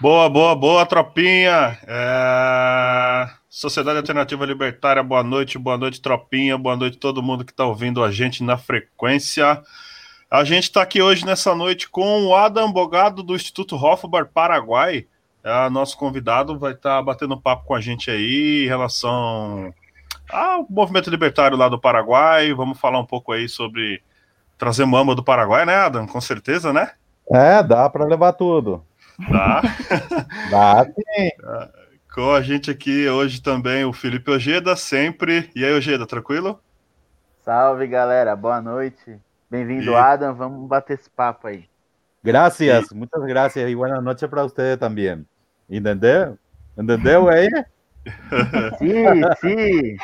[0.00, 1.76] Boa, boa, boa, tropinha.
[1.86, 3.28] É...
[3.50, 8.02] Sociedade Alternativa Libertária, boa noite, boa noite, tropinha, boa noite todo mundo que está ouvindo
[8.02, 9.62] a gente na frequência.
[10.30, 15.06] A gente está aqui hoje nessa noite com o Adam Bogado do Instituto Hofbar Paraguai.
[15.44, 19.70] É, nosso convidado vai estar tá batendo papo com a gente aí em relação
[20.32, 22.54] ao movimento libertário lá do Paraguai.
[22.54, 24.02] Vamos falar um pouco aí sobre
[24.56, 26.06] trazer mama do Paraguai, né, Adam?
[26.06, 26.92] Com certeza, né?
[27.30, 28.82] É, dá para levar tudo.
[29.28, 29.62] Dá?
[30.50, 31.30] dá sim.
[32.14, 35.50] Com a gente aqui hoje também o Felipe Ojeda, sempre.
[35.54, 36.60] E aí, Ojeda, tranquilo?
[37.42, 38.34] Salve, galera.
[38.34, 39.18] Boa noite.
[39.50, 39.94] Bem-vindo, e...
[39.94, 40.34] Adam.
[40.34, 41.64] Vamos bater esse papo aí.
[42.22, 42.94] Gracias, e...
[42.94, 45.26] muitas gracias e boa noite para você também.
[45.68, 46.38] Entendeu?
[46.76, 47.48] Entendeu aí?
[48.78, 49.96] Sim, sim.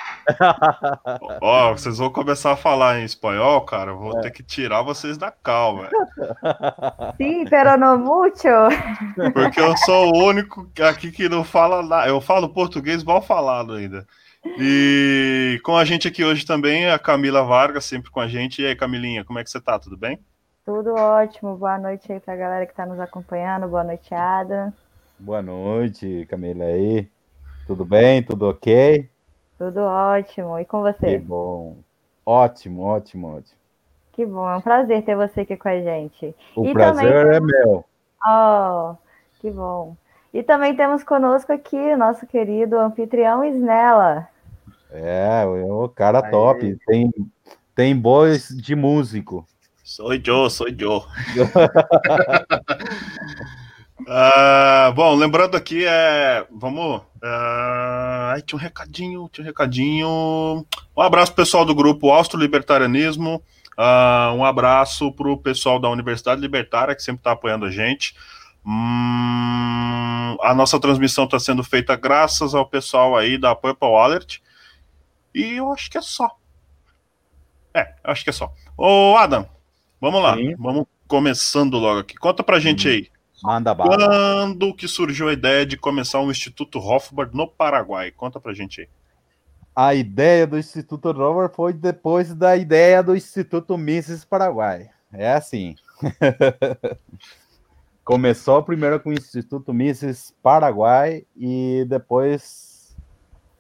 [1.41, 3.93] Ó, vocês vão começar a falar em espanhol, cara.
[3.95, 4.23] Vou é.
[4.23, 5.89] ter que tirar vocês da calma.
[7.17, 8.49] Sim, pero no mucho.
[9.33, 12.09] Porque eu sou o único aqui que não fala nada.
[12.09, 14.07] Eu falo português mal falado ainda.
[14.59, 18.63] E com a gente aqui hoje também a Camila Vargas, sempre com a gente.
[18.63, 19.79] E aí, Camilinha, como é que você tá?
[19.79, 20.21] Tudo bem?
[20.65, 21.57] Tudo ótimo.
[21.57, 23.67] Boa noite aí pra galera que tá nos acompanhando.
[23.69, 24.73] Boa noite, Ada.
[25.19, 27.09] Boa noite, Camila aí.
[27.67, 28.23] Tudo bem?
[28.23, 29.09] Tudo ok?
[29.59, 30.59] Tudo ótimo.
[30.59, 31.07] E com você?
[31.07, 31.77] Que bom.
[32.25, 33.57] Ótimo, ótimo, ótimo.
[34.13, 34.49] Que bom.
[34.49, 36.35] É um prazer ter você aqui com a gente.
[36.55, 37.85] O e prazer é meu.
[38.25, 38.95] Oh,
[39.41, 39.97] que bom.
[40.33, 44.29] E também temos conosco aqui o nosso querido anfitrião Snella.
[44.91, 46.31] É, o cara Aí.
[46.31, 46.79] top.
[46.87, 47.11] Tem,
[47.75, 49.45] tem voz de músico.
[49.83, 51.05] Sou eu, sou eu.
[54.07, 57.01] Uh, bom, lembrando aqui, é, vamos.
[57.17, 60.65] Uh, ai, tinha um recadinho, tinha um recadinho.
[60.97, 63.43] Um abraço pessoal do grupo Austro Libertarianismo.
[63.77, 68.15] Uh, um abraço para o pessoal da Universidade Libertária, que sempre está apoiando a gente.
[68.65, 74.39] Hum, a nossa transmissão está sendo feita graças ao pessoal aí da Purple Alert.
[75.35, 76.31] E eu acho que é só.
[77.75, 78.53] É, acho que é só.
[78.79, 79.49] Ô, Adam,
[80.01, 80.37] vamos lá.
[80.37, 80.55] Sim.
[80.57, 82.15] Vamos começando logo aqui.
[82.15, 82.93] Conta pra gente hum.
[82.93, 83.16] aí.
[83.43, 83.97] Manda bala.
[83.97, 88.11] Quando que surgiu a ideia de começar um Instituto Hofbard no Paraguai?
[88.11, 88.89] Conta pra gente aí.
[89.75, 94.89] A ideia do Instituto Hofbard foi depois da ideia do Instituto Mises Paraguai.
[95.13, 95.77] É assim.
[98.03, 102.97] Começou primeiro com o Instituto Mises Paraguai e depois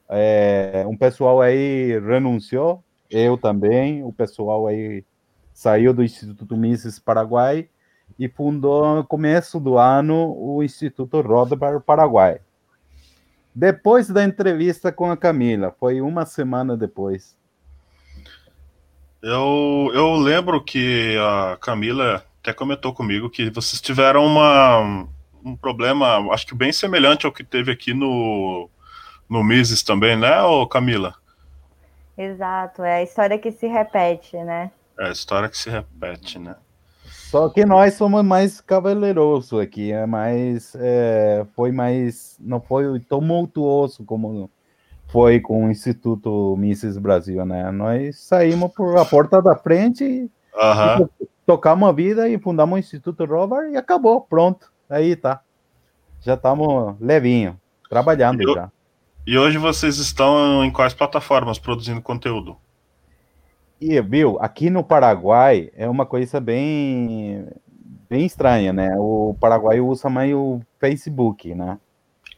[0.09, 5.05] é, um pessoal aí renunciou, eu também, o pessoal aí
[5.53, 7.69] saiu do Instituto Mises Paraguai
[8.19, 12.41] e fundou no começo do ano o Instituto Roda para o Paraguai.
[13.55, 17.37] Depois da entrevista com a Camila, foi uma semana depois.
[19.23, 25.07] Eu, eu lembro que a Camila até comentou comigo que vocês tiveram uma,
[25.45, 28.69] um problema, acho que bem semelhante ao que teve aqui no,
[29.29, 31.15] no Mises também, né, ô Camila?
[32.17, 34.71] Exato, é a história que se repete, né?
[34.99, 36.57] É a história que se repete, né?
[37.31, 44.05] Só que nós somos mais cavaleiroso aqui, é mais, é, foi mais, não foi tumultuoso
[44.05, 44.49] como
[45.09, 47.71] foi com o Instituto Mises Brasil, né?
[47.73, 51.09] Nós saímos por a porta da frente, uhum.
[51.45, 54.71] tocamos a vida e fundamos o Instituto Robert e acabou, pronto.
[54.89, 55.41] Aí tá.
[56.21, 57.61] Já estamos levinho,
[57.91, 58.71] trabalhando e já.
[59.27, 62.57] E hoje vocês estão em quais plataformas produzindo conteúdo?
[63.81, 67.47] E, viu, aqui no Paraguai é uma coisa bem,
[68.09, 68.97] bem estranha, né?
[68.99, 71.79] O Paraguai usa mais o Facebook, né?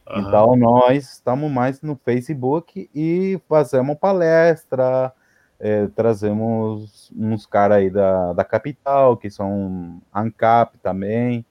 [0.09, 0.19] Uhum.
[0.19, 5.13] Então nós estamos mais no Facebook e fazemos palestra,
[5.59, 11.45] é, trazemos uns caras aí da, da capital, que são ANCAP também,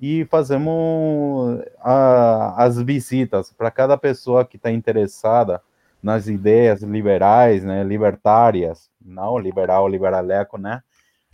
[0.00, 5.62] e fazemos a, as visitas para cada pessoa que está interessada
[6.02, 10.82] nas ideias liberais, né, libertárias, não liberal, liberaleco, né,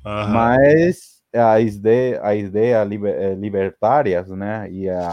[0.05, 0.29] uhum.
[0.29, 5.05] mas a ideia, a ideia liber, eh, libertárias, né, e a,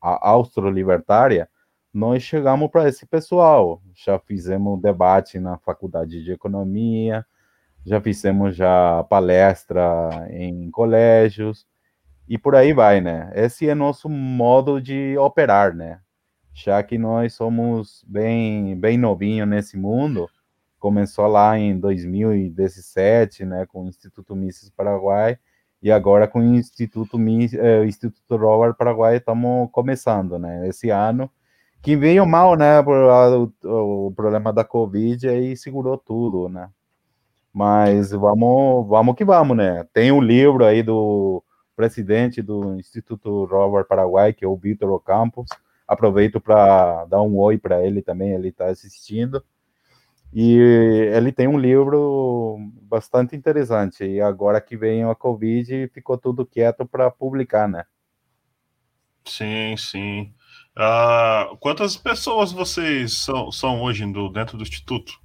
[0.00, 1.48] a austro-libertária,
[1.92, 7.24] nós chegamos para esse pessoal, já fizemos debate na faculdade de economia,
[7.84, 11.66] já fizemos já palestra em colégios,
[12.28, 16.00] e por aí vai, né, esse é nosso modo de operar, né,
[16.58, 20.28] já que nós somos bem, bem novinho nesse mundo.
[20.78, 25.38] Começou lá em 2017, né, com o Instituto Mises Paraguai,
[25.80, 31.30] e agora com o Instituto, Miss, eh, Instituto Robert Paraguai estamos começando, né, esse ano,
[31.80, 32.96] que veio mal, né, por,
[33.64, 36.68] o, o problema da Covid, aí segurou tudo, né.
[37.52, 39.86] Mas vamos, vamos que vamos, né.
[39.92, 41.42] Tem um livro aí do
[41.76, 45.48] presidente do Instituto Robert Paraguai, que é o Vitor Ocampos.
[45.88, 49.42] Aproveito para dar um oi para ele também, ele está assistindo.
[50.32, 50.58] E
[51.14, 54.04] ele tem um livro bastante interessante.
[54.04, 57.84] E agora que veio a Covid, ficou tudo quieto para publicar, né?
[59.24, 60.34] Sim, sim.
[60.76, 65.18] Uh, quantas pessoas vocês são, são hoje do, dentro do Instituto?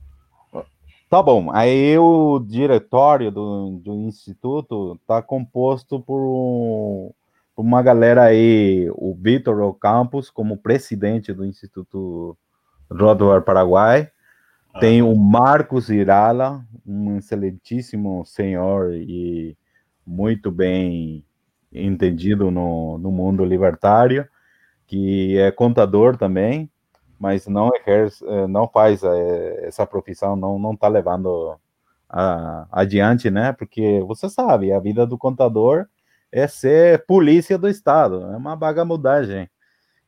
[1.13, 1.51] Tá bom.
[1.53, 7.15] Aí o diretório do, do Instituto está composto por, por,
[7.55, 12.37] uma galera aí, o Vitor Ocampos como presidente do Instituto
[12.89, 14.09] Rodoar Paraguai,
[14.73, 14.79] ah.
[14.79, 19.57] tem o Marcos Irala, um excelentíssimo senhor e
[20.05, 21.23] muito bem
[21.71, 24.27] entendido no, no mundo libertário,
[24.85, 26.69] que é contador também,
[27.19, 31.57] mas não exerce, eh, não faz eh, essa profissão, não não está levando
[32.09, 33.53] a, adiante, né?
[33.53, 35.87] Porque você sabe, a vida do contador
[36.33, 39.47] é ser polícia do estado, é uma bagamudagem.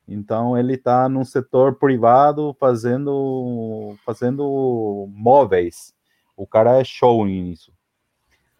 [0.08, 5.94] Então ele está num setor privado fazendo fazendo móveis.
[6.36, 7.72] O cara é show nisso.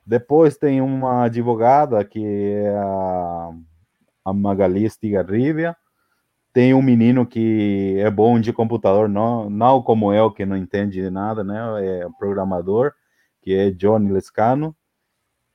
[0.07, 3.51] Depois tem uma advogada que é a,
[4.25, 5.77] a Magali Stigarribia,
[6.53, 11.03] tem um menino que é bom de computador, não, não como eu, que não entende
[11.03, 11.59] de nada, né?
[11.85, 12.93] É programador,
[13.43, 14.75] que é Johnny Lescano.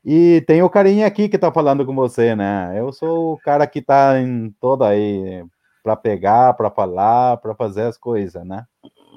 [0.03, 2.73] E tem o carinha aqui que tá falando com você, né?
[2.75, 5.45] Eu sou o cara que tá em toda aí
[5.83, 8.65] para pegar, para falar, para fazer as coisas, né?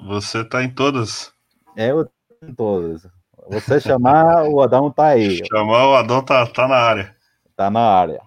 [0.07, 1.33] Você tá em todas.
[1.75, 2.11] É, eu tô
[2.47, 3.07] em todas.
[3.49, 5.41] Você chamar, o Adão tá aí.
[5.47, 7.15] Chamar, o Adão tá, tá na área.
[7.55, 8.21] Tá na área.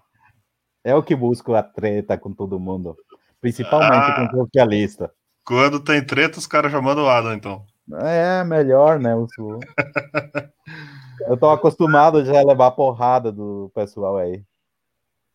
[0.82, 2.96] É o que busco a treta com todo mundo.
[3.40, 5.12] Principalmente ah, com socialista.
[5.44, 7.64] Quando tem treta, os caras mandam o Adam, então.
[8.00, 9.14] É, melhor, né?
[11.26, 14.43] Eu tô acostumado já a levar porrada do pessoal aí.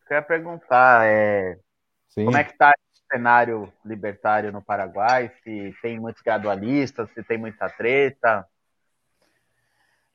[0.06, 1.58] Quer perguntar, é...
[2.14, 5.30] como é que tá o cenário libertário no Paraguai?
[5.42, 8.46] Se tem muitos gradualistas, se tem muita treta?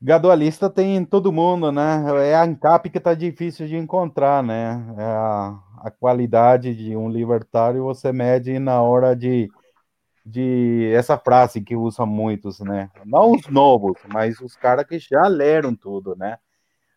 [0.02, 2.04] Gradualista tem em todo mundo, né?
[2.30, 4.82] É a ANCAP que tá difícil de encontrar, né?
[4.98, 9.50] É a a qualidade de um libertário você mede na hora de,
[10.30, 12.90] de essa frase que usa muitos, né?
[13.06, 16.38] Não os novos, mas os caras que já leram tudo, né?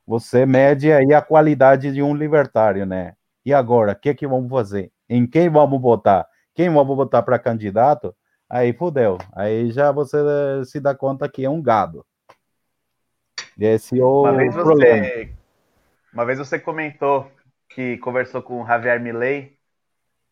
[0.06, 3.14] Você mede aí a qualidade de um libertário, né?
[3.44, 4.93] E agora, o que que vamos fazer?
[5.08, 6.26] Em quem vamos votar?
[6.55, 8.14] Quem vamos votar para candidato?
[8.49, 9.17] Aí fudeu.
[9.32, 10.19] Aí já você
[10.67, 12.05] se dá conta que é um gado.
[13.58, 15.05] Esse é o uma vez problema.
[15.05, 15.32] Você,
[16.12, 17.31] uma vez você comentou
[17.70, 19.56] que conversou com o Javier Milley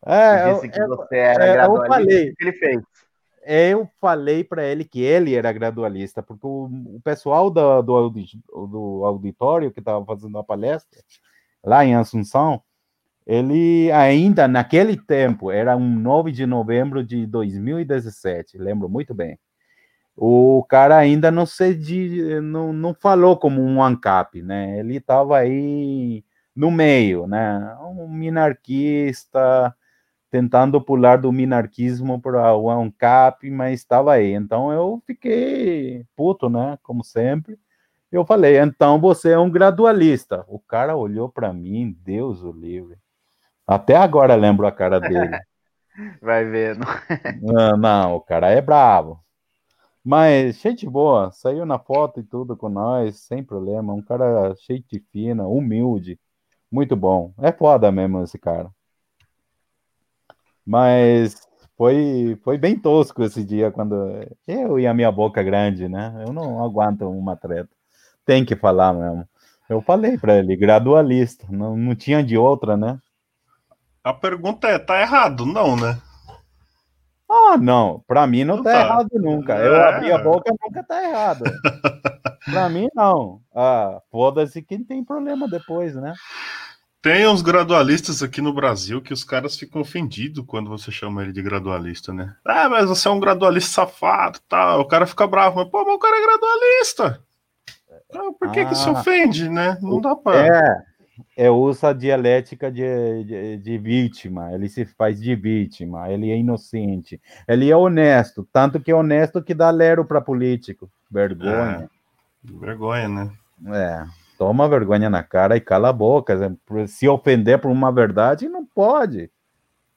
[0.05, 1.85] é, disse que você era é, gradualista.
[1.85, 2.81] Eu falei, o que ele fez?
[3.43, 6.65] Eu falei para ele que ele era gradualista, porque o,
[6.95, 8.09] o pessoal do, do,
[8.67, 11.01] do auditório que estava fazendo a palestra
[11.63, 12.61] lá em Assunção,
[13.25, 19.39] ele ainda naquele tempo, era um 9 de novembro de 2017, lembro muito bem.
[20.15, 24.79] O cara ainda não se não, não falou como um ANCAP, né?
[24.79, 26.23] Ele estava aí
[26.55, 27.75] no meio, né?
[27.81, 29.75] Um minarquista
[30.31, 34.31] tentando pular do minarquismo para o ANCAP, mas estava aí.
[34.31, 36.79] Então eu fiquei puto, né?
[36.81, 37.59] Como sempre.
[38.09, 40.45] Eu falei, então você é um gradualista.
[40.47, 42.97] O cara olhou para mim, Deus o livre.
[43.67, 45.37] Até agora lembro a cara dele.
[46.21, 46.85] Vai vendo.
[47.41, 49.19] não, não, o cara é bravo.
[50.03, 53.93] Mas gente boa, saiu na foto e tudo com nós, sem problema.
[53.93, 56.17] Um cara cheio de fina, humilde.
[56.71, 57.33] Muito bom.
[57.37, 58.69] É foda mesmo esse cara.
[60.65, 61.35] Mas
[61.77, 63.95] foi, foi bem tosco esse dia quando
[64.47, 66.23] eu e a minha boca grande, né?
[66.25, 67.69] Eu não aguento uma treta.
[68.25, 69.27] Tem que falar mesmo.
[69.67, 72.99] Eu falei para ele, gradualista, não, não tinha de outra, né?
[74.03, 75.45] A pergunta é, tá errado?
[75.45, 75.97] Não, né?
[77.29, 79.57] Ah, não, para mim não, não tá, tá, errado nunca.
[79.57, 79.89] Eu é.
[79.89, 81.43] abri a boca, nunca tá errado.
[82.43, 83.39] para mim não.
[83.55, 86.13] Ah, foda-se quem tem problema depois, né?
[87.01, 91.33] Tem uns gradualistas aqui no Brasil que os caras ficam ofendidos quando você chama ele
[91.33, 92.35] de gradualista, né?
[92.45, 94.81] Ah, mas você é um gradualista safado tal.
[94.81, 97.23] O cara fica bravo, mas pô, mas o cara é gradualista.
[98.13, 99.79] Ah, por que, ah, que se ofende, né?
[99.81, 100.45] Não dá pra.
[100.45, 106.29] É, é usa a dialética de, de, de, vítima, ele se faz de vítima, ele
[106.29, 110.87] é inocente, ele é honesto, tanto que é honesto que dá lero para político.
[111.09, 111.89] Vergonha.
[112.47, 113.31] É, vergonha, né?
[113.73, 116.35] É toma vergonha na cara e cala a boca.
[116.87, 119.29] Se ofender por uma verdade, não pode.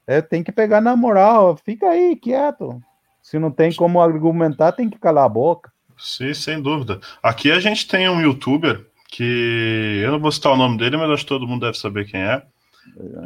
[0.06, 2.78] É, tem que pegar na moral, fica aí quieto.
[3.22, 5.72] Se não tem como argumentar, tem que calar a boca.
[5.96, 7.00] Sim, sem dúvida.
[7.22, 11.08] Aqui a gente tem um youtuber que eu não vou citar o nome dele, mas
[11.08, 12.42] acho que todo mundo deve saber quem é.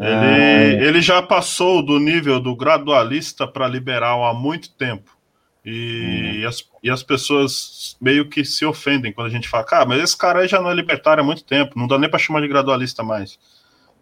[0.01, 5.18] Ele, ele já passou do nível do gradualista para liberal há muito tempo.
[5.65, 6.49] E, hum.
[6.49, 10.17] as, e as pessoas meio que se ofendem quando a gente fala, cara, mas esse
[10.17, 12.49] cara aí já não é libertário há muito tempo, não dá nem para chamar de
[12.49, 13.39] gradualista mais.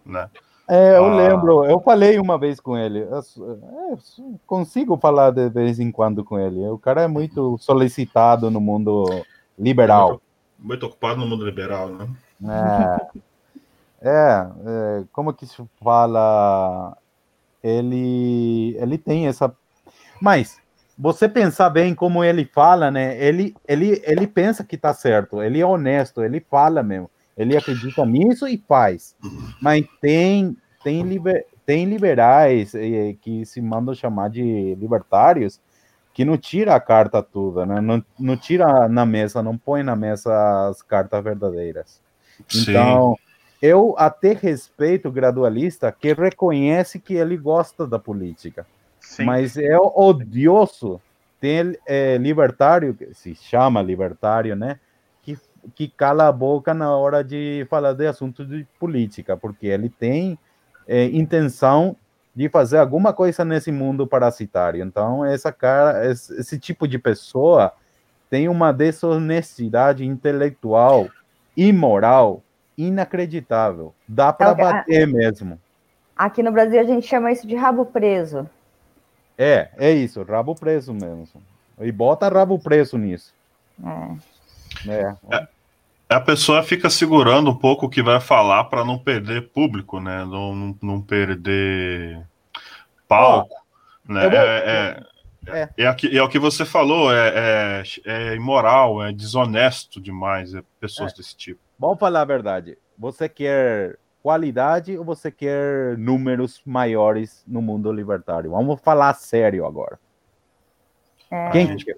[0.05, 0.29] Né?
[0.69, 1.17] É, eu ah.
[1.17, 3.99] lembro, eu falei uma vez com ele, eu, eu
[4.47, 6.67] consigo falar de vez em quando com ele.
[6.69, 9.05] O cara é muito solicitado no mundo
[9.59, 10.09] liberal.
[10.09, 10.23] Muito,
[10.59, 12.09] muito ocupado no mundo liberal, né?
[13.13, 13.27] É.
[14.03, 16.97] É, é, como que se fala?
[17.63, 19.53] Ele, ele tem essa.
[20.21, 20.61] Mas
[20.99, 23.23] você pensar bem como ele fala, né?
[23.23, 25.43] Ele, ele, ele pensa que tá certo.
[25.43, 26.23] Ele é honesto.
[26.23, 27.11] Ele fala mesmo.
[27.37, 29.15] Ele acredita nisso e faz.
[29.61, 35.61] Mas tem tem, liber, tem liberais eh, que se mandam chamar de libertários
[36.15, 37.81] que não tira a carta toda, né?
[37.81, 42.01] Não, não tira na mesa, não põe na mesa as cartas verdadeiras.
[42.49, 42.71] Sim.
[42.71, 43.17] Então,
[43.61, 48.65] eu até respeito o gradualista que reconhece que ele gosta da política.
[49.07, 49.25] Sim.
[49.25, 51.01] Mas é odioso
[51.41, 54.81] ter é, libertário, que se chama libertário, né?
[55.23, 55.39] Que,
[55.75, 60.37] que cala a boca na hora de falar de assuntos de política, porque ele tem
[60.89, 61.97] é, intenção
[62.35, 64.85] de fazer alguma coisa nesse mundo parasitário.
[64.85, 67.73] Então, essa cara, esse, esse tipo de pessoa
[68.29, 71.09] tem uma desonestidade intelectual
[71.57, 72.43] e moral
[72.77, 73.95] inacreditável.
[74.07, 75.59] Dá para bater mesmo.
[76.17, 78.51] Aqui no Brasil a gente chama isso de rabo preso.
[79.39, 81.27] É, é isso, rabo preso mesmo.
[81.81, 83.35] E bota rabo preso nisso.
[84.87, 84.91] É.
[84.91, 85.17] é.
[85.31, 85.47] é
[86.09, 90.25] a pessoa fica segurando um pouco o que vai falar para não perder público, né?
[90.25, 92.25] Não, não, não perder
[93.09, 93.55] palco.
[94.09, 94.29] Né?
[94.29, 94.39] Vou...
[94.39, 95.17] É, é, é.
[95.49, 100.63] É, é, é, o que você falou, é, é, é imoral, é desonesto demais, é
[100.81, 101.17] pessoas é.
[101.17, 101.61] desse tipo.
[101.79, 102.77] Vamos falar a verdade.
[102.99, 108.51] Você quer qualidade ou você quer números maiores no mundo libertário?
[108.51, 110.01] Vamos falar sério agora.
[111.31, 111.51] É.
[111.51, 111.97] Quem, gente,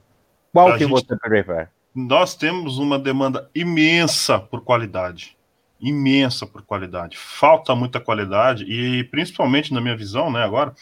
[0.52, 1.68] qual que gente, você prefere?
[1.94, 5.38] Nós temos uma demanda imensa por qualidade.
[5.80, 7.16] Imensa por qualidade.
[7.16, 10.74] Falta muita qualidade, e principalmente na minha visão, né, agora,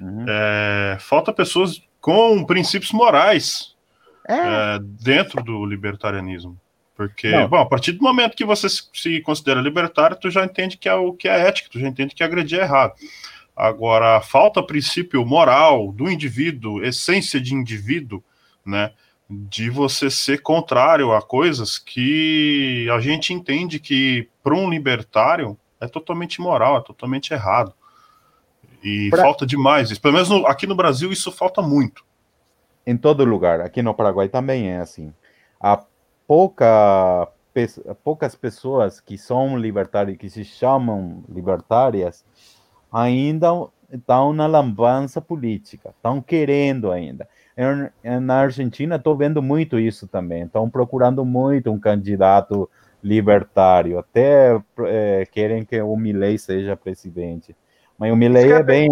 [0.00, 0.24] uhum.
[0.26, 3.76] é, falta pessoas com princípios morais
[4.26, 4.78] é.
[4.80, 6.58] dentro do libertarianismo.
[6.94, 7.48] Porque, Não.
[7.48, 10.94] bom, a partir do momento que você se considera libertário, tu já entende que é
[10.94, 12.94] o que é ética, tu já entende que agredir é errado.
[13.56, 18.22] Agora, falta princípio moral do indivíduo, essência de indivíduo,
[18.64, 18.92] né?
[19.28, 25.88] De você ser contrário a coisas que a gente entende que, para um libertário, é
[25.88, 27.72] totalmente imoral, é totalmente errado.
[28.82, 29.22] E pra...
[29.22, 30.00] falta demais isso.
[30.00, 32.04] Pelo menos no, aqui no Brasil, isso falta muito.
[32.86, 33.60] Em todo lugar.
[33.60, 35.12] Aqui no Paraguai também é assim.
[35.58, 35.82] A
[36.26, 37.28] pouca,
[38.02, 42.24] poucas pessoas que são libertárias, que se chamam libertárias,
[42.92, 43.48] ainda
[43.92, 47.28] estão na lambança política, estão querendo ainda.
[48.22, 50.42] Na Argentina, estou vendo muito isso também.
[50.42, 52.68] Estão procurando muito um candidato
[53.02, 53.98] libertário.
[53.98, 57.54] Até é, querem que o Milley seja presidente.
[57.96, 58.88] Mas o Milley é bem.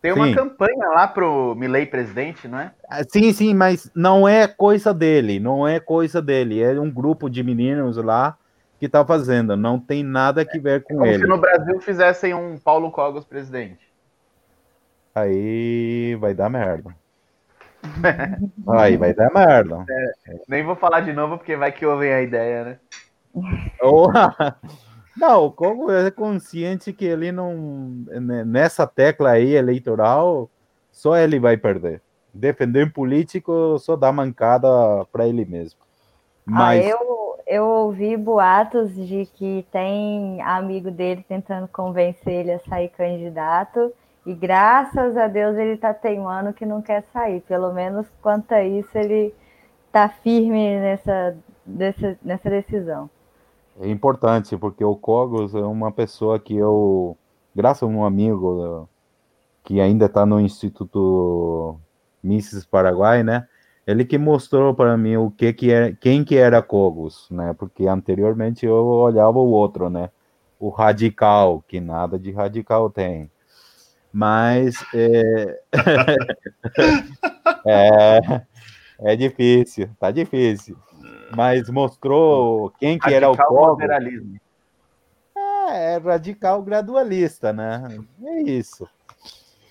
[0.00, 0.34] Tem uma sim.
[0.34, 2.72] campanha lá pro Milley presidente, não é?
[2.88, 6.62] Ah, sim, sim, mas não é coisa dele, não é coisa dele.
[6.62, 8.36] É um grupo de meninos lá
[8.78, 11.18] que tá fazendo, não tem nada que ver com é como ele.
[11.18, 13.90] se no Brasil fizessem um Paulo Cogos presidente.
[15.14, 16.96] Aí vai dar merda.
[18.68, 19.84] Aí vai dar merda.
[20.26, 22.78] É, nem vou falar de novo porque vai que ouvem a ideia, né?
[25.20, 27.54] Não, o Congo é consciente que ele não.
[28.46, 30.48] Nessa tecla aí eleitoral,
[30.90, 32.00] só ele vai perder.
[32.32, 34.66] Defender um político só dá mancada
[35.12, 35.78] para ele mesmo.
[36.46, 36.86] Ah, Mas...
[36.86, 42.88] Ah, eu, eu ouvi boatos de que tem amigo dele tentando convencer ele a sair
[42.88, 43.92] candidato.
[44.24, 47.42] E graças a Deus ele está teimando que não quer sair.
[47.42, 49.34] Pelo menos quanto a isso, ele
[49.86, 51.36] está firme nessa,
[52.22, 53.10] nessa decisão
[53.80, 57.16] é importante, porque o Cogos é uma pessoa que eu,
[57.54, 58.88] graças a um amigo
[59.64, 61.80] que ainda está no Instituto
[62.22, 63.48] Mises Paraguai, né?
[63.86, 67.54] Ele que mostrou para mim o que que é, quem que era Cogos, né?
[67.54, 70.10] Porque anteriormente eu olhava o outro, né?
[70.58, 73.30] O radical, que nada de radical tem.
[74.12, 75.62] Mas é,
[77.66, 78.42] é,
[79.00, 80.76] é difícil, tá difícil
[81.34, 83.82] mas mostrou quem que radical era o Kogo.
[85.36, 87.86] É, é radical gradualista, né?
[88.24, 88.88] É isso.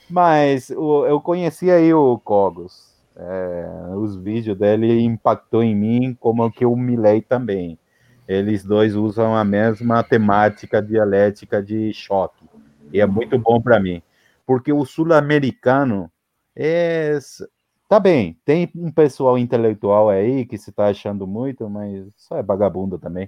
[0.09, 2.89] Mas o, eu conheci aí o Cogos.
[3.15, 7.77] É, os vídeos dele impactou em mim como que o Milley também.
[8.27, 12.45] eles dois usam a mesma temática dialética de choque.
[12.93, 14.01] E é muito bom para mim.
[14.45, 16.09] Porque o sul-americano
[16.55, 17.19] é.
[17.89, 22.43] Tá bem, tem um pessoal intelectual aí que se está achando muito, mas só é
[22.43, 23.27] vagabundo também.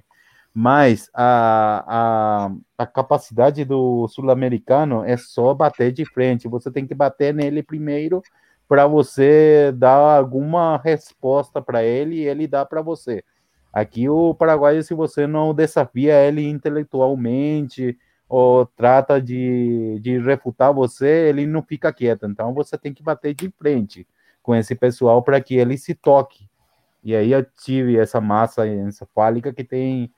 [0.54, 6.46] Mas a, a, a capacidade do sul-americano é só bater de frente.
[6.46, 8.22] Você tem que bater nele primeiro
[8.68, 13.24] para você dar alguma resposta para ele e ele dá para você.
[13.72, 21.28] Aqui o paraguaio, se você não desafia ele intelectualmente ou trata de, de refutar você,
[21.30, 22.26] ele não fica quieto.
[22.26, 24.06] Então você tem que bater de frente
[24.42, 26.48] com esse pessoal para que ele se toque.
[27.02, 30.10] E aí ative essa massa encefálica que tem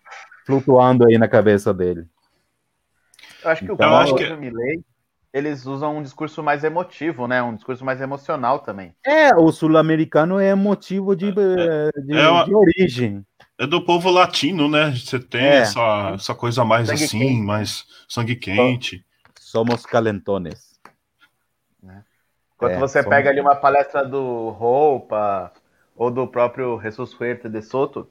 [0.47, 2.07] flutuando aí na cabeça dele.
[3.43, 4.37] Eu acho que então, o Paulo que...
[4.37, 4.85] Milley,
[5.33, 7.43] eles usam um discurso mais emotivo, né?
[7.43, 8.95] Um discurso mais emocional também.
[9.04, 12.45] É, o sul-americano é emotivo de, é, de, é uma...
[12.45, 13.25] de origem
[13.59, 14.93] é do povo latino, né?
[14.93, 15.57] Você tem é.
[15.59, 17.43] essa, essa coisa mais sangue assim, quente.
[17.43, 19.04] mais sangue quente.
[19.38, 20.74] Somos calentones.
[22.56, 23.16] Enquanto é, você somos...
[23.16, 25.52] pega ali uma palestra do Roupa
[25.96, 28.08] ou do próprio Jesus Fuerte de Soto,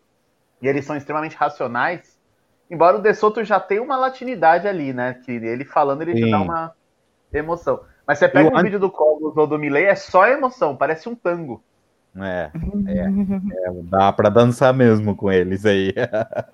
[0.61, 2.17] e eles são extremamente racionais,
[2.69, 5.15] embora o de Soto já tenha uma latinidade ali, né?
[5.25, 6.31] Que ele falando, ele Sim.
[6.31, 6.73] dá uma
[7.33, 7.81] emoção.
[8.05, 8.63] Mas você pega o um an...
[8.63, 11.63] vídeo do Cogos ou do Milley, é só emoção, parece um tango.
[12.15, 12.51] É,
[12.87, 12.99] é,
[13.67, 15.93] é, dá para dançar mesmo com eles aí.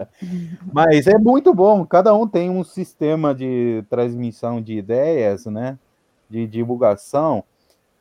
[0.71, 5.77] Mas é muito bom, cada um tem um sistema de transmissão de ideias, né?
[6.29, 7.43] De divulgação,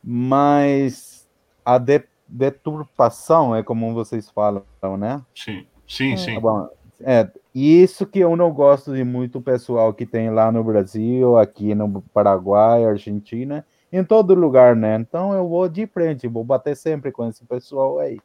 [0.03, 1.27] mas
[1.63, 4.63] a de, deturpação é como vocês falam,
[4.97, 5.21] né?
[5.35, 6.35] Sim, sim, sim.
[6.35, 6.69] Tá bom,
[7.01, 11.73] é, isso que eu não gosto de muito pessoal que tem lá no Brasil, aqui
[11.73, 14.95] no Paraguai, Argentina, em todo lugar, né?
[14.95, 18.19] Então eu vou de frente, vou bater sempre com esse pessoal aí.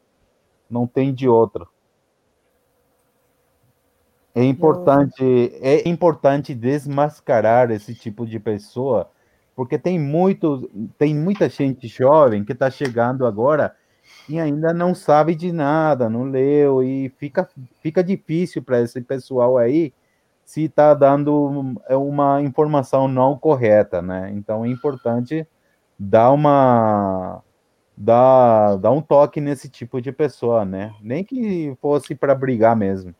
[0.69, 1.69] Não tem de outro.
[4.35, 5.23] É importante,
[5.63, 9.09] é importante desmascarar esse tipo de pessoa,
[9.55, 13.75] porque tem muito, tem muita gente jovem que está chegando agora
[14.29, 17.49] e ainda não sabe de nada, não leu e fica,
[17.81, 19.93] fica difícil para esse pessoal aí
[20.45, 24.31] se está dando uma informação não correta, né?
[24.35, 25.47] Então é importante
[25.99, 27.43] dá uma
[27.97, 30.95] dá, dá um toque nesse tipo de pessoa, né?
[31.01, 33.15] Nem que fosse para brigar mesmo.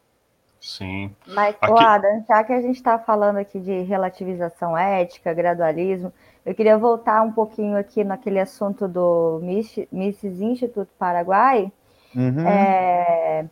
[0.65, 1.15] Sim.
[1.27, 1.85] Mas, aqui...
[1.85, 6.11] Adam, já que a gente está falando aqui de relativização ética, gradualismo,
[6.45, 11.71] eu queria voltar um pouquinho aqui naquele assunto do Mises Instituto Paraguai,
[12.17, 12.49] uhum.
[12.49, 13.45] é...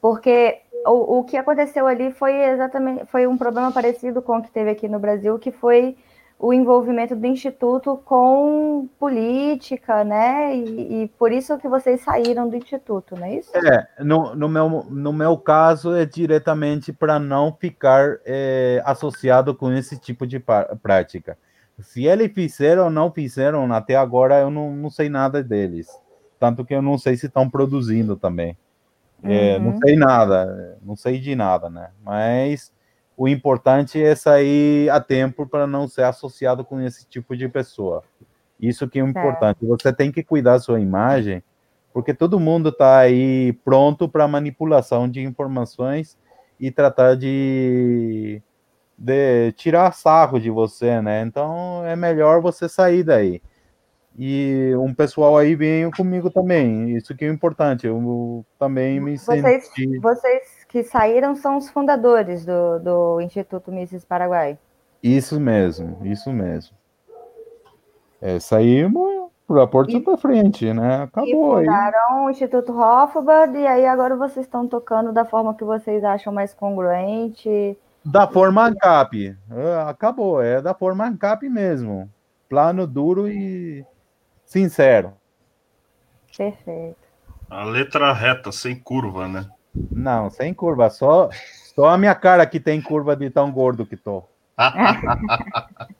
[0.00, 4.52] porque o, o que aconteceu ali foi exatamente foi um problema parecido com o que
[4.52, 5.96] teve aqui no Brasil, que foi
[6.38, 10.54] o envolvimento do Instituto com política, né?
[10.54, 13.50] E, e, por isso que vocês saíram do Instituto, não é isso?
[13.56, 19.72] É, no, no, meu, no meu caso é diretamente para não ficar é, associado com
[19.72, 20.38] esse tipo de
[20.80, 21.36] prática.
[21.80, 25.88] Se eles fizeram ou não fizeram, até agora eu não, não sei nada deles.
[26.38, 28.56] Tanto que eu não sei se estão produzindo também.
[29.24, 29.64] É, uhum.
[29.64, 31.90] Não sei nada, não sei de nada, né?
[32.04, 32.72] Mas
[33.18, 38.04] o importante é sair a tempo para não ser associado com esse tipo de pessoa.
[38.60, 39.58] Isso que é importante.
[39.64, 39.66] É.
[39.66, 41.42] Você tem que cuidar da sua imagem,
[41.92, 46.16] porque todo mundo está aí pronto para manipulação de informações
[46.60, 48.40] e tratar de,
[48.96, 51.22] de tirar sarro de você, né?
[51.22, 53.42] Então é melhor você sair daí.
[54.16, 56.96] E um pessoal aí veio comigo também.
[56.96, 57.84] Isso que é importante.
[57.84, 59.98] Eu também me vocês, senti...
[59.98, 64.58] Vocês que saíram são os fundadores do, do Instituto Mises Paraguai.
[65.02, 66.76] Isso mesmo, isso mesmo.
[68.20, 71.04] É, saímos para a porta para frente, né?
[71.04, 72.26] Acabou e fundaram aí.
[72.26, 76.52] o Instituto Hofbard e aí agora vocês estão tocando da forma que vocês acham mais
[76.52, 77.78] congruente.
[78.04, 79.36] Da forma ANCAP.
[79.50, 82.10] É, acabou, é da forma ANCAP mesmo.
[82.48, 83.84] Plano duro e
[84.44, 85.14] sincero.
[86.36, 87.08] Perfeito.
[87.48, 89.48] A letra reta, sem curva, né?
[89.74, 90.90] Não, sem curva.
[90.90, 91.28] Só,
[91.74, 94.24] só a minha cara que tem curva de tão gordo que tô.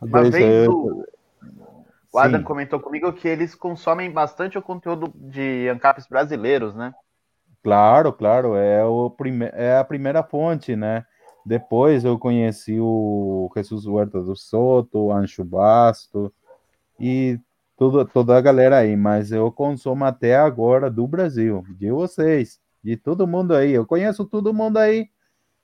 [0.00, 1.04] Uma vez o,
[2.12, 2.44] o Adam Sim.
[2.44, 6.94] comentou comigo que eles consomem bastante o conteúdo de ANCAPs brasileiros, né?
[7.62, 11.06] Claro, claro, é, o prime é a primeira fonte, né?
[11.44, 16.32] Depois eu conheci o Jesus Huerta do Soto, o Ancho Basto,
[16.98, 17.38] e
[17.82, 22.96] toda, toda a galera aí, mas eu consumo até agora do Brasil, de vocês, de
[22.96, 23.72] todo mundo aí.
[23.72, 25.08] Eu conheço todo mundo aí.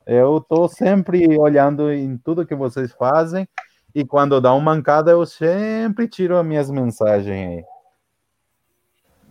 [0.04, 3.46] Eu tô sempre olhando em tudo que vocês fazem
[3.94, 7.64] e quando dá uma mancada eu sempre tiro as minhas mensagens aí.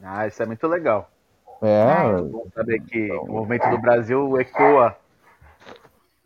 [0.01, 1.11] Ah, isso é muito legal.
[1.61, 1.83] É.
[2.55, 4.95] saber que o movimento do Brasil ecoa.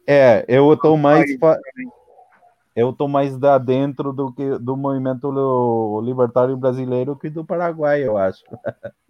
[0.05, 1.25] É, eu tô mais.
[2.75, 8.17] Eu tô mais da dentro do que do movimento libertário brasileiro que do Paraguai, eu
[8.17, 8.43] acho.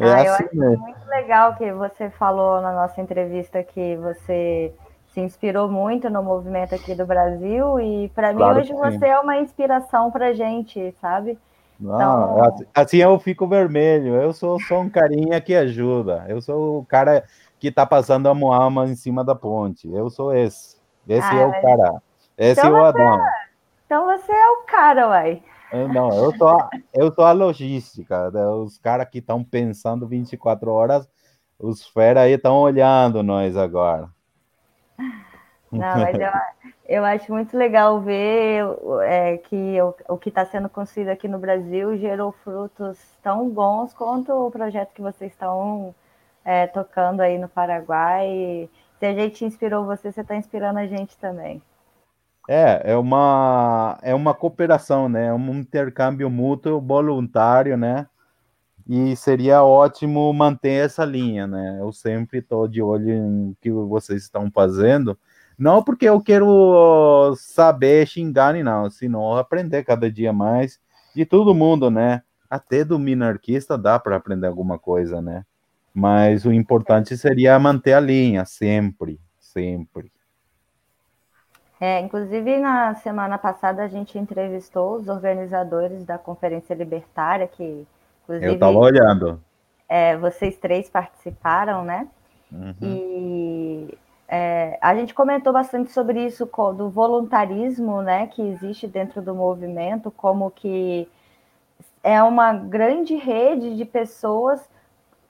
[0.00, 4.72] É ah, assim eu acho muito legal que você falou na nossa entrevista que você
[5.08, 9.18] se inspirou muito no movimento aqui do Brasil e para claro mim hoje você é
[9.18, 11.36] uma inspiração para gente, sabe?
[11.80, 12.66] Não, então...
[12.74, 14.14] assim eu fico vermelho.
[14.14, 16.24] Eu sou só um carinha que ajuda.
[16.28, 17.24] Eu sou o cara
[17.58, 19.88] que tá passando a moama em cima da ponte.
[19.92, 20.77] Eu sou esse.
[21.08, 22.02] Esse ah, é o cara.
[22.36, 23.26] Esse então é o Adão.
[23.26, 23.48] É...
[23.86, 25.42] Então você é o cara, uai.
[25.92, 28.30] Não, eu sou, eu sou a logística.
[28.30, 28.46] Né?
[28.46, 31.08] Os caras que estão pensando 24 horas,
[31.58, 34.08] os fera aí estão olhando nós agora.
[35.70, 36.30] Não, mas eu,
[36.88, 38.64] eu acho muito legal ver
[39.04, 43.92] é, que o, o que está sendo construído aqui no Brasil gerou frutos tão bons
[43.92, 45.94] quanto o projeto que vocês estão
[46.44, 48.68] é, tocando aí no Paraguai.
[48.98, 51.62] Se a gente inspirou você, você está inspirando a gente também.
[52.48, 55.26] É, é uma, é uma cooperação, né?
[55.26, 58.06] É um intercâmbio mútuo voluntário, né?
[58.88, 61.78] E seria ótimo manter essa linha, né?
[61.80, 65.18] Eu sempre estou de olho em que vocês estão fazendo
[65.58, 70.78] não porque eu quero saber xingar, não, senão aprender cada dia mais
[71.14, 72.22] de todo mundo, né?
[72.48, 75.44] Até do minarquista dá para aprender alguma coisa, né?
[75.98, 80.12] Mas o importante seria manter a linha, sempre, sempre.
[81.80, 87.84] É, inclusive, na semana passada, a gente entrevistou os organizadores da Conferência Libertária, que,
[88.22, 88.46] inclusive.
[88.46, 89.42] Eu estava olhando.
[89.88, 92.06] É, vocês três participaram, né?
[92.52, 92.74] Uhum.
[92.80, 99.34] E é, a gente comentou bastante sobre isso, do voluntarismo né, que existe dentro do
[99.34, 101.08] movimento, como que
[102.04, 104.60] é uma grande rede de pessoas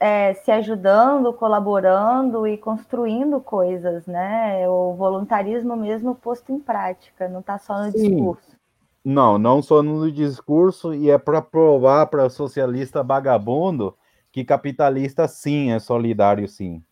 [0.00, 4.68] é, se ajudando, colaborando e construindo coisas, né?
[4.68, 8.10] O voluntarismo mesmo posto em prática, não está só no Sim.
[8.10, 8.56] discurso.
[9.04, 13.96] Não, não só no discurso, e é para provar para o socialista vagabundo
[14.30, 16.82] que capitalista sim é solidário sim.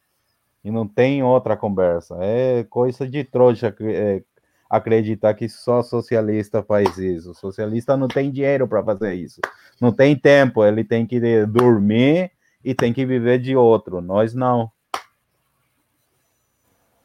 [0.65, 2.17] E não tem outra conversa.
[2.21, 4.23] É coisa de trouxa é,
[4.69, 7.31] acreditar que só socialista faz isso.
[7.31, 9.41] O socialista não tem dinheiro para fazer isso.
[9.81, 12.33] Não tem tempo, ele tem que dormir
[12.67, 14.01] e tem que viver de outro.
[14.01, 14.73] Nós não.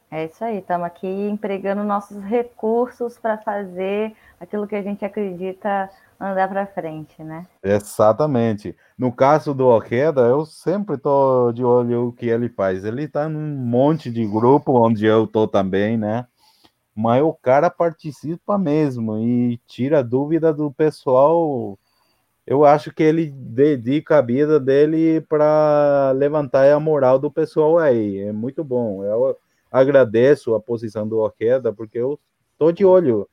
[0.09, 5.87] É isso aí, estamos aqui empregando nossos recursos para fazer aquilo que a gente acredita
[6.19, 7.45] andar para frente, né?
[7.63, 8.75] Exatamente.
[8.97, 12.83] No caso do Okeda, eu sempre tô de olho o que ele faz.
[12.83, 16.25] Ele tá num monte de grupo onde eu tô também, né?
[16.93, 21.77] Mas o cara participa mesmo e tira dúvida do pessoal.
[22.51, 28.19] Eu acho que ele dedica a vida dele para levantar a moral do pessoal aí.
[28.19, 29.05] É muito bom.
[29.05, 29.37] Eu
[29.71, 32.19] agradeço a posição do Okeda, porque eu
[32.57, 33.25] tô de olho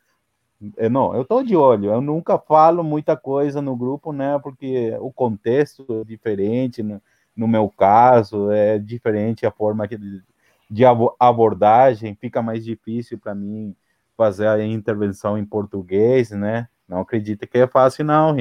[0.77, 1.91] é, não, eu tô de olho.
[1.91, 4.39] Eu nunca falo muita coisa no grupo, né?
[4.39, 6.81] Porque o contexto é diferente.
[6.81, 7.03] No,
[7.37, 10.23] no meu caso, é diferente a forma de,
[10.71, 10.85] de
[11.19, 12.15] abordagem.
[12.15, 13.75] Fica mais difícil para mim
[14.17, 16.69] fazer a intervenção em português, né?
[16.89, 18.35] Não acredita que é fácil, não,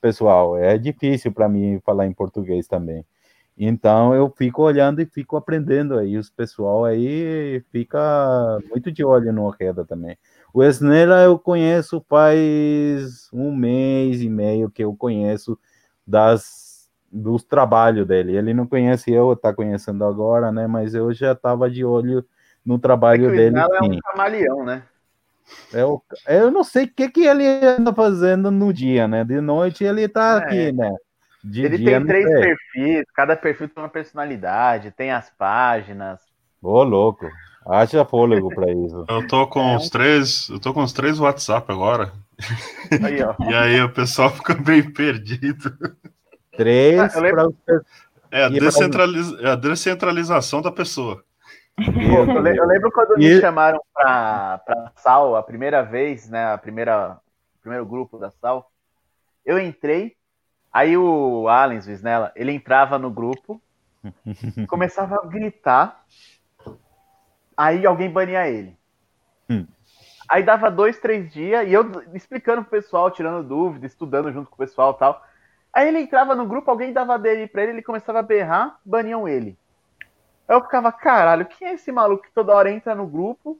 [0.00, 0.56] pessoal.
[0.56, 3.04] É difícil para mim falar em português também.
[3.58, 6.16] Então eu fico olhando e fico aprendendo aí.
[6.16, 10.16] Os pessoal aí fica muito de olho no Reda também.
[10.54, 15.58] O Esnela eu conheço faz um mês e meio que eu conheço
[16.06, 16.70] das
[17.12, 18.36] dos trabalhos dele.
[18.36, 20.66] Ele não conhece eu, tá conhecendo agora, né?
[20.66, 22.24] Mas eu já estava de olho
[22.64, 23.58] no trabalho é dele.
[23.58, 24.84] Ele é um camaleão, né?
[25.72, 29.24] Eu, eu não sei o que, que ele anda fazendo no dia, né?
[29.24, 30.36] De noite ele tá é.
[30.38, 30.90] aqui, né?
[31.42, 36.20] De ele dia, tem três perfis, cada perfil tem uma personalidade, tem as páginas.
[36.62, 37.26] Ô, louco.
[37.66, 39.04] Haja fôlego para isso.
[39.08, 39.76] Eu tô com é.
[39.76, 42.12] os três, eu tô com os três WhatsApp agora.
[42.90, 43.18] Aí,
[43.50, 45.72] e aí o pessoal fica bem perdido.
[46.56, 47.54] Três ah, lembro...
[47.64, 47.80] pra...
[48.32, 49.32] É a, descentraliz...
[49.40, 51.22] é a descentralização da pessoa.
[51.78, 56.52] Eu, lembro quando me chamaram para pra Sal a primeira vez, né?
[56.52, 57.18] A primeira,
[57.60, 58.70] primeiro grupo da Sal.
[59.44, 60.16] Eu entrei,
[60.72, 63.60] aí o Alens Visnella, ele entrava no grupo,
[64.68, 66.04] começava a gritar
[67.60, 68.74] Aí alguém bania ele.
[69.50, 69.66] Hum.
[70.26, 74.54] Aí dava dois, três dias, e eu explicando pro pessoal, tirando dúvida, estudando junto com
[74.54, 75.22] o pessoal tal.
[75.70, 79.28] Aí ele entrava no grupo, alguém dava dele pra ele, ele começava a berrar, baniam
[79.28, 79.58] ele.
[80.50, 83.56] Aí eu ficava, caralho, quem é esse maluco que toda hora entra no grupo,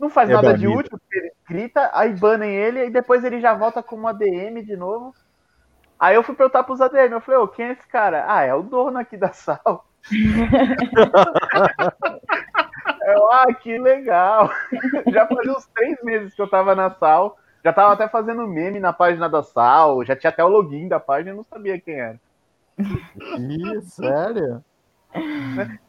[0.00, 3.52] não faz é nada de útil, ele grita, aí banem ele, e depois ele já
[3.52, 5.14] volta como ADM de novo.
[6.00, 8.24] Aí eu fui perguntar pros ADM, eu falei, ô, quem é esse cara?
[8.26, 9.86] Ah, é o dono aqui da sal.
[13.06, 14.50] eu, ah, que legal.
[15.12, 17.36] Já fazia uns três meses que eu tava na sal.
[17.62, 20.02] Já tava até fazendo meme na página da sal.
[20.06, 22.18] Já tinha até o login da página e não sabia quem era.
[22.78, 24.64] Ih, sério?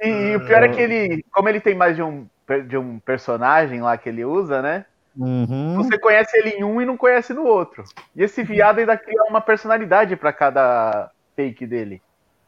[0.02, 2.28] E, e, o pior é que ele, como ele tem mais de um,
[2.68, 4.86] de um personagem lá que ele usa, né?
[5.18, 5.76] Uhum.
[5.78, 7.84] Você conhece ele em um e não conhece no outro.
[8.16, 12.02] E esse viado ainda cria uma personalidade para cada fake dele.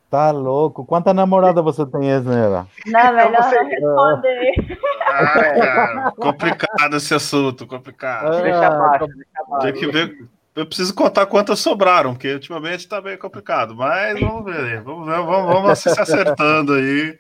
[0.10, 0.86] Tá louco.
[0.86, 2.68] Quanta namorada você tem, Esnela?
[2.86, 3.56] Não, melhor você...
[3.62, 4.80] não responder.
[5.06, 8.28] Ah, complicado esse assunto, complicado.
[8.28, 9.66] Ah, deixa abaixo, deixa abaixo.
[9.66, 10.28] Tem que ver.
[10.58, 13.76] Eu preciso contar quantas sobraram, porque ultimamente tá bem complicado.
[13.76, 17.16] Mas vamos ver, vamos ver, vamos, vamos se acertando aí.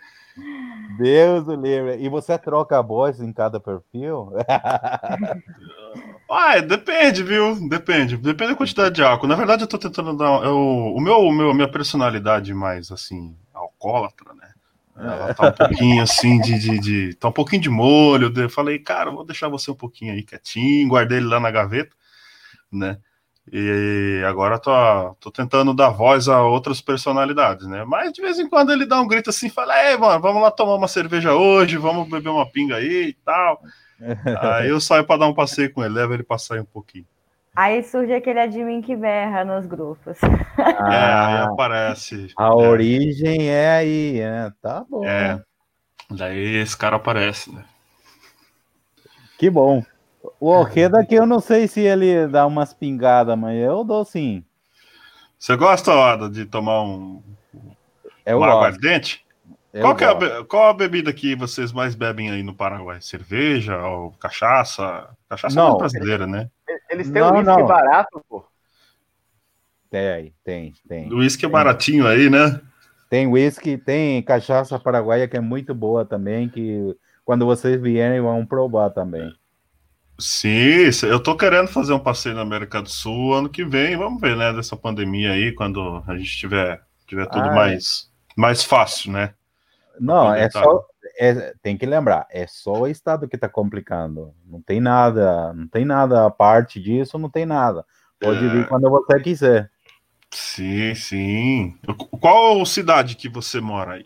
[0.97, 1.97] Deus do livre.
[2.03, 4.33] E você troca a voz em cada perfil?
[6.29, 7.55] Ah, depende, viu?
[7.69, 8.17] Depende.
[8.17, 9.27] Depende da quantidade de álcool.
[9.27, 10.43] Na verdade, eu tô tentando dar.
[10.43, 14.49] Eu, o meu, o meu, minha personalidade mais assim, alcoólatra, né?
[14.97, 18.33] Ela tá um pouquinho assim de, de, de, Tá um pouquinho de molho.
[18.35, 21.95] Eu falei, cara, vou deixar você um pouquinho aí quietinho, guardei ele lá na gaveta,
[22.69, 22.97] né?
[23.51, 24.71] E agora tô,
[25.21, 27.85] tô tentando dar voz a outras personalidades, né?
[27.85, 30.51] Mas de vez em quando ele dá um grito assim, fala, ei, mano, vamos lá
[30.51, 33.61] tomar uma cerveja hoje, vamos beber uma pinga aí e tal.
[34.41, 37.05] aí eu saio para dar um passeio com ele, leva ele pra sair um pouquinho.
[37.55, 40.19] Aí surge aquele admin que berra nos grupos.
[40.57, 42.31] Ah, é, aí aparece.
[42.37, 42.51] A é.
[42.51, 44.53] origem é aí, né?
[44.61, 45.03] Tá bom.
[45.03, 45.41] É.
[46.11, 47.65] Daí esse cara aparece, né?
[49.39, 49.83] Que bom.
[50.39, 54.43] O Alqueda que eu não sei se ele dá umas pingadas, mas eu dou sim.
[55.37, 57.21] Você gosta, Ada, de tomar um,
[58.25, 59.25] eu um aguardente?
[59.79, 62.99] Qual, que é a, qual a bebida que vocês mais bebem aí no Paraguai?
[62.99, 65.09] Cerveja ou cachaça?
[65.29, 65.75] Cachaça Não.
[65.75, 66.49] é brasileira, né?
[66.89, 67.67] Eles têm Não, um whisky não.
[67.67, 68.43] barato, pô.
[69.89, 71.13] Tem, tem, tem.
[71.13, 72.59] O uísque é baratinho aí, né?
[73.09, 78.45] Tem whisky, tem cachaça paraguaia que é muito boa também, que quando vocês vierem vão
[78.45, 79.33] provar também.
[80.19, 83.95] Sim, eu tô querendo fazer um passeio na América do Sul ano que vem.
[83.95, 87.55] Vamos ver, né, dessa pandemia aí, quando a gente tiver, tiver tudo Ah, é.
[87.55, 89.33] mais, mais fácil, né?
[89.99, 90.63] Não, é Aproveitar.
[90.63, 90.85] só.
[91.19, 94.33] é- tem que lembrar, é só o Estado que está complicando.
[94.45, 97.83] Não tem nada, não tem nada a parte disso, não tem nada.
[98.19, 98.49] Pode É.
[98.49, 99.71] vir quando você quiser.
[100.31, 101.77] Sim, sim.
[102.19, 104.05] Qual cidade que você mora aí?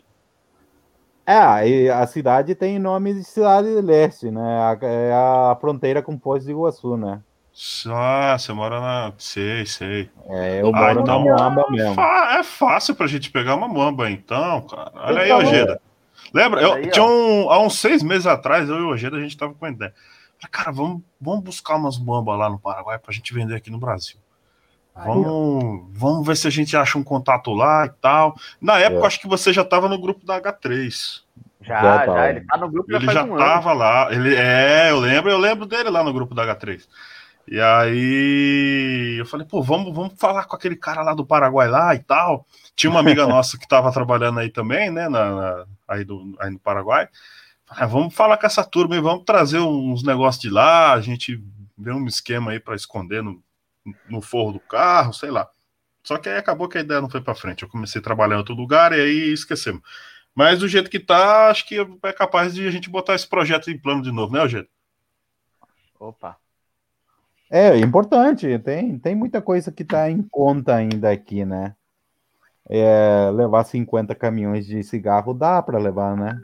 [1.24, 4.40] É, a cidade tem nome de cidade de leste, né?
[4.42, 7.20] A- É a fronteira com Foz do Iguaçu, né?
[7.88, 9.12] Ah, você mora na.
[9.18, 10.10] Sei, sei.
[10.28, 11.94] É, eu Ah, moro então- na Moamba mesmo.
[11.94, 14.90] Fa- É fácil pra gente pegar uma mamba, então, cara.
[14.94, 15.80] Olha aí, Então, Ojeda.
[16.32, 16.62] Lembra?
[16.62, 19.36] Eu, Aí, tinha um, há uns seis meses atrás, eu e o Ojeda, a gente
[19.36, 19.92] tava com a ideia.
[20.50, 24.16] Cara, vamos, vamos buscar umas mambas lá no Paraguai pra gente vender aqui no Brasil.
[24.94, 28.34] Vamos, vamos ver se a gente acha um contato lá e tal.
[28.60, 29.06] Na época, É.
[29.06, 31.22] acho que você já tava no grupo da H3.
[31.62, 34.08] Já, Já já, ele tá no grupo Ele já um tava lá.
[34.12, 36.86] Ele, é, eu lembro, eu lembro dele lá no grupo da H3.
[37.48, 41.94] E aí eu falei, pô, vamos, vamos falar com aquele cara lá do Paraguai lá
[41.94, 42.46] e tal.
[42.76, 45.08] Tinha uma amiga nossa que tava trabalhando aí também, né?
[45.08, 47.08] Na, na- aí, do, aí no Paraguai.
[47.66, 51.00] Falei, ah, vamos falar com essa turma e vamos trazer uns negócios de lá, a
[51.00, 51.42] gente
[51.78, 53.42] vê um esquema aí para esconder no,
[54.08, 55.48] no forro do carro, sei lá.
[56.02, 57.62] Só que aí acabou que a ideia não foi para frente.
[57.62, 59.82] Eu comecei a trabalhar em outro lugar e aí esquecemos.
[60.34, 63.70] Mas do jeito que tá, acho que é capaz de a gente botar esse projeto
[63.70, 64.68] em plano de novo, né, Eugênio?
[66.00, 66.36] Opa.
[67.50, 71.76] É importante, tem, tem muita coisa que está em conta ainda aqui, né?
[72.68, 76.40] É, levar 50 caminhões de cigarro dá para levar, né?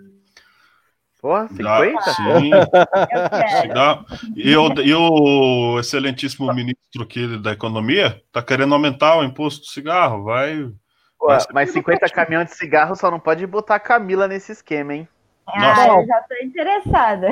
[1.21, 2.01] Porra, Dá- 50?
[2.13, 2.51] Sim,
[3.69, 4.05] Eu dá.
[4.37, 9.67] E, o, e o excelentíssimo ministro aqui da Economia tá querendo aumentar o imposto do
[9.67, 10.23] cigarro.
[10.25, 10.71] Vai.
[11.19, 14.95] Pô, Mas- mas 50 caminhões de cigarro só não pode botar a Camila nesse esquema,
[14.95, 15.09] hein?
[15.49, 15.83] Nossa.
[15.83, 17.29] Ah, eu já tô interessada.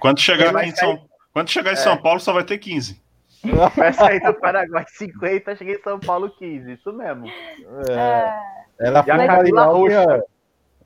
[0.00, 1.76] Quando chegar em São, quando chegar em É.
[1.76, 3.04] São Paulo, só vai ter 15.
[3.76, 7.26] Vai sair do Paraguai 50, cheguei em São Paulo 15, isso mesmo.
[7.90, 8.34] É,
[8.80, 10.24] ela E a fuma Camila roxa.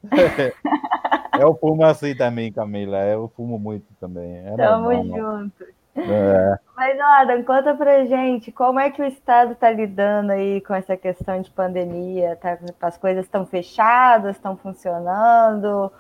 [1.41, 2.99] eu fumo assim também, Camila.
[3.05, 4.39] Eu fumo muito também.
[4.47, 5.65] É Tamo normal, junto.
[5.97, 6.59] É.
[6.77, 10.97] Mas, Adam, conta pra gente como é que o Estado tá lidando aí com essa
[10.97, 12.37] questão de pandemia?
[12.37, 15.91] Tá, as coisas estão fechadas, estão funcionando?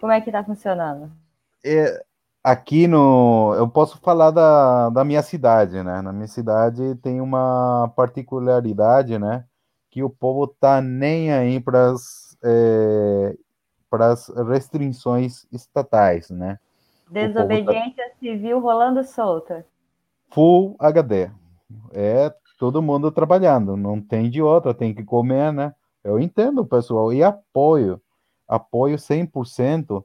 [0.00, 1.10] Como é que tá funcionando?
[1.64, 2.02] É,
[2.44, 3.54] aqui no.
[3.56, 6.00] Eu posso falar da, da minha cidade, né?
[6.02, 9.44] Na minha cidade tem uma particularidade, né?
[9.90, 12.29] Que o povo tá nem aí para as
[14.48, 16.58] restrições estatais, né?
[17.10, 19.66] Desobediência civil rolando solta.
[20.30, 21.30] Full HD.
[21.92, 25.74] É todo mundo trabalhando, não tem de outra, tem que comer, né?
[26.04, 28.00] Eu entendo, pessoal, e apoio,
[28.46, 30.04] apoio 100%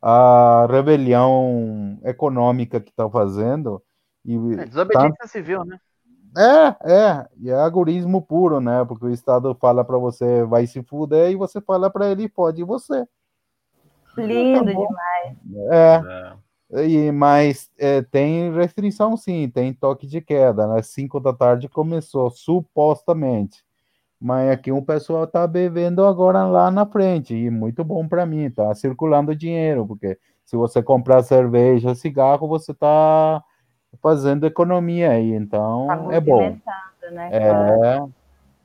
[0.00, 3.82] a rebelião econômica que está fazendo.
[4.24, 5.26] E é, desobediência tá...
[5.26, 5.80] civil, né?
[6.36, 8.84] É, é, e é agorismo puro, né?
[8.84, 12.62] Porque o Estado fala para você vai se fuder e você fala para ele pode
[12.62, 13.06] você.
[14.16, 15.36] Lindo tá demais.
[15.70, 16.02] É.
[16.04, 16.48] é.
[16.86, 20.66] E, mas é, tem restrição sim, tem toque de queda.
[20.66, 20.82] Né?
[20.82, 23.64] 5 da tarde começou, supostamente.
[24.20, 28.50] Mas aqui o pessoal tá bebendo agora lá na frente, e muito bom para mim,
[28.50, 33.42] tá circulando dinheiro, porque se você comprar cerveja, cigarro, você tá
[34.02, 36.58] fazendo economia aí, então tá é bom.
[37.10, 38.06] Né, é,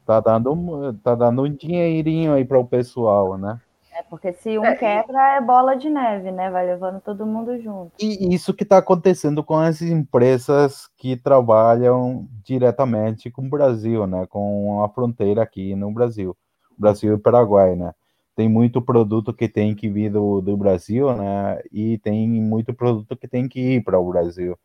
[0.06, 3.60] tá dando, tá dando um dinheirinho aí para o pessoal, né?
[3.96, 6.50] É porque se um é, quebra é bola de neve, né?
[6.50, 7.92] Vai levando todo mundo junto.
[8.00, 14.26] E isso que está acontecendo com as empresas que trabalham diretamente com o Brasil, né?
[14.26, 16.36] Com a fronteira aqui no Brasil,
[16.76, 17.94] Brasil e Paraguai, né?
[18.36, 21.62] Tem muito produto que tem que vir do, do Brasil, né?
[21.72, 24.58] E tem muito produto que tem que ir para o Brasil.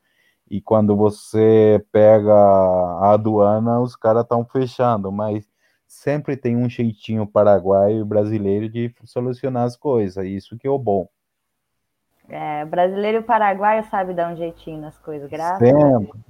[0.51, 5.47] E quando você pega a aduana, os caras estão fechando, mas
[5.87, 10.79] sempre tem um jeitinho paraguaio e brasileiro de solucionar as coisas, isso que é o
[10.79, 11.09] bom.
[12.29, 16.21] É, brasileiro e paraguaio sabe dar um jeitinho nas coisas, graças sempre.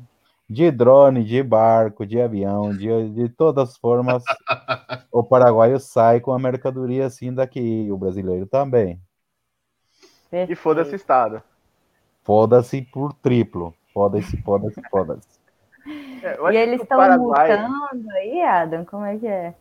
[0.48, 4.22] De drone, de barco, de avião, de, de todas as formas,
[5.12, 9.00] o paraguaio sai com a mercadoria assim daqui, o brasileiro também.
[10.31, 10.52] Perfeito.
[10.52, 11.42] E foda-se Estado.
[12.22, 13.74] Foda-se por triplo.
[13.98, 15.40] Foda-se, foda-se, foda-se.
[16.22, 17.66] É, e eles estão Paraguai...
[17.66, 18.84] multando aí, Adam?
[18.84, 19.54] Como é que é?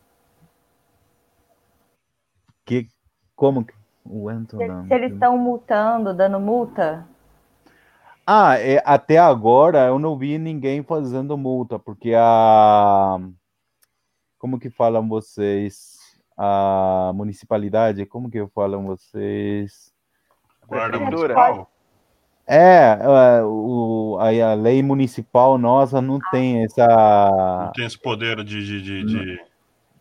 [2.64, 2.86] Que,
[3.34, 3.74] como que.
[4.04, 7.04] O Anton, se, se eles estão multando, dando multa?
[8.24, 13.18] Ah, é, até agora eu não vi ninguém fazendo multa, porque a.
[14.38, 15.98] Como que falam vocês?
[16.36, 19.92] A municipalidade, como que falam vocês?
[20.68, 21.68] Guarda municipal.
[22.50, 26.86] É, é, o, a, a lei municipal nossa não tem essa.
[26.86, 28.64] Não tem esse poder de.
[28.64, 29.40] de, de, de...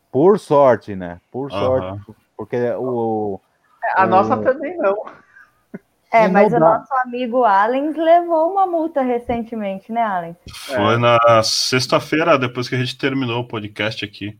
[0.09, 1.19] Por sorte, né?
[1.29, 2.01] Por sorte.
[2.37, 3.41] Porque o.
[3.95, 4.07] A o...
[4.07, 4.95] nossa também não.
[6.09, 6.59] É, e mas o dá.
[6.59, 10.37] nosso amigo Allen levou uma multa recentemente, né, Allen?
[10.49, 10.97] Foi é.
[10.97, 14.39] na sexta-feira, depois que a gente terminou o podcast aqui.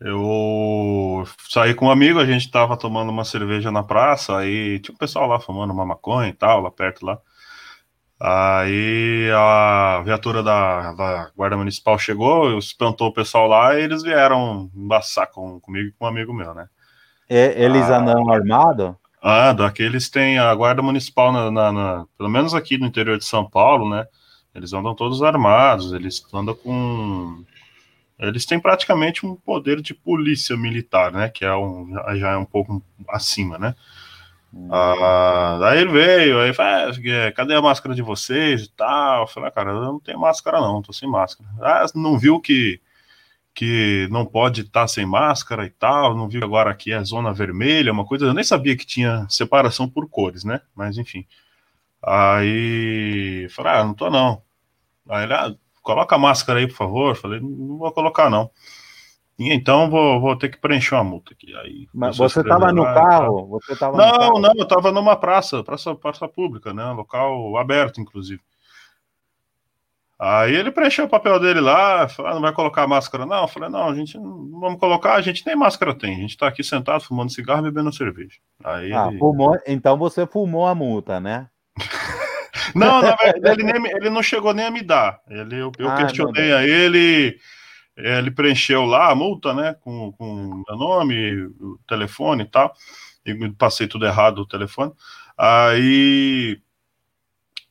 [0.00, 4.94] Eu saí com um amigo, a gente tava tomando uma cerveja na praça, aí tinha
[4.94, 7.18] um pessoal lá fumando uma maconha e tal, lá perto lá.
[8.20, 14.70] Aí a viatura da, da Guarda Municipal chegou, espantou o pessoal lá e eles vieram
[14.74, 16.68] embaçar com, comigo e com um amigo meu, né?
[17.28, 18.94] E, eles ah, andam armados?
[19.20, 23.24] Ah, daqueles tem a Guarda Municipal, na, na, na, pelo menos aqui no interior de
[23.24, 24.06] São Paulo, né?
[24.54, 27.44] Eles andam todos armados, eles andam com.
[28.18, 31.28] Eles têm praticamente um poder de polícia militar, né?
[31.28, 33.74] Que é um, já é um pouco acima, né?
[34.70, 39.22] Ah, daí ele veio, aí falou, ah, cadê a máscara de vocês e tal?
[39.22, 41.48] Eu falei, ah, cara, eu não tenho máscara não, tô sem máscara.
[41.60, 42.80] Ah, não viu que,
[43.54, 47.32] que não pode estar tá sem máscara e tal, não viu agora aqui é zona
[47.32, 50.60] vermelha, uma coisa, eu nem sabia que tinha separação por cores, né?
[50.74, 51.26] Mas enfim.
[52.02, 54.42] Aí, falei, ah, não tô não.
[55.08, 57.10] Aí ele, ah, coloca a máscara aí, por favor.
[57.10, 58.50] Eu falei, não vou colocar não.
[59.38, 61.54] Então vou, vou ter que preencher uma multa aqui.
[61.56, 63.48] Aí, Mas você estava no carro?
[63.48, 64.40] Você tava não, carro.
[64.40, 66.84] não, eu estava numa praça, praça, praça pública, né?
[66.92, 68.40] Local aberto, inclusive.
[70.18, 73.42] Aí ele preencheu o papel dele lá, falou, ah, não vai colocar máscara, não?
[73.42, 76.30] Eu falei, não, a gente não vamos colocar, a gente nem máscara tem, a gente
[76.30, 78.38] está aqui sentado fumando cigarro e bebendo cerveja.
[78.62, 79.18] Aí ah, ele...
[79.18, 81.48] fumou, então você fumou a multa, né?
[82.76, 85.18] não, na verdade, ele, nem, ele não chegou nem a me dar.
[85.28, 87.36] Ele, eu, eu ah, questionei a ele
[87.96, 92.74] ele preencheu lá a multa, né, com, com meu nome, o telefone e tal,
[93.24, 94.92] e passei tudo errado o telefone.
[95.36, 96.60] Aí,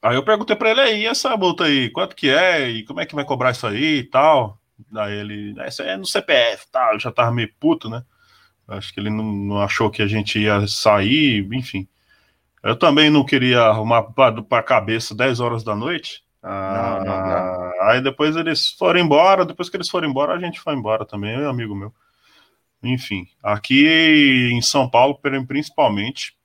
[0.01, 3.05] aí eu perguntei para ele aí, essa multa aí, quanto que é e como é
[3.05, 4.59] que vai cobrar isso aí e tal.
[4.91, 8.03] Daí ele, ah, isso aí é no CPF, tal, eu já tava meio puto, né?
[8.67, 11.87] Acho que ele não, não achou que a gente ia sair, enfim.
[12.63, 16.22] Eu também não queria arrumar para a cabeça 10 horas da noite.
[16.43, 17.81] Ah, não, não, não.
[17.89, 21.35] Aí depois eles foram embora, depois que eles foram embora, a gente foi embora também,
[21.35, 21.93] eu amigo meu.
[22.83, 25.17] Enfim, aqui em São Paulo,
[25.47, 26.35] principalmente,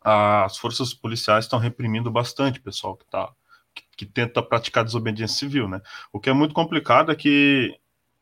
[0.00, 3.28] as forças policiais estão reprimindo bastante o pessoal que, tá,
[3.74, 5.82] que, que tenta praticar desobediência civil, né?
[6.12, 7.76] O que é muito complicado é que,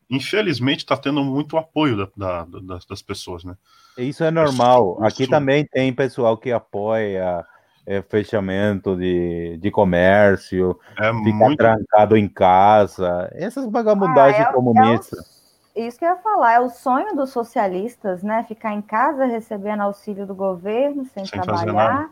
[0.09, 3.55] infelizmente, está tendo muito apoio da, da, das, das pessoas, né?
[3.99, 4.95] Isso é normal.
[4.95, 5.31] Isso, Aqui isso...
[5.31, 7.45] também tem pessoal que apoia
[7.87, 11.57] é, fechamento de, de comércio, é ficar muito...
[11.57, 15.72] trancado em casa, essas vagabundagens ah, é, comunistas.
[15.74, 18.45] É o, isso que eu ia falar, é o sonho dos socialistas, né?
[18.49, 22.11] Ficar em casa recebendo auxílio do governo, sem, sem trabalhar.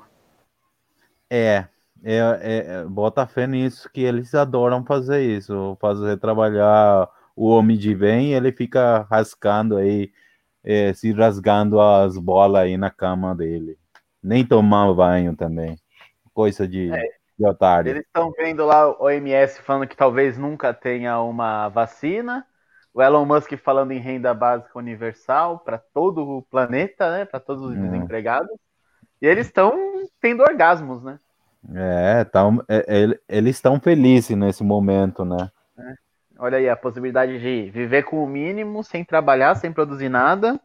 [1.29, 1.65] É,
[2.05, 7.93] é, é, bota fé nisso, que eles adoram fazer isso, fazer trabalhar o homem de
[7.97, 10.13] bem, ele fica rascando aí,
[10.63, 13.77] é, se rasgando as bolas aí na cama dele
[14.25, 15.79] nem tomar banho também.
[16.33, 17.03] Coisa de, é,
[17.39, 17.91] de otário.
[17.91, 22.45] Eles estão vendo lá o OMS falando que talvez nunca tenha uma vacina.
[22.93, 27.25] O Elon Musk falando em renda básica universal para todo o planeta, né?
[27.27, 27.81] Para todos os é.
[27.81, 28.51] desempregados.
[29.21, 29.75] E eles estão
[30.21, 31.19] tendo orgasmos, né?
[31.75, 35.51] É, tão, é, é eles estão felizes nesse momento, né?
[35.79, 35.95] É.
[36.39, 40.61] Olha aí a possibilidade de viver com o mínimo, sem trabalhar, sem produzir nada,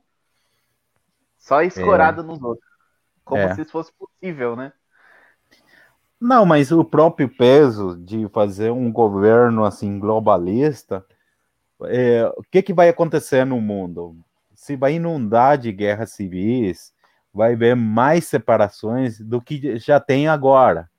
[1.38, 2.69] só escorado nos outros.
[3.30, 3.54] Como é.
[3.54, 4.74] se isso fosse possível, né?
[6.20, 11.06] Não, mas o próprio peso de fazer um governo assim globalista,
[11.84, 14.18] é, o que, que vai acontecer no mundo?
[14.56, 16.92] Se vai inundar de guerras civis,
[17.32, 20.90] vai haver mais separações do que já tem agora.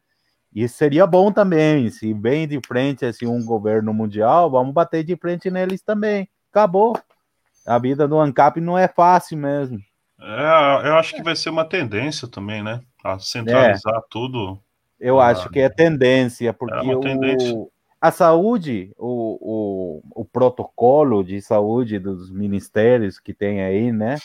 [0.55, 5.17] E seria bom também, se bem de frente assim, um governo mundial, vamos bater de
[5.17, 6.29] frente neles também.
[6.51, 6.97] Acabou.
[7.67, 9.79] A vida do ANCAP não é fácil mesmo.
[10.21, 12.81] É, eu acho que vai ser uma tendência também, né?
[13.03, 14.03] A centralizar é.
[14.11, 14.59] tudo.
[14.99, 17.55] Eu ah, acho que é tendência, porque é tendência.
[17.55, 24.17] O, a saúde, o, o, o protocolo de saúde dos ministérios que tem aí, né?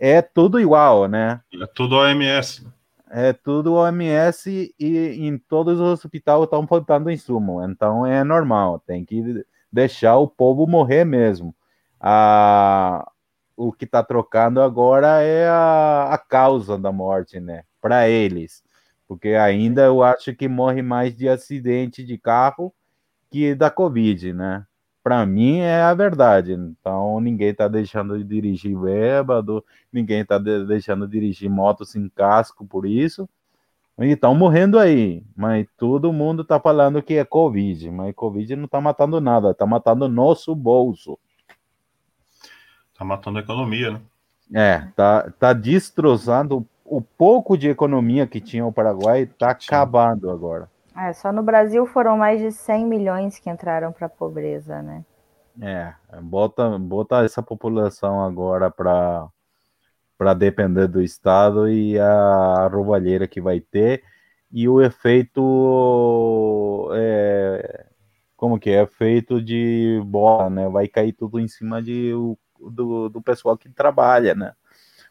[0.00, 1.40] É tudo igual, né?
[1.60, 2.66] É tudo OMS.
[3.08, 7.62] É tudo OMS e em todos os hospitais estão faltando insumo.
[7.62, 11.54] Então é normal, tem que deixar o povo morrer mesmo.
[12.00, 13.08] A,
[13.56, 17.64] o que está trocando agora é a, a causa da morte, né?
[17.80, 18.62] Para eles.
[19.08, 22.74] Porque ainda eu acho que morre mais de acidente de carro
[23.30, 24.66] que da Covid, né?
[25.02, 26.52] Para mim é a verdade.
[26.52, 32.08] Então ninguém está deixando de dirigir bêbado, ninguém está de, deixando de dirigir moto sem
[32.08, 33.28] casco por isso.
[33.98, 38.66] E estão morrendo aí, mas todo mundo está falando que é Covid, mas Covid não
[38.66, 41.18] está matando nada, está matando nosso bolso.
[42.98, 44.00] Tá matando a economia, né?
[44.54, 49.66] É, tá, tá destroçando o pouco de economia que tinha o Paraguai, tá Sim.
[49.66, 50.70] acabando agora.
[50.96, 55.04] É, só no Brasil foram mais de 100 milhões que entraram para a pobreza, né?
[55.60, 55.92] É,
[56.22, 59.28] bota, bota essa população agora para
[60.18, 64.02] para depender do Estado e a roubalheira que vai ter
[64.50, 65.42] e o efeito
[66.94, 67.86] é,
[68.34, 68.82] como que é?
[68.82, 70.68] Efeito de bola, né?
[70.68, 74.52] Vai cair tudo em cima de o do, do pessoal que trabalha, né?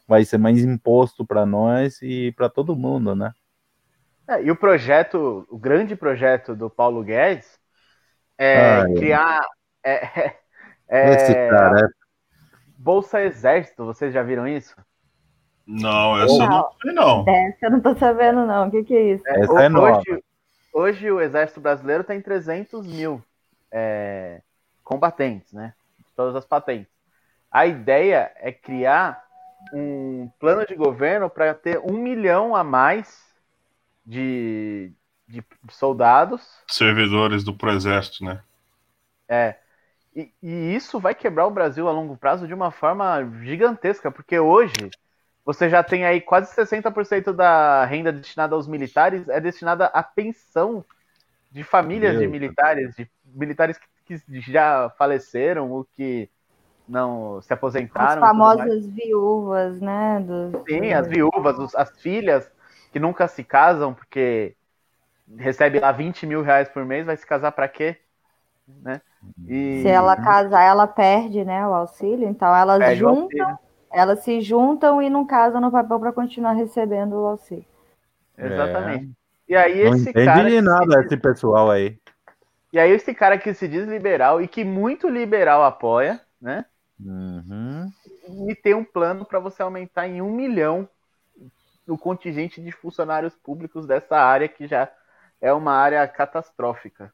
[0.06, 3.32] Vai ser mais imposto para nós e para todo mundo, né?
[4.28, 7.58] É, e o projeto, o grande projeto do Paulo Guedes
[8.36, 9.46] é ah, criar
[9.84, 10.36] é, é,
[10.88, 11.88] é, Esse cara é...
[12.76, 14.76] Bolsa Exército, vocês já viram isso?
[15.66, 17.24] Não, essa não, não sei não.
[17.28, 19.26] Essa eu não tô sabendo não, o que que é isso?
[19.26, 19.98] É, essa é nova.
[19.98, 20.24] Hoje,
[20.72, 23.22] hoje o Exército Brasileiro tem 300 mil
[23.70, 24.42] é,
[24.84, 25.74] combatentes, né?
[26.14, 26.95] Todas as patentes.
[27.50, 29.24] A ideia é criar
[29.72, 33.24] um plano de governo para ter um milhão a mais
[34.04, 34.92] de,
[35.26, 36.62] de soldados.
[36.68, 38.42] Servidores do exército, né?
[39.28, 39.56] É.
[40.14, 44.38] E, e, isso vai quebrar o Brasil a longo prazo de uma forma gigantesca, porque
[44.38, 44.90] hoje
[45.44, 50.84] você já tem aí quase 60% da renda destinada aos militares é destinada à pensão
[51.52, 56.28] de famílias Meu de militares, de militares que, que já faleceram ou que
[56.88, 58.22] não se aposentaram.
[58.22, 60.20] As famosas viúvas, né?
[60.20, 60.62] Dos...
[60.68, 62.50] Sim, as viúvas, as filhas
[62.92, 64.54] que nunca se casam porque
[65.36, 67.96] recebe lá 20 mil reais por mês, vai se casar para quê?
[68.82, 69.00] Né?
[69.46, 69.82] E...
[69.82, 72.28] Se ela casar, ela perde, né, o auxílio.
[72.28, 73.58] Então elas perde juntam,
[73.92, 77.64] elas se juntam e não casam no papel para continuar recebendo o auxílio.
[78.38, 79.10] Exatamente.
[79.12, 79.26] É.
[79.48, 81.98] E aí não esse cara de nada esse pessoal aí.
[82.72, 86.64] E aí esse cara que se diz liberal e que muito liberal apoia, né?
[86.98, 87.90] Uhum.
[88.48, 90.88] E tem um plano para você aumentar em um milhão
[91.86, 94.90] o contingente de funcionários públicos dessa área, que já
[95.40, 97.12] é uma área catastrófica.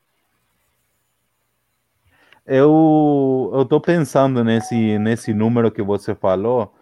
[2.46, 6.74] Eu tô pensando nesse nesse número que você falou.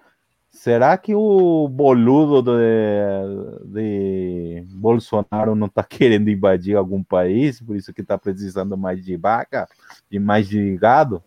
[0.51, 7.93] Será que o boludo de, de Bolsonaro não está querendo invadir algum país, por isso
[7.93, 9.69] que está precisando mais de vaca,
[10.11, 11.23] de mais de gado?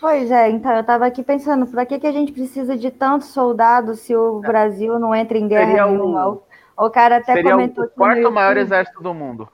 [0.00, 3.28] Pois é, então eu estava aqui pensando, para que, que a gente precisa de tantos
[3.28, 4.46] soldados se o é.
[4.46, 6.28] Brasil não entra em guerra nenhuma?
[6.28, 6.42] O,
[6.76, 9.46] O cara até Seria comentou o quarto maior exército do mundo.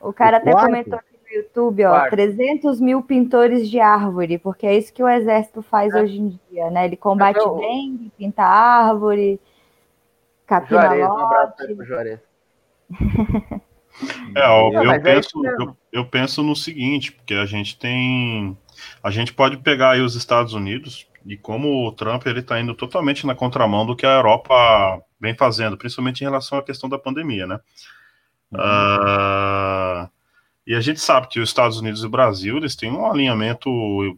[0.00, 0.66] O cara até quarto?
[0.66, 2.10] comentou aqui no YouTube, ó, Quarto.
[2.10, 6.02] 300 mil pintores de árvore, porque é isso que o exército faz É.
[6.02, 6.86] hoje em dia, né?
[6.86, 9.40] Ele combate Eu- dengue, pinta árvore,
[10.46, 11.76] capina Juarez, um abraço aí lote.
[11.76, 12.20] pro Juarez.
[14.34, 18.58] É, ó, eu, é penso, eu, eu penso no seguinte, porque a gente tem.
[19.02, 22.74] A gente pode pegar aí os Estados Unidos e como o Trump ele está indo
[22.74, 26.98] totalmente na contramão do que a Europa vem fazendo, principalmente em relação à questão da
[26.98, 27.58] pandemia, né?
[28.54, 30.08] Ah,
[30.66, 33.68] e a gente sabe que os Estados Unidos e o Brasil eles têm um alinhamento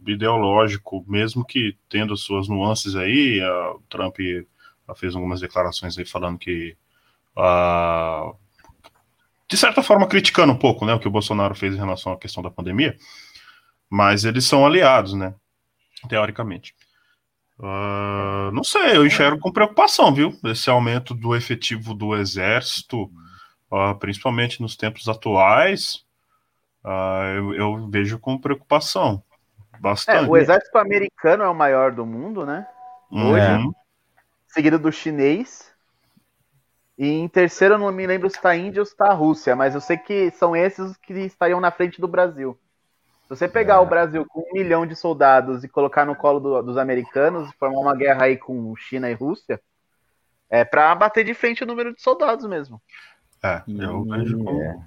[0.05, 3.41] ideológico, mesmo que tendo suas nuances aí.
[3.41, 4.17] o Trump
[4.95, 6.75] fez algumas declarações aí falando que
[7.37, 8.31] ah,
[9.49, 12.17] de certa forma criticando um pouco, né, o que o Bolsonaro fez em relação à
[12.17, 12.97] questão da pandemia,
[13.89, 15.33] mas eles são aliados, né,
[16.09, 16.73] teoricamente.
[17.59, 23.09] Ah, não sei, eu enxergo com preocupação, viu, esse aumento do efetivo do exército,
[23.71, 26.03] ah, principalmente nos tempos atuais,
[26.83, 29.23] ah, eu, eu vejo com preocupação,
[29.73, 30.29] É, bastante.
[30.29, 32.67] o exército americano é o maior do mundo, né?
[33.11, 33.73] hoje- Uhum.
[34.49, 35.71] Seguido do chinês.
[36.97, 39.13] E em terceiro, eu não me lembro se está a Índia ou se está a
[39.13, 42.59] Rússia, mas eu sei que são esses que estariam na frente do Brasil.
[43.27, 43.79] Se você pegar É.
[43.79, 47.79] o Brasil com um milhão de soldados e colocar no colo do- dos americanos, formar
[47.79, 49.59] uma guerra aí com China e Rússia,
[50.49, 52.81] é para bater de frente o número de soldados mesmo.
[53.43, 54.77] É, eu vejo com é.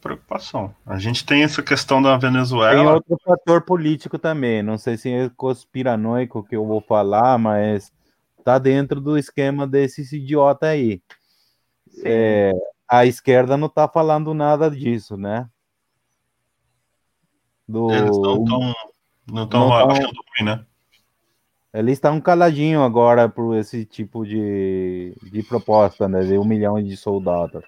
[0.00, 0.74] preocupação.
[0.86, 2.94] A gente tem essa questão da Tem Venezuela.
[2.94, 4.62] outro fator político também.
[4.62, 7.92] Não sei se é conspiranoico que eu vou falar, mas
[8.42, 11.02] tá dentro do esquema desses idiota aí.
[11.90, 12.02] Sim.
[12.06, 12.52] É,
[12.88, 15.46] a esquerda não tá falando nada disso, né?
[17.68, 18.74] Do, Eles não estão
[19.26, 20.66] não tão Não tão- achando ruim, né?
[21.74, 26.20] eles estão caladinhos agora por esse tipo de, de proposta, né?
[26.24, 27.62] De um milhão de soldados.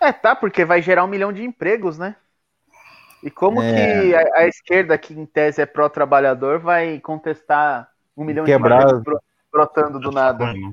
[0.00, 2.16] É, tá, porque vai gerar um milhão de empregos, né?
[3.22, 3.66] E como É.
[3.66, 8.86] que a, a esquerda, que em tese é pró-trabalhador, vai contestar um milhão Quebrar- de
[8.86, 9.20] empregos bro-
[9.52, 10.46] brotando do nada?
[10.46, 10.72] Ruim, né?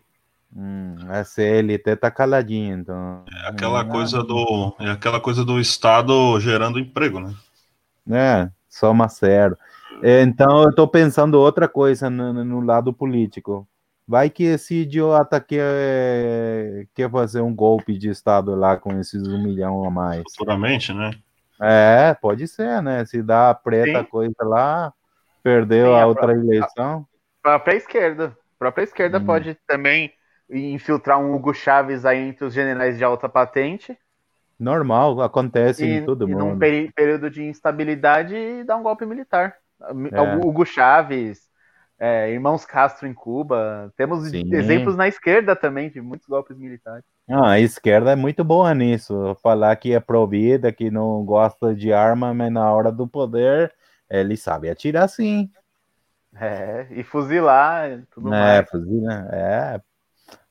[0.56, 3.26] Hum, a CLT tá caladinha, então.
[3.32, 7.34] É aquela Hum, coisa do é aquela coisa do Estado gerando emprego, né?
[8.10, 9.58] É, soma zero.
[10.02, 13.68] É, Então, eu estou pensando outra coisa no, no lado político.
[14.06, 19.42] Vai que esse idiota quer, quer fazer um golpe de Estado lá com esses um
[19.42, 20.24] milhão a mais.
[20.36, 21.12] Futuramente, né?
[21.62, 23.06] É, pode ser, né?
[23.06, 24.10] Se dá a preta Sim.
[24.10, 24.94] coisa lá,
[25.42, 27.08] perdeu Sim, a a outra eleição.
[27.40, 28.38] A própria esquerda.
[28.56, 29.26] A própria esquerda Hum.
[29.26, 30.12] pode também
[30.50, 33.98] infiltrar um Hugo Chaves aí entre os generais de alta patente
[34.60, 36.56] Normal, acontece e, em todo e num mundo.
[36.56, 39.58] peri- período de instabilidade dar um golpe militar.
[40.12, 40.44] É.
[40.44, 41.50] Hugo Chaves,
[42.00, 43.94] é, irmãos Castro em Cuba.
[43.98, 44.46] Temos Sim.
[44.52, 47.06] exemplos na esquerda também de muitos golpes militares.
[47.30, 49.36] Ah, a esquerda é muito boa nisso.
[49.42, 53.74] Falar que é provida, que não gosta de arma, mas na hora do poder,
[54.10, 55.50] ele sabe atirar sim.
[56.36, 58.66] É, e fuzilar tudo É, mais.
[58.66, 59.82] fuzila, é.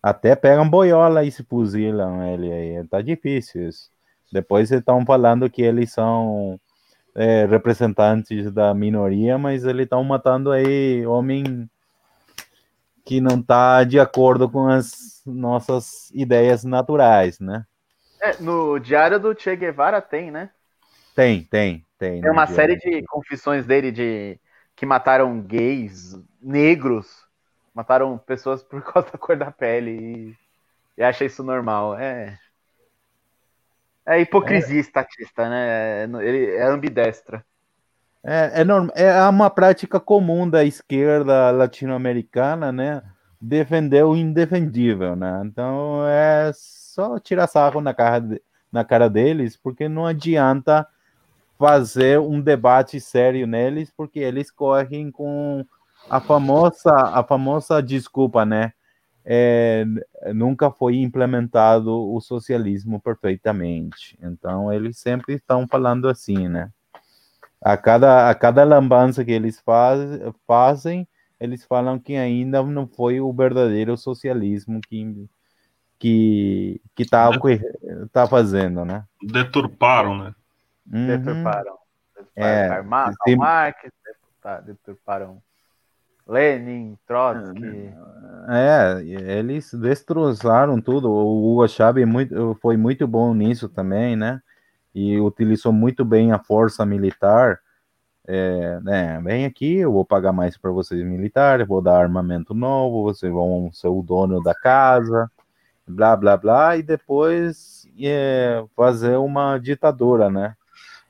[0.02, 2.84] Até pegam boiola e se fuzilam ele aí.
[2.88, 3.90] Tá difícil isso.
[4.32, 6.58] Depois estão falando que eles são
[7.14, 11.68] é, representantes da minoria, mas eles estão matando aí homem
[13.04, 17.64] que não tá de acordo com as nossas ideias naturais, né?
[18.20, 20.50] É, no Diário do Che Guevara tem, né?
[21.14, 22.20] Tem, tem, tem.
[22.20, 24.38] Tem uma série de confissões dele de
[24.74, 27.21] que mataram gays, negros,
[27.74, 30.36] mataram pessoas por causa da cor da pele e,
[31.00, 31.98] e acha isso normal.
[31.98, 32.38] É.
[34.04, 36.04] É hipocrisia estatista, né?
[36.22, 37.44] Ele é ambidestra.
[38.24, 38.88] É, é, norm...
[38.94, 43.02] é uma prática comum da esquerda latino-americana, né?
[43.40, 45.42] Defender o indefendível, né?
[45.44, 50.86] Então é só tirar sarro na cara, na cara deles, porque não adianta
[51.58, 55.64] fazer um debate sério neles, porque eles correm com
[56.08, 58.72] a famosa, a famosa desculpa, né?
[59.24, 59.84] É,
[60.34, 64.18] nunca foi implementado o socialismo perfeitamente.
[64.20, 66.70] Então eles sempre estão falando assim, né?
[67.62, 70.00] a cada, a cada lambança que eles faz,
[70.46, 71.06] fazem,
[71.38, 75.28] eles falam que ainda não foi o verdadeiro socialismo que
[75.98, 77.30] que que tá,
[78.10, 79.04] tá fazendo, né?
[79.22, 80.34] Deturparam, né?
[80.92, 81.06] Uhum.
[81.06, 81.78] Deturparam.
[82.34, 83.36] É, Deturparam sim.
[83.36, 85.42] Marx, deturpa- deturparam
[86.26, 87.92] Lenin, Trotsky.
[88.48, 91.10] É, eles destroçaram tudo.
[91.10, 94.40] O Hugo Chávez muito, foi muito bom nisso também, né?
[94.94, 97.60] E utilizou muito bem a força militar.
[98.26, 103.02] É, né, vem aqui, eu vou pagar mais para vocês militares, vou dar armamento novo,
[103.02, 105.28] vocês vão ser o dono da casa.
[105.86, 110.54] blá blá blá, e depois é, fazer uma ditadura, né?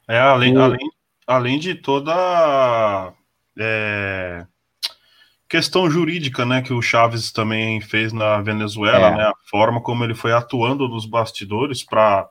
[0.08, 0.58] É, além, e...
[0.58, 0.90] além,
[1.26, 3.12] além de toda
[3.58, 4.46] é,
[5.52, 9.16] questão jurídica, né, que o Chaves também fez na Venezuela, é.
[9.18, 12.26] né, a forma como ele foi atuando nos bastidores para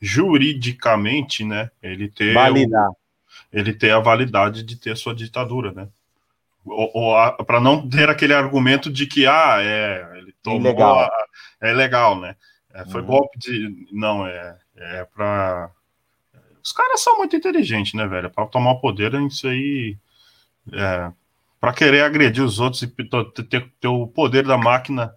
[0.00, 2.96] juridicamente, né, ele ter validar, o,
[3.52, 5.86] ele ter a validade de ter sua ditadura, né,
[6.64, 10.98] ou, ou para não ter aquele argumento de que ah, é, ele tomou Ilegal.
[10.98, 11.10] A,
[11.60, 12.34] é legal, né,
[12.74, 13.06] é, foi uhum.
[13.06, 15.70] golpe de não é, é para
[16.60, 18.30] os caras são muito inteligentes, né, velho?
[18.30, 19.98] Para tomar o poder, isso aí.
[20.72, 21.12] É,
[21.64, 25.10] para querer agredir os outros e ter, ter o poder da máquina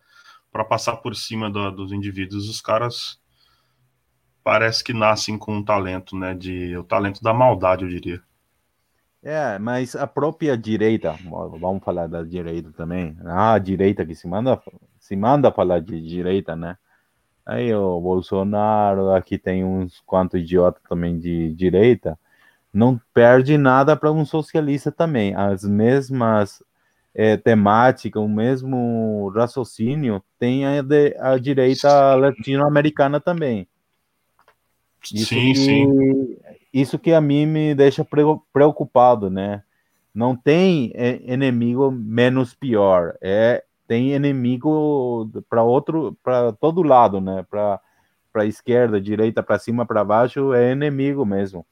[0.50, 3.20] para passar por cima do, dos indivíduos, os caras
[4.45, 6.34] parece que nascem com um talento, né?
[6.34, 8.22] De, o talento da maldade, eu diria.
[9.22, 11.18] É, mas a própria direita,
[11.60, 13.18] vamos falar da direita também.
[13.26, 14.58] Ah, a direita que se manda,
[14.98, 16.78] se manda falar de direita, né?
[17.45, 22.18] Aí o Bolsonaro, aqui tem uns quantos idiotas também de direita,
[22.78, 25.34] não perde nada para um socialista também.
[25.34, 26.61] As mesmas
[27.13, 33.67] é, temáticas, o mesmo raciocínio tem a, de, a direita latino-americana também.
[35.11, 36.38] Isso sim, que, sim.
[36.71, 38.05] Isso que a mim me deixa
[38.53, 39.63] preocupado, né?
[40.13, 43.17] Não tem é, inimigo menos pior.
[43.19, 47.43] É tem inimigo para outro, para todo lado, né?
[47.49, 47.80] Para
[48.32, 51.65] para esquerda, direita, para cima, para baixo é inimigo mesmo.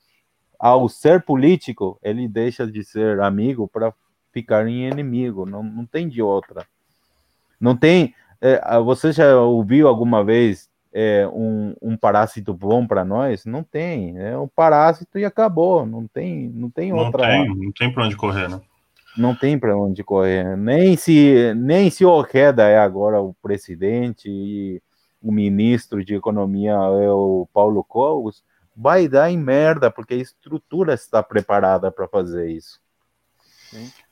[0.59, 3.93] Ao ser político, ele deixa de ser amigo para
[4.31, 5.45] ficar em inimigo.
[5.45, 6.65] Não, não tem de outra.
[7.59, 8.13] Não tem.
[8.41, 13.45] É, você já ouviu alguma vez é, um, um parásito bom para nós?
[13.45, 14.17] Não tem.
[14.17, 15.85] É um parásito e acabou.
[15.85, 17.27] Não tem, não tem outra.
[17.27, 18.61] Não tem, não tem para onde correr, né?
[19.17, 20.57] não tem para onde correr.
[20.57, 24.81] Nem se, nem se o Queda é agora o presidente e
[25.21, 28.43] o ministro de Economia é o Paulo Cogos,
[28.75, 32.79] vai dar em merda, porque a estrutura está preparada para fazer isso.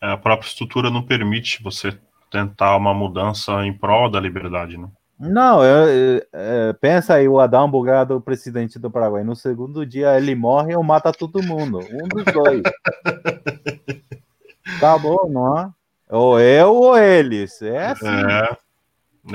[0.01, 1.97] É, a própria estrutura não permite você
[2.29, 4.89] tentar uma mudança em prol da liberdade, né?
[5.19, 9.23] Não, eu, eu, pensa aí o Adão Bugado, presidente do Paraguai.
[9.23, 11.79] No segundo dia ele morre ou mata todo mundo.
[11.79, 12.63] Um dos dois.
[14.77, 15.69] Acabou, não é?
[16.09, 17.61] Ou eu ou eles.
[17.61, 18.07] É assim.
[18.07, 18.57] É,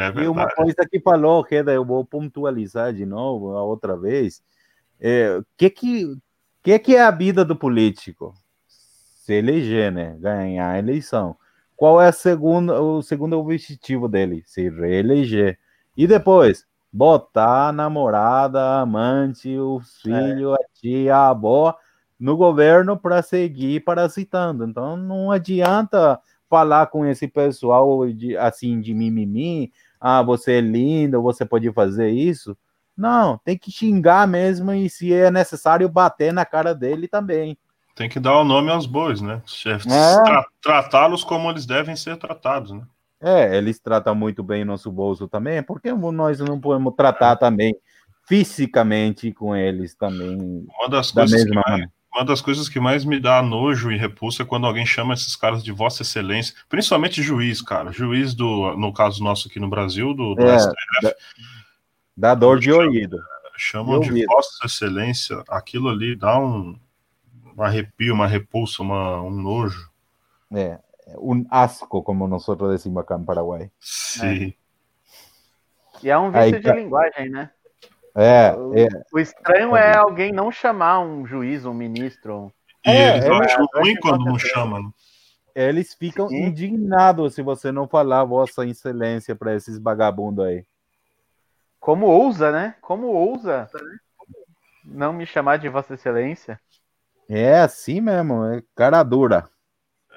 [0.02, 4.42] é e uma coisa que falou, que eu vou pontualizar de novo a outra vez.
[5.00, 6.16] É, que que
[6.62, 8.34] que que é a vida do político?
[8.66, 10.16] Se eleger, né?
[10.18, 11.36] Ganhar a eleição.
[11.76, 14.42] Qual é a segunda, o segundo objetivo dele?
[14.46, 15.58] Se reeleger.
[15.96, 20.54] E depois, botar a namorada, a amante, o filho, é.
[20.54, 21.76] a tia, a avó
[22.18, 24.64] no governo para seguir parasitando.
[24.64, 31.22] Então não adianta falar com esse pessoal de, assim de mimimi, ah, você é lindo,
[31.22, 32.56] você pode fazer isso.
[32.98, 37.56] Não, tem que xingar mesmo e se é necessário bater na cara dele também.
[37.94, 39.40] Tem que dar o nome aos bois, né?
[39.64, 40.22] É.
[40.24, 42.82] Tra Tratá-los como eles devem ser tratados, né?
[43.20, 47.36] É, eles tratam muito bem nosso bolso também, porque nós não podemos tratar é.
[47.36, 47.76] também
[48.26, 53.04] fisicamente com eles também Uma das da coisas mesma maneira uma das coisas que mais
[53.04, 57.22] me dá nojo e repulsa é quando alguém chama esses caras de Vossa Excelência, principalmente
[57.22, 57.92] juiz, cara.
[57.92, 61.14] Juiz do, no caso nosso aqui no Brasil, do, do é, STF.
[62.18, 63.16] Dá, dor de ouvido.
[63.56, 66.76] Chamam de, de Vossa Excelência, aquilo ali dá um,
[67.56, 69.88] um arrepio, uma repulsa, uma, um nojo.
[70.52, 70.80] É,
[71.16, 73.70] um asco, como nós decimos aqui no Paraguai.
[73.78, 74.52] Sim.
[76.02, 76.06] É.
[76.06, 77.50] E é um vício Aí, de linguagem, né?
[78.16, 82.52] É, o, é, o estranho é alguém não chamar um juiz, um ministro.
[82.84, 84.82] E é, eles acham é, ruim quando não chamam.
[84.82, 84.90] Né?
[85.54, 86.46] Eles ficam Sim.
[86.46, 90.64] indignados se você não falar Vossa Excelência para esses vagabundos aí.
[91.80, 92.74] Como ousa, né?
[92.80, 93.68] Como ousa
[94.84, 96.60] não me chamar de Vossa Excelência?
[97.28, 99.48] É assim mesmo, é cara dura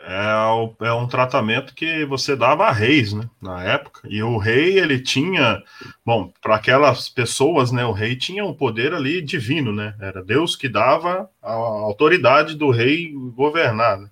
[0.04, 4.02] é, é um tratamento que você dava a reis, né, na época.
[4.10, 5.62] E o rei, ele tinha,
[6.06, 9.96] bom, para aquelas pessoas, né, o rei tinha um poder ali divino, né?
[10.00, 14.00] Era Deus que dava a autoridade do rei governar.
[14.00, 14.10] Né?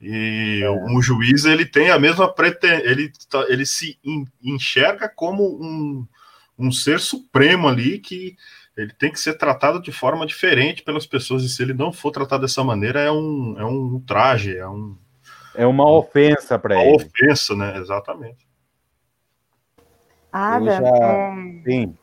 [0.00, 0.70] E é.
[0.70, 3.12] um juiz, ele tem a mesma pretensão, ele,
[3.48, 3.98] ele se
[4.42, 6.06] enxerga como um,
[6.62, 8.36] um ser supremo ali que
[8.76, 12.10] ele tem que ser tratado de forma diferente pelas pessoas, e se ele não for
[12.10, 14.96] tratado dessa maneira, é um, é um traje, é um,
[15.54, 16.90] é uma ofensa para ele.
[16.90, 17.76] Uma ofensa, né?
[17.76, 18.46] Exatamente.
[20.32, 20.88] Adam, já...
[20.88, 21.62] é...
[21.64, 21.94] Sim.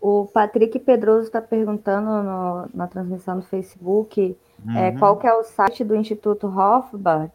[0.00, 4.36] o Patrick Pedroso está perguntando no, na transmissão do Facebook
[4.66, 4.78] é, uhum.
[4.78, 7.30] é, qual que é o site do Instituto Hofbauer.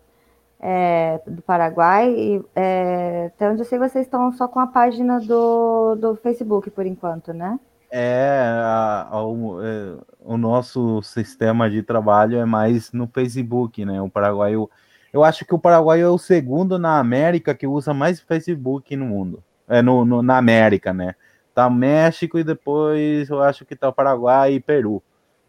[0.59, 2.11] É, do Paraguai.
[2.11, 6.69] E, é, até onde eu sei, vocês estão só com a página do, do Facebook
[6.69, 7.59] por enquanto, né?
[7.91, 13.99] É, a, a, o, é, o, nosso sistema de trabalho é mais no Facebook, né?
[14.01, 14.69] O Paraguai, eu,
[15.11, 19.05] eu acho que o Paraguai é o segundo na América que usa mais Facebook no
[19.05, 21.15] mundo, é no, no na América, né?
[21.55, 25.01] Tá México e depois eu acho que tá o Paraguai e Peru.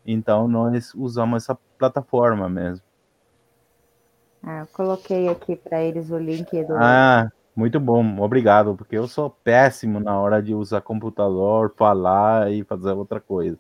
[0.06, 2.82] Então nós usamos essa plataforma mesmo.
[4.42, 6.74] Ah, eu coloquei aqui para eles o link do.
[6.74, 12.64] Ah, muito bom, obrigado, porque eu sou péssimo na hora de usar computador, falar e
[12.64, 13.58] fazer outra coisa.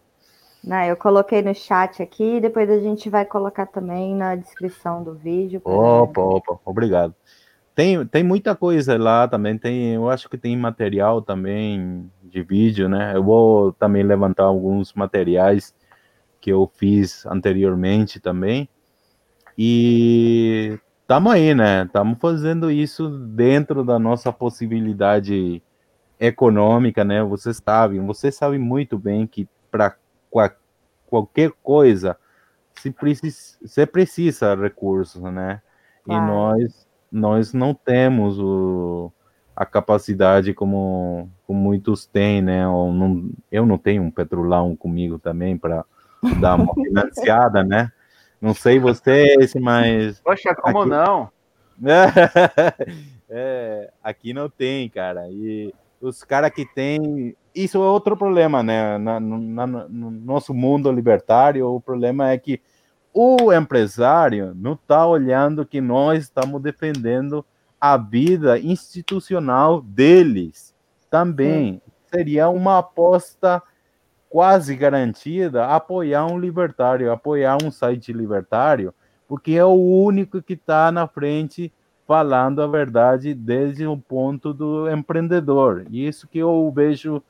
[0.62, 5.14] Não, eu coloquei no chat aqui, depois a gente vai colocar também na descrição do
[5.14, 5.60] vídeo.
[5.64, 7.14] Opa, opa, obrigado.
[7.74, 12.88] Tem, tem muita coisa lá também, tem, eu acho que tem material também de vídeo,
[12.88, 13.12] né?
[13.14, 15.74] Eu vou também levantar alguns materiais
[16.40, 18.68] que eu fiz anteriormente também.
[19.56, 21.84] E estamos aí, né?
[21.84, 25.62] Estamos fazendo isso dentro da nossa possibilidade
[26.18, 27.22] econômica, né?
[27.22, 29.96] Vocês sabem, vocês sabem muito bem que para
[31.08, 32.16] qualquer coisa
[32.78, 35.60] se precisa, você precisa recursos, né?
[36.06, 39.12] E nós nós não temos o,
[39.56, 42.66] a capacidade como, como muitos têm, né?
[42.68, 45.84] Ou não, eu não tenho um petrolão comigo também para
[46.40, 47.90] dar uma financiada, né?
[48.40, 50.20] Não sei vocês, mas.
[50.20, 50.90] Poxa, como aqui...
[50.90, 51.30] não?
[53.28, 55.28] é, aqui não tem, cara.
[55.30, 57.36] E os caras que tem.
[57.54, 58.96] Isso é outro problema, né?
[58.96, 62.60] Na, na, no nosso mundo libertário, o problema é que
[63.12, 67.44] o empresário não está olhando que nós estamos defendendo
[67.80, 70.74] a vida institucional deles
[71.10, 71.74] também.
[71.74, 71.80] Sim.
[72.14, 73.62] Seria uma aposta
[74.30, 78.94] quase garantida apoiar um libertário, apoiar um site libertário,
[79.28, 81.72] porque é o único que está na frente
[82.06, 85.84] falando a verdade desde o ponto do empreendedor.
[85.90, 87.22] E isso que eu vejo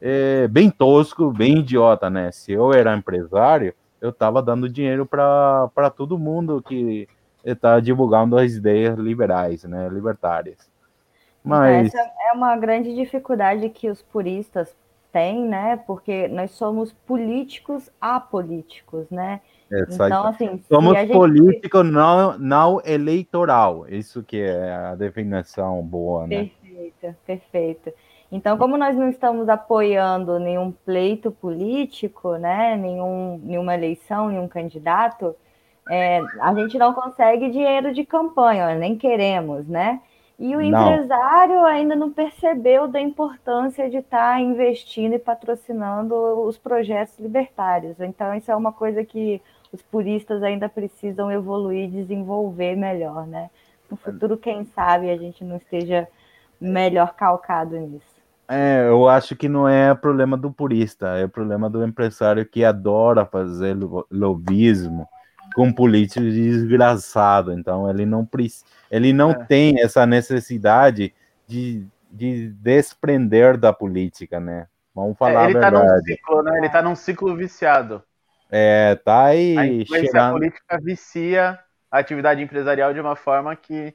[0.00, 2.32] é, bem tosco, bem idiota, né?
[2.32, 7.08] Se eu era empresário, eu estava dando dinheiro para todo mundo que
[7.44, 10.70] está divulgando as ideias liberais, né, libertárias.
[11.42, 14.74] Mas essa é uma grande dificuldade que os puristas
[15.12, 15.76] tem, né?
[15.86, 19.40] Porque nós somos políticos apolíticos, né?
[19.70, 21.12] então, assim, somos gente...
[21.12, 23.86] político não, não eleitoral.
[23.88, 26.50] Isso que é a definição boa, né?
[26.60, 27.92] Perfeito, perfeito.
[28.32, 32.76] Então, como nós não estamos apoiando nenhum pleito político, né?
[32.76, 35.34] Nenhum, nenhuma eleição, nenhum candidato,
[35.88, 40.00] é, a gente não consegue dinheiro de campanha, nem queremos, né?
[40.40, 40.94] E o não.
[40.94, 46.14] empresário ainda não percebeu da importância de estar tá investindo e patrocinando
[46.46, 48.00] os projetos libertários.
[48.00, 53.50] Então, isso é uma coisa que os puristas ainda precisam evoluir e desenvolver melhor, né?
[53.90, 56.08] No futuro, quem sabe a gente não esteja
[56.58, 58.20] melhor calcado nisso.
[58.48, 63.26] É, eu acho que não é problema do purista, é problema do empresário que adora
[63.26, 63.76] fazer
[64.10, 65.06] lobismo
[65.54, 67.52] com político desgraçado.
[67.52, 69.44] Então, ele não precisa ele não é.
[69.44, 71.14] tem essa necessidade
[71.46, 74.66] de, de desprender da política, né?
[74.92, 75.76] Vamos falar é, ele a verdade.
[75.76, 76.58] Tá num ciclo, né?
[76.58, 78.02] Ele está num ciclo viciado.
[78.50, 79.56] É, tá aí.
[79.56, 80.32] A influência cheirando...
[80.32, 83.94] política vicia a atividade empresarial de uma forma que,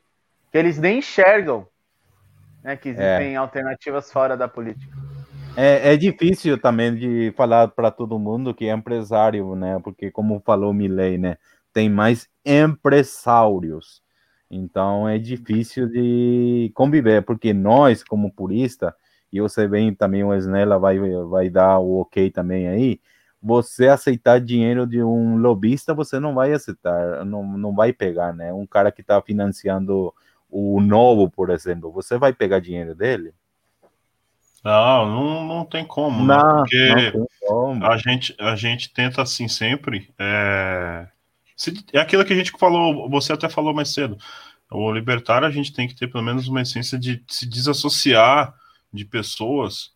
[0.50, 1.68] que eles nem enxergam
[2.64, 3.36] né, que existem é.
[3.36, 4.96] alternativas fora da política.
[5.58, 9.80] É, é difícil também de falar para todo mundo que é empresário, né?
[9.84, 11.38] Porque, como falou Milley, né?
[11.72, 14.04] Tem mais empresários
[14.50, 18.96] então é difícil de conviver, porque nós, como purista,
[19.32, 20.98] e você vem também, o Snella vai,
[21.30, 23.02] vai dar o ok também aí,
[23.42, 28.54] você aceitar dinheiro de um lobista, você não vai aceitar, não, não vai pegar, né?
[28.54, 30.14] Um cara que está financiando
[30.50, 33.34] o novo, por exemplo, você vai pegar dinheiro dele?
[34.66, 36.60] Não, não, não tem como, não, né?
[36.60, 37.86] Porque não como.
[37.86, 40.10] A, gente, a gente tenta assim sempre.
[40.20, 41.08] É
[41.94, 44.18] é aquilo que a gente falou, você até falou mais cedo.
[44.70, 48.54] O libertário, a gente tem que ter pelo menos uma essência de se desassociar
[48.92, 49.92] de pessoas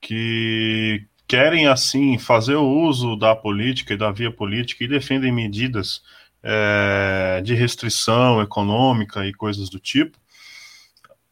[0.00, 6.02] que querem, assim, fazer o uso da política e da via política e defendem medidas
[6.42, 10.18] é, de restrição econômica e coisas do tipo.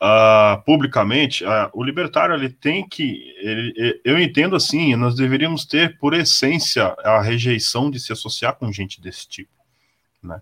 [0.01, 5.99] Uh, publicamente, uh, o libertário ele tem que, ele, eu entendo assim, nós deveríamos ter
[5.99, 9.51] por essência a rejeição de se associar com gente desse tipo.
[10.22, 10.40] Né?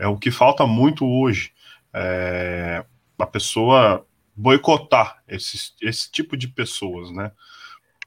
[0.00, 1.52] É o que falta muito hoje.
[1.92, 2.84] É,
[3.18, 7.32] a pessoa boicotar esse, esse tipo de pessoas, né?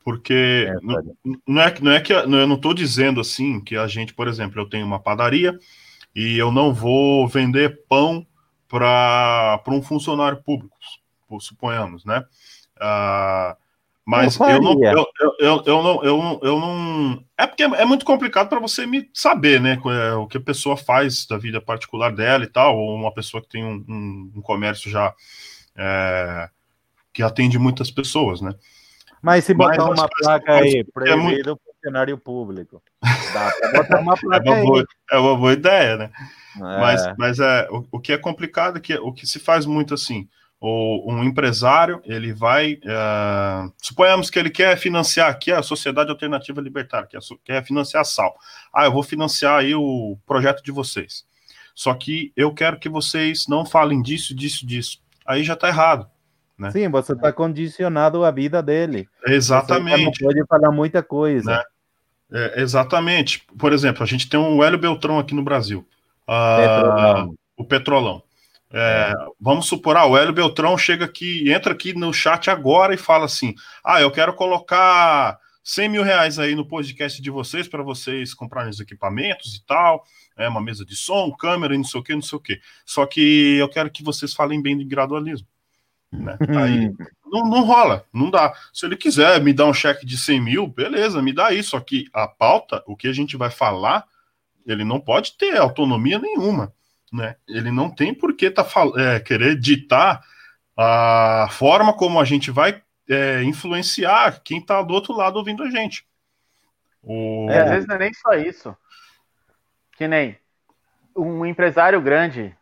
[0.04, 1.16] Porque é, não,
[1.48, 4.60] não, é, não é que eu não estou dizendo assim que a gente, por exemplo,
[4.60, 5.58] eu tenho uma padaria
[6.16, 8.26] e eu não vou vender pão
[8.74, 10.76] para um funcionário público,
[11.40, 12.26] suponhamos, né?
[12.78, 13.56] Uh,
[14.04, 15.06] mas eu, eu, não, eu,
[15.40, 17.24] eu, eu, não, eu, eu não.
[17.38, 19.80] É porque é muito complicado para você me saber, né?
[19.86, 23.42] É, o que a pessoa faz da vida particular dela e tal, ou uma pessoa
[23.42, 25.14] que tem um, um, um comércio já
[25.76, 26.50] é,
[27.14, 28.54] que atende muitas pessoas, né?
[29.22, 31.60] Mas se botar Mas, uma placa aí, proibido é muito...
[31.84, 32.82] funcionário público.
[33.02, 34.86] Dá uma é uma boa.
[35.12, 36.12] É uma boa ideia, né?
[36.56, 36.60] É.
[36.60, 39.94] Mas, mas é, o, o que é complicado é que o que se faz muito
[39.94, 40.28] assim
[40.66, 46.62] ou um empresário, ele vai, uh, suponhamos que ele quer financiar aqui a Sociedade Alternativa
[46.62, 48.34] Libertária, que é, quer financiar a SAL.
[48.74, 51.26] Ah, eu vou financiar aí o projeto de vocês.
[51.76, 55.02] Só que eu quero que vocês não falem disso, disso, disso.
[55.26, 56.10] Aí já está errado.
[56.58, 56.72] Né?
[56.72, 59.06] Sim, você está condicionado à vida dele.
[59.28, 60.18] Exatamente.
[60.18, 61.58] Você não pode falar muita coisa.
[61.58, 61.64] Né?
[62.34, 63.46] É, exatamente.
[63.58, 65.88] Por exemplo, a gente tem um Hélio Beltrão aqui no Brasil.
[66.26, 67.36] Petrolão.
[67.56, 68.24] O Petrolão.
[68.76, 72.98] É, vamos supor, ah, o Hélio Beltrão chega aqui, entra aqui no chat agora e
[72.98, 73.54] fala assim:
[73.86, 78.72] ah, eu quero colocar 100 mil reais aí no podcast de vocês para vocês comprarem
[78.72, 80.04] os equipamentos e tal,
[80.36, 82.60] é uma mesa de som, câmera e não sei o que, não sei o que.
[82.84, 85.48] Só que eu quero que vocês falem bem de gradualismo.
[86.14, 86.38] Né?
[86.62, 86.94] Aí
[87.26, 88.54] não, não rola, não dá.
[88.72, 91.72] Se ele quiser me dar um cheque de 100 mil, beleza, me dá isso.
[91.72, 94.06] Só que a pauta, o que a gente vai falar,
[94.66, 96.74] ele não pode ter autonomia nenhuma
[97.14, 97.36] né?
[97.48, 98.66] Ele não tem por que tá,
[98.98, 100.26] é, querer ditar
[100.76, 105.70] a forma como a gente vai é, influenciar quem está do outro lado ouvindo a
[105.70, 106.08] gente.
[107.04, 107.48] O...
[107.52, 108.76] É, às vezes não é nem só isso.
[109.96, 110.36] Que nem
[111.16, 112.56] um empresário grande,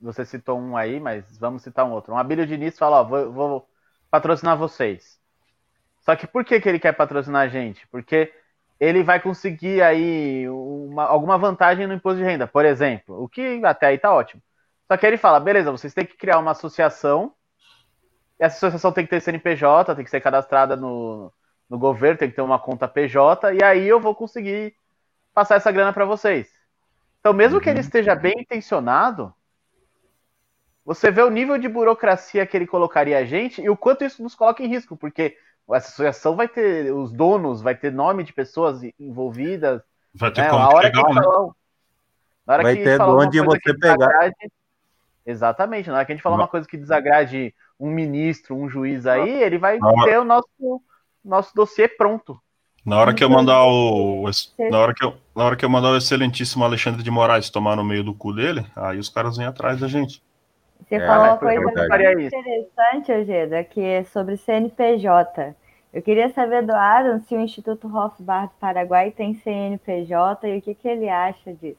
[0.00, 2.12] você citou um aí, mas vamos citar um outro.
[2.12, 3.68] Um Abílio Diniz fala, ó, vou, vou
[4.10, 5.18] patrocinar vocês.
[6.00, 7.86] Só que por que, que ele quer patrocinar a gente?
[7.88, 8.32] Porque
[8.80, 13.60] ele vai conseguir aí uma, alguma vantagem no imposto de renda, por exemplo, o que
[13.64, 14.40] até aí tá ótimo.
[14.86, 17.34] Só que ele fala, beleza, vocês têm que criar uma associação,
[18.38, 21.32] essa associação tem que ter CNPJ, tem que ser cadastrada no,
[21.68, 24.74] no governo, tem que ter uma conta PJ, e aí eu vou conseguir
[25.34, 26.48] passar essa grana para vocês.
[27.20, 27.84] Então, mesmo que ele uhum.
[27.84, 29.34] esteja bem intencionado,
[30.88, 34.22] você vê o nível de burocracia que ele colocaria a gente e o quanto isso
[34.22, 35.36] nos coloca em risco, porque
[35.70, 39.82] essa associação vai ter os donos, vai ter nome de pessoas envolvidas.
[40.14, 40.48] Vai ter né?
[40.48, 41.22] como a hora pegar, que né?
[41.22, 41.48] falar,
[42.46, 44.32] na hora vai que ter onde você pegar.
[45.26, 49.04] Exatamente, na hora que a gente falar uma coisa que desagrade um ministro, um juiz
[49.04, 50.82] aí, ele vai ter o nosso,
[51.22, 52.40] nosso dossiê pronto.
[52.82, 54.24] Na hora que eu mandar o.
[54.70, 57.76] Na hora que eu, na hora que eu mandar o excelentíssimo Alexandre de Moraes tomar
[57.76, 60.26] no meio do cu dele, aí os caras vêm atrás da gente.
[60.80, 65.54] Você é, falou uma coisa muito interessante, Ojeda, que é sobre CNPJ.
[65.92, 70.62] Eu queria saber do Aaron se o Instituto Hofbard do Paraguai tem CNPJ e o
[70.62, 71.78] que, que ele acha disso.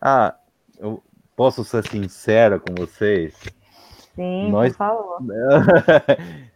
[0.00, 0.34] Ah,
[0.78, 1.02] eu
[1.36, 3.34] posso ser sincero com vocês?
[4.14, 4.72] Sim, Nós...
[4.72, 5.18] por favor.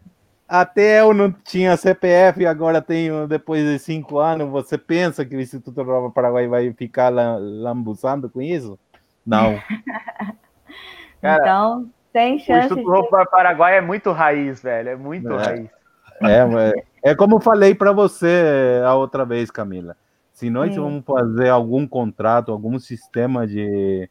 [0.49, 4.49] Até eu não tinha CPF e agora tenho, depois de cinco anos.
[4.49, 8.79] Você pensa que o Instituto do Paraguai vai ficar lambuçando com isso?
[9.27, 9.61] Não.
[11.21, 12.73] Cara, então, tem chance.
[12.73, 13.31] O Instituto de...
[13.31, 14.91] Paraguai é muito raiz, velho.
[14.91, 15.37] É muito é.
[15.37, 15.71] raiz.
[16.23, 19.97] É, é como eu falei para você a outra vez, Camila.
[20.33, 20.81] Se nós Sim.
[20.81, 24.09] vamos fazer algum contrato, algum sistema de,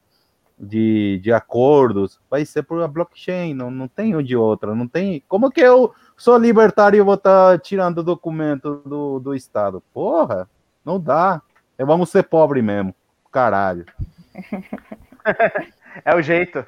[0.59, 5.23] de, de acordos, vai ser por a blockchain, não, não tem de outra, não tem.
[5.27, 9.81] Como que eu sou libertário e vou estar tá tirando documento do, do Estado?
[9.93, 10.49] Porra,
[10.83, 11.41] não dá.
[11.77, 12.93] É, vamos ser pobre mesmo.
[13.31, 13.85] Caralho.
[16.03, 16.65] é o jeito.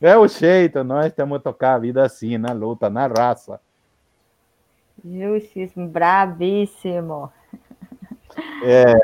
[0.00, 3.60] É o jeito, nós temos que tocar a vida assim, na luta, na raça.
[5.04, 7.32] Justíssimo, bravíssimo.
[8.62, 8.94] É,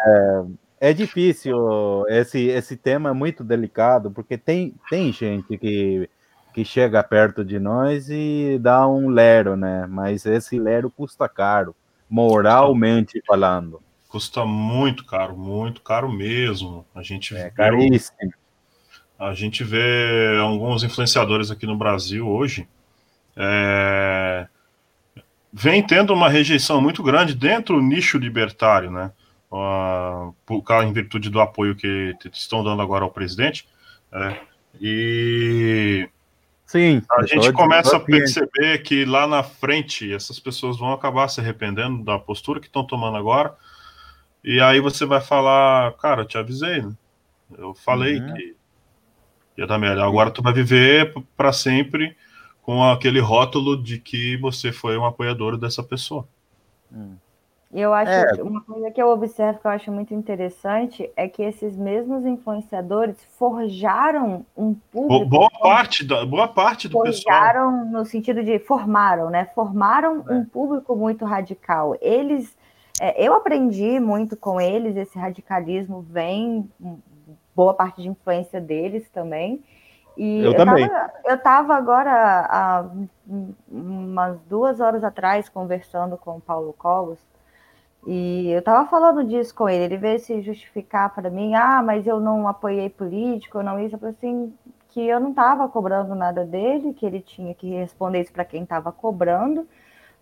[0.81, 6.09] é difícil, esse, esse tema é muito delicado, porque tem, tem gente que,
[6.53, 9.87] que chega perto de nós e dá um lero, né?
[9.89, 11.75] Mas esse lero custa caro,
[12.09, 13.83] moralmente falando.
[14.09, 16.87] Custa muito caro, muito caro mesmo.
[16.95, 18.33] A gente é caríssimo.
[19.19, 22.69] A gente vê alguns influenciadores aqui no Brasil hoje
[23.37, 24.47] é,
[25.53, 29.13] vem tendo uma rejeição muito grande dentro do nicho libertário, né?
[29.51, 33.69] Uh, por causa, em virtude do apoio que estão dando agora ao presidente.
[34.13, 34.37] É,
[34.81, 36.09] e
[36.67, 41.41] Sim, a gente começa a perceber que lá na frente essas pessoas vão acabar se
[41.41, 43.55] arrependendo da postura que estão tomando agora.
[44.43, 46.93] E aí você vai falar, cara, eu te avisei, né?
[47.57, 48.35] Eu falei uhum.
[48.35, 48.57] que
[49.57, 50.05] ia dar merda.
[50.05, 52.17] Agora tu vai viver para sempre
[52.63, 56.27] com aquele rótulo de que você foi um apoiador dessa pessoa.
[56.93, 57.17] Hum.
[57.75, 58.41] E eu acho é.
[58.41, 63.17] uma coisa que eu observo que eu acho muito interessante é que esses mesmos influenciadores
[63.37, 65.27] forjaram um público.
[65.27, 67.37] Boa parte, do, boa parte do forjaram pessoal.
[67.37, 69.47] Forjaram no sentido de formaram, né?
[69.57, 70.35] Formaram é.
[70.35, 71.97] um público muito radical.
[72.01, 72.57] Eles,
[73.01, 74.97] é, eu aprendi muito com eles.
[74.97, 76.71] Esse radicalismo vem
[77.55, 79.63] boa parte de influência deles também.
[80.17, 80.89] E eu, eu também.
[80.89, 82.87] Tava, eu estava agora, há
[83.69, 87.19] umas duas horas atrás, conversando com o Paulo Cogos,
[88.07, 89.85] e eu estava falando disso com ele.
[89.85, 93.97] Ele veio se justificar para mim: ah, mas eu não apoiei político, não isso.
[93.97, 94.55] Eu falei assim:
[94.95, 98.63] que eu não estava cobrando nada dele, que ele tinha que responder isso para quem
[98.63, 99.67] estava cobrando,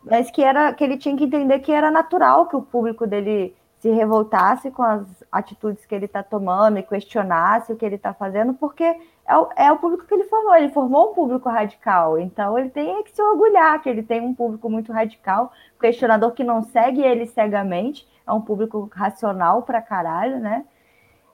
[0.02, 3.54] mas que, era, que ele tinha que entender que era natural que o público dele
[3.82, 8.14] se revoltasse com as atitudes que ele está tomando e questionasse o que ele está
[8.14, 10.54] fazendo, porque é o, é o, público que ele formou.
[10.54, 14.32] Ele formou um público radical, então ele tem que se orgulhar que ele tem um
[14.32, 20.38] público muito radical, questionador que não segue ele cegamente, é um público racional pra caralho,
[20.38, 20.64] né?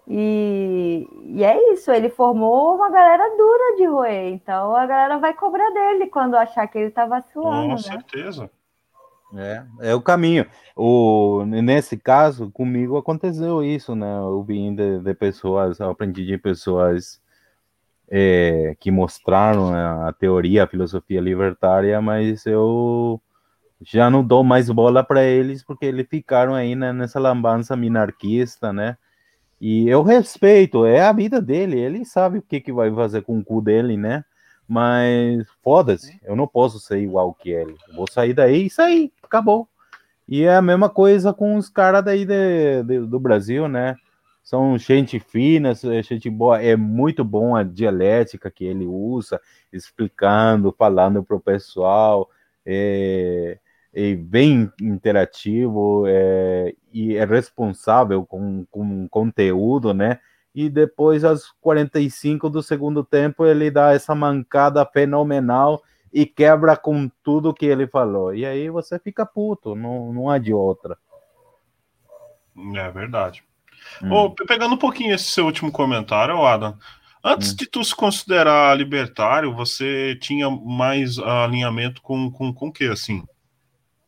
[0.06, 5.34] E, e é isso, ele formou uma galera dura de roer, então a galera vai
[5.34, 7.68] cobrar dele quando achar que ele tá vacilando.
[7.68, 7.76] Com né?
[7.76, 8.50] certeza.
[9.34, 10.46] É, é o caminho.
[10.74, 14.18] O, nesse caso, comigo aconteceu isso, né?
[14.18, 17.20] Eu vim de, de pessoas, aprendi de pessoas
[18.10, 23.20] é, que mostraram a teoria, a filosofia libertária, mas eu
[23.82, 28.72] já não dou mais bola para eles porque eles ficaram aí né, nessa lambança minarquista,
[28.72, 28.96] né?
[29.60, 33.38] E eu respeito, é a vida dele, ele sabe o que, que vai fazer com
[33.38, 34.24] o cu dele, né?
[34.68, 37.74] Mas foda-se, eu não posso ser igual que ele.
[37.94, 39.66] vou sair daí e sair, acabou.
[40.28, 43.96] E é a mesma coisa com os caras daí de, de, do Brasil, né?
[44.42, 46.62] São gente fina, gente boa.
[46.62, 49.40] É muito bom a dialética que ele usa,
[49.72, 52.28] explicando, falando para o pessoal.
[52.64, 53.58] É,
[53.92, 60.18] é bem interativo é, e é responsável com, com conteúdo, né?
[60.58, 65.80] E depois, às 45 do segundo tempo, ele dá essa mancada fenomenal
[66.12, 68.34] e quebra com tudo que ele falou.
[68.34, 70.98] E aí você fica puto, não, não há de outra.
[72.74, 73.44] É verdade.
[74.02, 74.10] Hum.
[74.10, 76.76] Oh, pegando um pouquinho esse seu último comentário, Adam,
[77.22, 77.56] antes hum.
[77.56, 83.22] de tu se considerar libertário, você tinha mais alinhamento com, com, com o que, assim?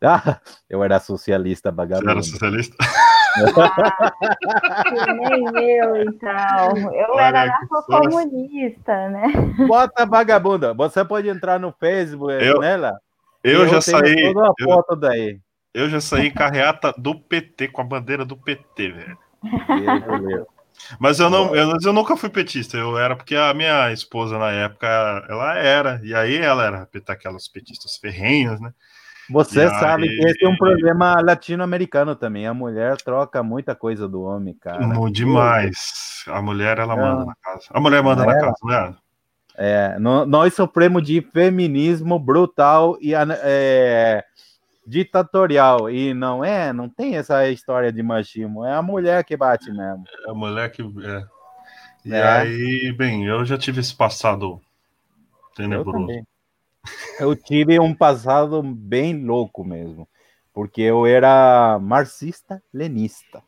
[0.02, 2.06] Ah, eu era socialista vagabundo.
[2.06, 2.76] Você era socialista?
[3.56, 6.92] Ah, nem eu, então.
[6.92, 9.26] Eu Olha era narcocomunista, né?
[9.66, 10.74] Bota vagabunda.
[10.74, 12.98] Você pode entrar no Facebook eu, nela.
[13.42, 14.32] Eu, eu já saí.
[14.32, 15.38] Toda a foto daí.
[15.72, 19.18] Eu já saí carreata do PT, com a bandeira do PT, velho.
[20.98, 24.50] Mas eu não, eu, eu, nunca fui petista, eu era porque a minha esposa na
[24.50, 24.86] época
[25.28, 28.72] ela era, e aí ela era aquelas petistas ferrenhas, né?
[29.30, 30.16] Você e sabe aí...
[30.16, 32.46] que esse é um problema latino-americano também.
[32.46, 34.86] A mulher troca muita coisa do homem, cara.
[35.10, 36.24] Demais.
[36.26, 37.66] A mulher, ela manda na casa.
[37.70, 38.94] A mulher manda na casa, né?
[39.56, 44.24] É, nós sofremos de feminismo brutal e é,
[44.86, 45.90] ditatorial.
[45.90, 48.64] E não é, não tem essa história de machismo.
[48.64, 50.04] É a mulher que bate mesmo.
[50.26, 50.82] É a mulher que.
[50.82, 51.24] É.
[52.04, 52.22] E é.
[52.22, 54.60] aí, bem, eu já tive esse passado
[55.54, 56.06] tenebroso.
[57.18, 60.08] Eu tive um passado bem louco mesmo,
[60.52, 63.42] porque eu era marxista-lenista.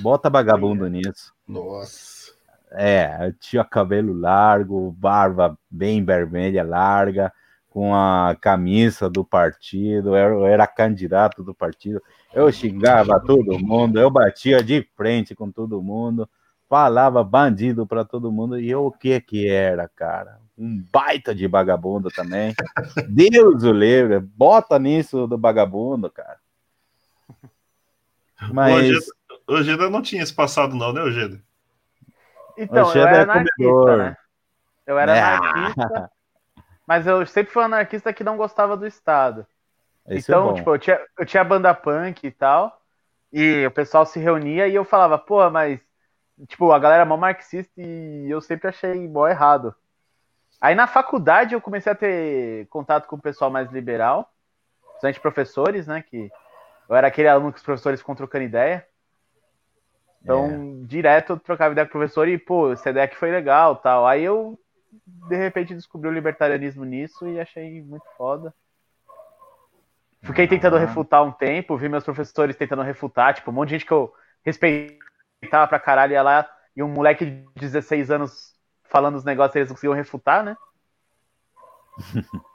[0.00, 1.32] Bota vagabundo nisso.
[1.46, 2.32] Nossa.
[2.72, 7.32] É, eu tinha cabelo largo, barba bem vermelha, larga,
[7.68, 12.02] com a camisa do partido, eu era candidato do partido,
[12.34, 16.28] eu xingava todo mundo, eu batia de frente com todo mundo,
[16.68, 20.38] falava bandido para todo mundo, e eu o que que era, cara?
[20.62, 22.54] Um baita de vagabundo também.
[23.08, 26.38] Deus o livre, bota nisso do vagabundo, cara.
[28.52, 28.96] Mas.
[29.48, 31.40] O Ojeda não tinha esse passado, não, né, Ojeda?
[32.56, 34.16] Então, Ojeda eu era é anarquista, né?
[34.86, 35.20] Eu era é.
[35.20, 36.10] anarquista,
[36.86, 39.44] mas eu sempre fui um anarquista que não gostava do Estado.
[40.06, 42.80] Esse é então, é tipo, eu tinha, eu tinha banda punk e tal,
[43.32, 45.80] e o pessoal se reunia e eu falava, pô, mas,
[46.46, 49.74] tipo, a galera é mó marxista e eu sempre achei mó errado.
[50.62, 54.32] Aí na faculdade eu comecei a ter contato com o pessoal mais liberal,
[54.90, 56.04] principalmente professores, né?
[56.08, 56.30] Que
[56.88, 58.86] eu era aquele aluno que os professores ficam trocando ideia.
[60.22, 60.46] Então,
[60.84, 60.86] é.
[60.86, 64.06] direto eu trocava ideia com o professor e, pô, essa ideia que foi legal tal.
[64.06, 64.56] Aí eu,
[65.28, 68.54] de repente, descobri o libertarianismo nisso e achei muito foda.
[70.22, 73.86] Fiquei tentando refutar um tempo, vi meus professores tentando refutar, tipo, um monte de gente
[73.86, 78.51] que eu respeitava pra caralho ia lá, e um moleque de 16 anos
[78.92, 80.56] falando os negócios eles conseguiam refutar, né?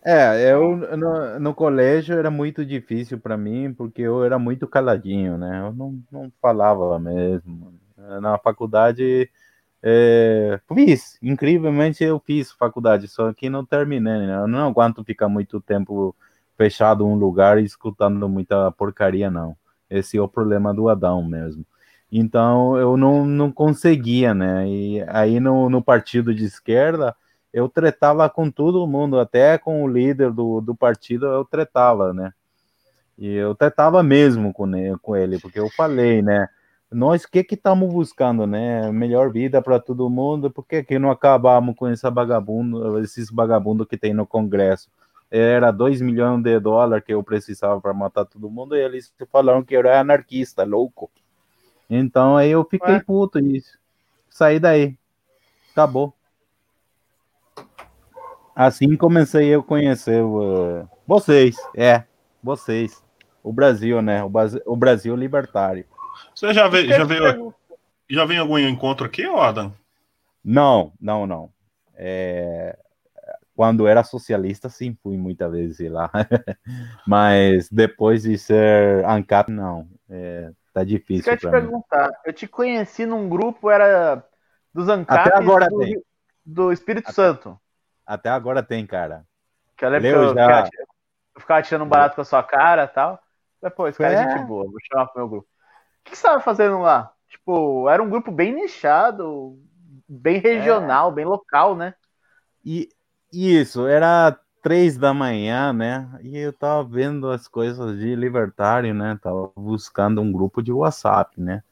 [0.00, 5.36] É, eu no, no colégio era muito difícil para mim, porque eu era muito caladinho,
[5.36, 5.60] né?
[5.60, 7.74] Eu não, não falava mesmo.
[8.22, 9.28] Na faculdade,
[9.82, 14.36] é, fiz, incrivelmente eu fiz faculdade, só que não terminei, né?
[14.36, 16.16] Eu não aguento ficar muito tempo
[16.56, 19.56] fechado em um lugar e escutando muita porcaria, não.
[19.90, 21.66] Esse é o problema do Adão mesmo.
[22.10, 24.66] Então eu não, não conseguia, né?
[24.68, 27.14] E aí no, no partido de esquerda
[27.52, 32.32] eu tretava com todo mundo, até com o líder do, do partido eu tretava, né?
[33.18, 36.48] E eu tretava mesmo com ele, com ele porque eu falei, né?
[36.90, 38.90] Nós, que que estamos buscando, né?
[38.90, 43.86] Melhor vida para todo mundo, por que, que não acabamos com essa vagabundo, esses vagabundos
[43.86, 44.88] que tem no Congresso?
[45.30, 49.62] Era 2 milhões de dólares que eu precisava para matar todo mundo, e eles falaram
[49.62, 51.10] que eu era anarquista, louco.
[51.88, 53.00] Então aí eu fiquei Ué?
[53.00, 53.62] puto e
[54.28, 54.96] saí daí.
[55.72, 56.12] Acabou.
[58.54, 62.02] Assim comecei a conhecer uh, vocês, é,
[62.42, 63.02] vocês,
[63.42, 64.22] o Brasil, né?
[64.24, 64.30] O,
[64.66, 65.84] o Brasil libertário.
[66.34, 67.54] Você já veio, já veio,
[68.10, 69.72] já veio algum encontro aqui, Adam?
[70.44, 71.50] Não, não, não.
[71.94, 72.76] É,
[73.54, 76.10] quando era socialista, sim, fui muitas vezes lá.
[77.06, 79.88] Mas depois de ser ANCAP, não.
[80.08, 81.32] É, tá difícil.
[81.32, 82.10] Eu te perguntar.
[82.24, 84.24] Eu te conheci num grupo, era
[84.72, 86.04] dos ANCAP do,
[86.44, 87.12] do, Espírito Até...
[87.12, 87.60] Santo.
[88.06, 89.26] Até agora tem, cara.
[89.76, 90.68] Que eu lembro Leu que eu, já...
[91.34, 93.20] eu ficava tirando um barato com a sua cara e tal.
[93.62, 94.30] Depois, cara, é.
[94.30, 95.48] gente boa, vou chamar pro meu grupo.
[95.48, 97.12] O que, você estava fazendo lá?
[97.28, 99.58] Tipo, era um grupo bem nichado,
[100.08, 101.14] bem regional, é.
[101.14, 101.94] bem local, né?
[102.64, 102.88] E
[103.32, 104.38] isso, era
[104.68, 106.06] três da manhã, né?
[106.22, 109.18] E eu tava vendo as coisas de libertário, né?
[109.22, 111.62] Tava buscando um grupo de WhatsApp, né?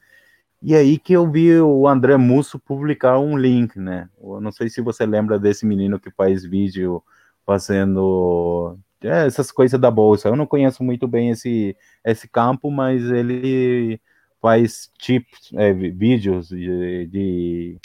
[0.62, 4.08] E aí que eu vi o André Musso publicar um link, né?
[4.18, 7.02] Eu não sei se você lembra desse menino que faz vídeo
[7.44, 10.30] fazendo é, essas coisas da bolsa.
[10.30, 14.00] Eu não conheço muito bem esse, esse campo, mas ele
[14.40, 17.78] faz tipos, é, vídeos de, de,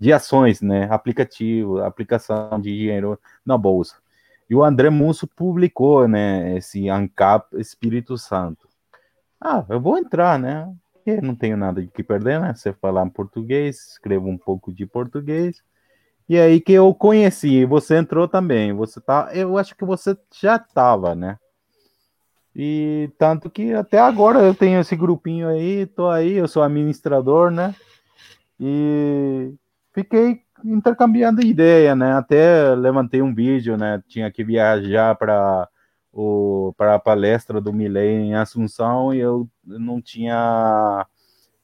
[0.00, 0.88] de, ações, né?
[0.90, 4.04] Aplicativo, aplicação de dinheiro na bolsa.
[4.48, 6.56] E o André Musso publicou, né?
[6.56, 8.68] Esse ANCAP Espírito Santo.
[9.40, 10.72] Ah, eu vou entrar, né?
[11.06, 12.52] porque não tenho nada de que perder, né?
[12.52, 15.62] Você falar português, escrevo um pouco de português.
[16.28, 18.72] E aí que eu conheci, você entrou também.
[18.72, 21.38] Você tá, eu acho que você já estava, né?
[22.54, 27.52] E tanto que até agora eu tenho esse grupinho aí, tô aí, eu sou administrador,
[27.52, 27.72] né?
[28.58, 29.54] E
[29.94, 32.12] fiquei intercambiando ideia, né?
[32.12, 34.02] Até levantei um vídeo, né?
[34.08, 35.68] Tinha que viajar para
[36.12, 41.06] o, para a palestra do Milley em Assunção e eu não tinha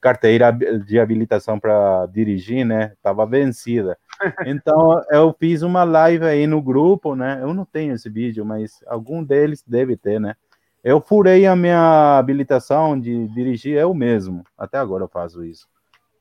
[0.01, 2.93] carteira de habilitação para dirigir, né?
[3.03, 3.97] Tava vencida.
[4.47, 7.41] Então eu fiz uma live aí no grupo, né?
[7.43, 10.37] Eu não tenho esse vídeo, mas algum deles deve ter, né?
[10.85, 14.45] Eu furei a minha habilitação de dirigir eu mesmo.
[14.57, 15.67] Até agora eu faço isso.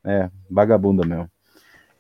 [0.04, 1.30] É, vagabunda mesmo.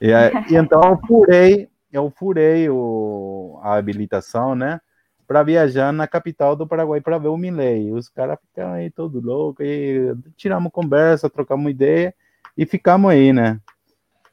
[0.02, 0.10] E,
[0.52, 4.82] e então eu furei, eu furei o, a habilitação, né?
[5.32, 7.94] para viajar na capital do Paraguai para ver o Milley.
[7.94, 12.14] Os caras ficam aí todo louco e tiramos conversa, trocamos ideia
[12.58, 13.58] e ficamos aí, né?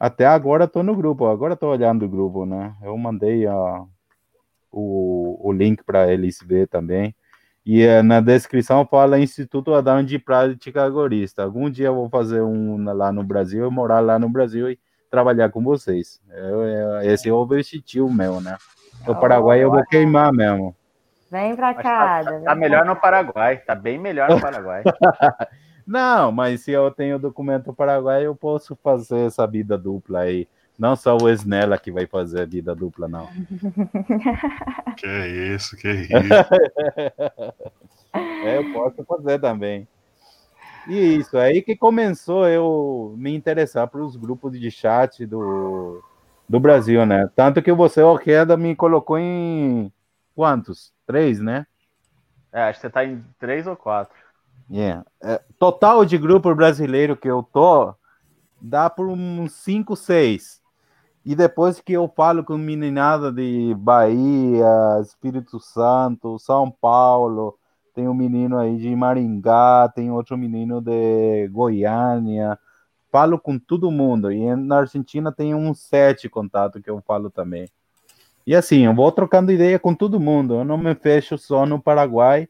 [0.00, 2.74] Até agora tô no grupo, agora tô olhando o grupo, né?
[2.82, 3.46] Eu mandei
[4.72, 7.14] o, o link para eles ver também.
[7.64, 11.44] E uh, na descrição fala Instituto Adão de Prática Agorista.
[11.44, 14.76] Algum dia eu vou fazer um lá no Brasil, morar lá no Brasil e
[15.10, 16.20] trabalhar com vocês.
[16.30, 18.56] Eu, eu, esse é o objetivo meu, né?
[19.06, 20.74] O Paraguai eu vou queimar mesmo.
[21.30, 22.24] Vem pra cá.
[22.24, 24.82] Tá, tá melhor no Paraguai, tá bem melhor no Paraguai.
[25.86, 30.46] Não, mas se eu tenho documento Paraguai, eu posso fazer essa vida dupla aí.
[30.78, 33.26] Não só o Esnella que vai fazer a vida dupla, não.
[34.96, 35.06] Que
[35.54, 36.12] isso, que isso.
[38.14, 39.88] é, eu posso fazer também.
[40.88, 46.02] E isso, aí que começou eu me interessar para os grupos de chat do,
[46.48, 47.30] do Brasil, né?
[47.36, 49.92] Tanto que você, Orqueda, me colocou em
[50.34, 50.90] quantos?
[51.06, 51.66] Três, né?
[52.50, 54.16] É, acho que você tá em três ou quatro.
[54.70, 55.04] Yeah.
[55.22, 57.94] É, total de grupo brasileiro que eu tô,
[58.58, 60.62] dá por uns cinco, seis.
[61.22, 64.66] E depois que eu falo com meninada de Bahia,
[65.02, 67.58] Espírito Santo, São Paulo,
[67.98, 72.56] tem um menino aí de Maringá, tem outro menino de Goiânia,
[73.10, 74.30] falo com todo mundo.
[74.30, 77.68] E na Argentina tem uns sete contatos que eu falo também.
[78.46, 80.54] E assim, eu vou trocando ideia com todo mundo.
[80.54, 82.48] Eu não me fecho só no Paraguai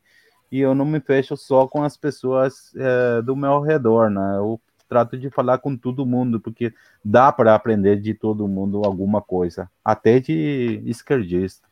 [0.53, 4.37] e eu não me fecho só com as pessoas é, do meu redor, né?
[4.37, 9.23] Eu trato de falar com todo mundo, porque dá para aprender de todo mundo alguma
[9.23, 11.67] coisa, até de esquerdista.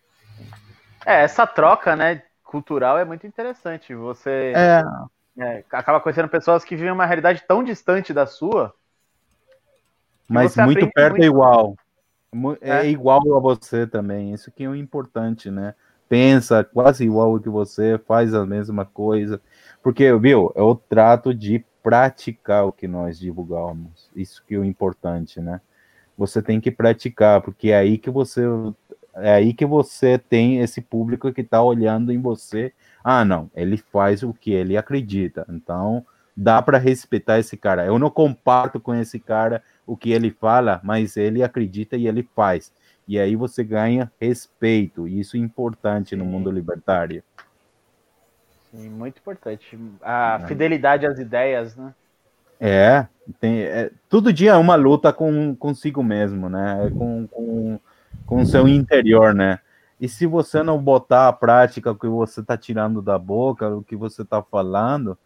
[1.05, 3.95] É, essa troca, né, cultural é muito interessante.
[3.95, 4.83] Você é.
[5.39, 8.73] É, acaba conhecendo pessoas que vivem uma realidade tão distante da sua.
[10.27, 11.25] Mas muito perto muito...
[11.25, 11.77] é igual.
[12.61, 14.33] É, é igual a você também.
[14.33, 15.75] Isso que é o importante, né?
[16.09, 19.41] Pensa quase igual que você, faz a mesma coisa.
[19.83, 24.11] Porque, viu, é o trato de praticar o que nós divulgamos.
[24.17, 25.61] Isso que é o importante, né?
[26.17, 28.43] Você tem que praticar, porque é aí que você
[29.17, 32.73] é aí que você tem esse público que está olhando em você.
[33.03, 35.47] Ah, não, ele faz o que ele acredita.
[35.49, 36.05] Então,
[36.37, 37.87] dá para respeitar esse cara.
[37.87, 42.29] Eu não comparto com esse cara o que ele fala, mas ele acredita e ele
[42.35, 42.73] faz.
[43.09, 45.07] E aí você ganha respeito.
[45.07, 47.23] E isso é importante no mundo libertário.
[48.71, 49.79] Sim, muito importante.
[50.03, 50.47] A é.
[50.47, 51.95] fidelidade às ideias, né?
[52.59, 53.07] É,
[53.39, 56.91] tem, é, todo dia é uma luta com consigo mesmo, né?
[56.97, 57.79] Com, com
[58.27, 59.61] com o seu interior, né?
[60.01, 63.83] E se você não botar a prática o que você está tirando da boca, o
[63.83, 65.17] que você está falando,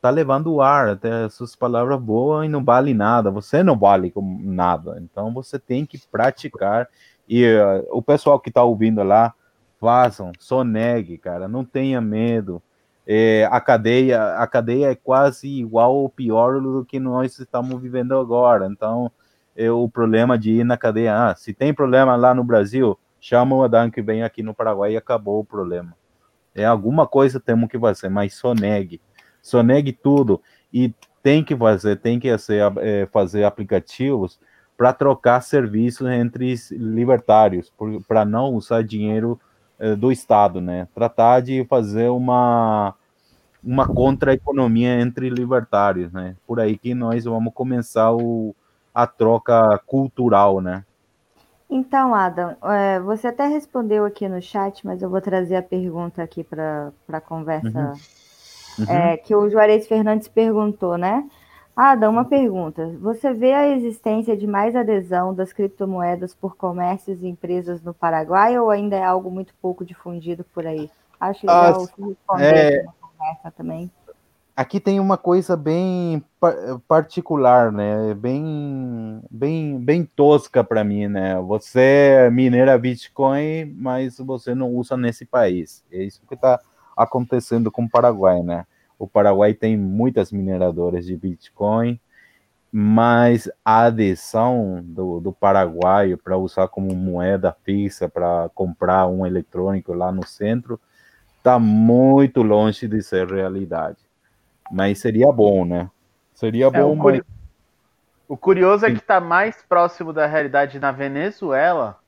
[0.00, 4.12] tá levando o ar, até suas palavras boas e não vale nada, você não vale
[4.40, 5.00] nada.
[5.02, 6.88] Então você tem que praticar.
[7.28, 9.34] E uh, o pessoal que está ouvindo lá,
[9.80, 12.62] façam, sonegue, cara, não tenha medo.
[13.04, 18.16] É, a cadeia a cadeia é quase igual ou pior do que nós estamos vivendo
[18.16, 18.68] agora.
[18.70, 19.10] Então,
[19.56, 21.30] é o problema de ir na cadeia.
[21.30, 24.92] Ah, se tem problema lá no Brasil, chama o Adam que vem aqui no Paraguai
[24.92, 25.94] e acabou o problema.
[26.54, 29.00] É alguma coisa temos que fazer, mas sonegue.
[29.42, 30.40] Sonegue tudo.
[30.72, 34.38] E tem que fazer, tem que fazer, é, fazer aplicativos
[34.76, 37.72] para trocar serviços entre libertários,
[38.08, 39.40] para não usar dinheiro
[39.78, 40.88] é, do Estado, né?
[40.94, 42.94] Tratar de fazer uma
[43.62, 46.34] uma contra-economia entre libertários, né?
[46.44, 48.56] Por aí que nós vamos começar o,
[48.94, 50.84] a troca cultural, né?
[51.68, 56.22] Então, Adam, é, você até respondeu aqui no chat, mas eu vou trazer a pergunta
[56.22, 57.94] aqui para a conversa.
[58.78, 58.84] Uhum.
[58.84, 58.94] Uhum.
[58.94, 61.26] É, que o Juarez Fernandes perguntou, né?
[61.74, 62.94] Adam, uma pergunta.
[63.00, 68.58] Você vê a existência de mais adesão das criptomoedas por comércios e empresas no Paraguai
[68.58, 70.90] ou ainda é algo muito pouco difundido por aí?
[71.18, 72.84] Acho legal ah, responder é...
[73.00, 73.90] conversa também
[74.56, 76.24] aqui tem uma coisa bem
[76.86, 78.14] particular, né?
[78.14, 81.40] Bem, bem, bem tosca para mim, né?
[81.40, 85.84] Você minera Bitcoin, mas você não usa nesse país.
[85.90, 86.60] É isso que está
[86.96, 88.66] acontecendo com o Paraguai, né?
[88.98, 91.98] O Paraguai tem muitas mineradoras de Bitcoin,
[92.70, 99.92] mas a adesão do, do paraguaio para usar como moeda fixa para comprar um eletrônico
[99.92, 100.80] lá no centro
[101.36, 103.98] está muito longe de ser realidade.
[104.70, 105.90] Mas seria bom, né?
[106.34, 106.94] Seria é, bom.
[106.94, 107.22] O, curi...
[108.28, 111.98] o, curioso é que está mais próximo da realidade na Venezuela,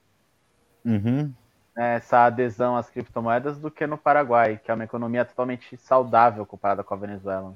[0.85, 1.33] uhum.
[1.77, 6.45] né, essa adesão às criptomoedas, do que no Paraguai, que é uma economia totalmente saudável
[6.47, 7.55] comparada com a Venezuela.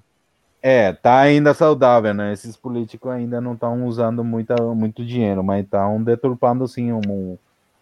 [0.60, 2.32] É, tá ainda saudável, né?
[2.32, 7.38] Esses políticos ainda não estão usando muita, muito dinheiro, mas estão deturpando sim um,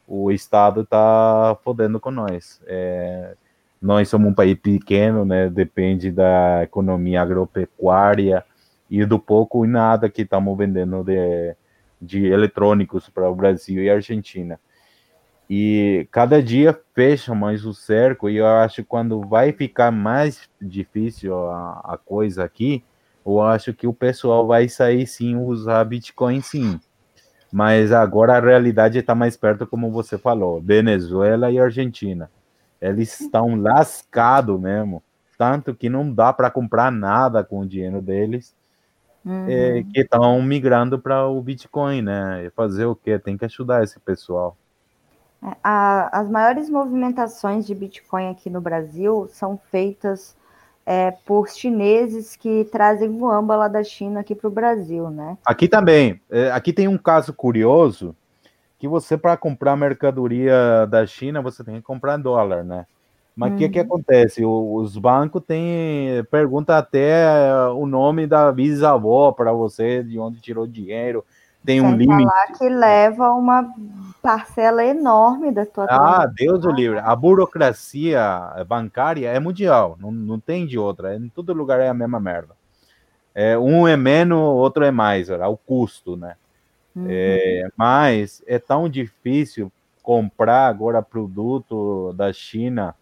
[0.06, 2.60] o Estado tá fodendo com nós.
[2.66, 3.34] É,
[3.80, 5.48] nós somos um país pequeno, né?
[5.48, 8.44] Depende da economia agropecuária
[8.90, 11.54] e do pouco e nada que estamos vendendo de,
[12.00, 14.58] de eletrônicos para o Brasil e Argentina.
[15.48, 20.48] E cada dia fecha mais o cerco, e eu acho que quando vai ficar mais
[20.60, 22.82] difícil a, a coisa aqui,
[23.24, 26.80] eu acho que o pessoal vai sair sim usar Bitcoin sim.
[27.52, 32.28] Mas agora a realidade está mais perto, como você falou, Venezuela e Argentina
[32.80, 35.02] eles estão lascados mesmo.
[35.38, 38.54] Tanto que não dá para comprar nada com o dinheiro deles.
[39.24, 39.46] É, uhum.
[39.48, 42.50] É, que estão migrando para o Bitcoin, né?
[42.54, 43.18] Fazer o quê?
[43.18, 44.56] Tem que ajudar esse pessoal.
[45.42, 50.36] É, a, as maiores movimentações de Bitcoin aqui no Brasil são feitas
[50.86, 55.36] é, por chineses que trazem muamba lá da China aqui para o Brasil, né?
[55.44, 56.20] Aqui também.
[56.30, 58.14] É, aqui tem um caso curioso
[58.78, 62.86] que você, para comprar mercadoria da China, você tem que comprar em dólar, né?
[63.36, 63.84] Mas o que, que uhum.
[63.84, 64.42] acontece?
[64.46, 66.24] os bancos têm.
[66.30, 67.28] Pergunta até
[67.74, 71.22] o nome da bisavó para você, de onde tirou dinheiro.
[71.62, 72.22] Tem Sem um limite.
[72.22, 73.68] falar que leva uma
[74.22, 76.98] parcela enorme da tua Ah, Deus o livre.
[76.98, 78.20] A burocracia
[78.66, 81.14] bancária é mundial, não, não tem de outra.
[81.14, 82.54] Em todo lugar é a mesma merda.
[83.34, 86.36] É, um é menos, outro é mais, o custo, né?
[86.96, 87.06] Uhum.
[87.08, 89.70] É, mas é tão difícil
[90.02, 92.94] comprar agora produto da China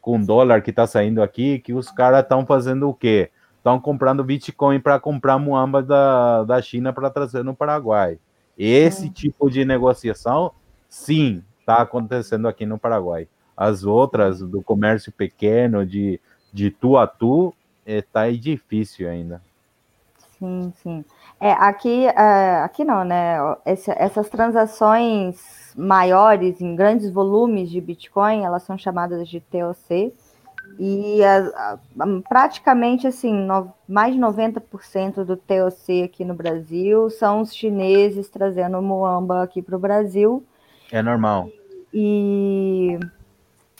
[0.00, 3.30] com dólar que está saindo aqui que os caras estão fazendo o quê?
[3.58, 8.18] Estão comprando Bitcoin para comprar muamba da, da China para trazer no Paraguai.
[8.58, 9.12] Esse uhum.
[9.12, 10.52] tipo de negociação,
[10.88, 13.28] sim, está acontecendo aqui no Paraguai.
[13.56, 16.20] as outras do comércio pequeno, de,
[16.52, 17.54] de tu a tu,
[17.86, 19.40] está é, difícil ainda.
[20.38, 21.04] Sim, sim.
[21.42, 23.36] É, aqui, é, aqui não, né?
[23.66, 30.14] Esse, essas transações maiores, em grandes volumes de Bitcoin, elas são chamadas de TOC.
[30.78, 31.76] E a,
[32.28, 38.80] praticamente assim, no, mais de 90% do TOC aqui no Brasil são os chineses trazendo
[38.80, 40.44] muamba aqui para o Brasil.
[40.92, 41.48] É normal.
[41.92, 43.00] E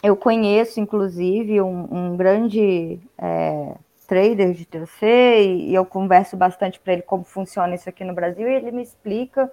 [0.02, 3.76] eu conheço, inclusive, um, um grande é,
[4.06, 8.48] trader de TOC e, eu converso bastante para ele como funciona isso aqui no Brasil
[8.48, 9.50] e ele me explica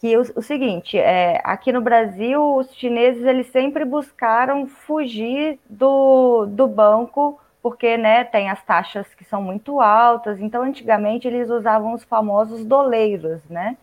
[0.00, 6.46] que o, o, seguinte, é, aqui no Brasil, os chineses eles sempre buscaram fugir do,
[6.46, 10.40] do banco, porque né, tem as taxas que são muito altas.
[10.40, 13.76] Então, antigamente, eles usavam os famosos doleiros, né?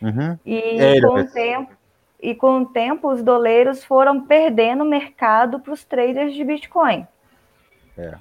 [0.00, 0.38] Uhum.
[0.46, 1.72] E, é, com o tempo,
[2.22, 7.04] e com o tempo, os doleiros foram perdendo mercado para os traders de Bitcoin.
[7.96, 8.14] É.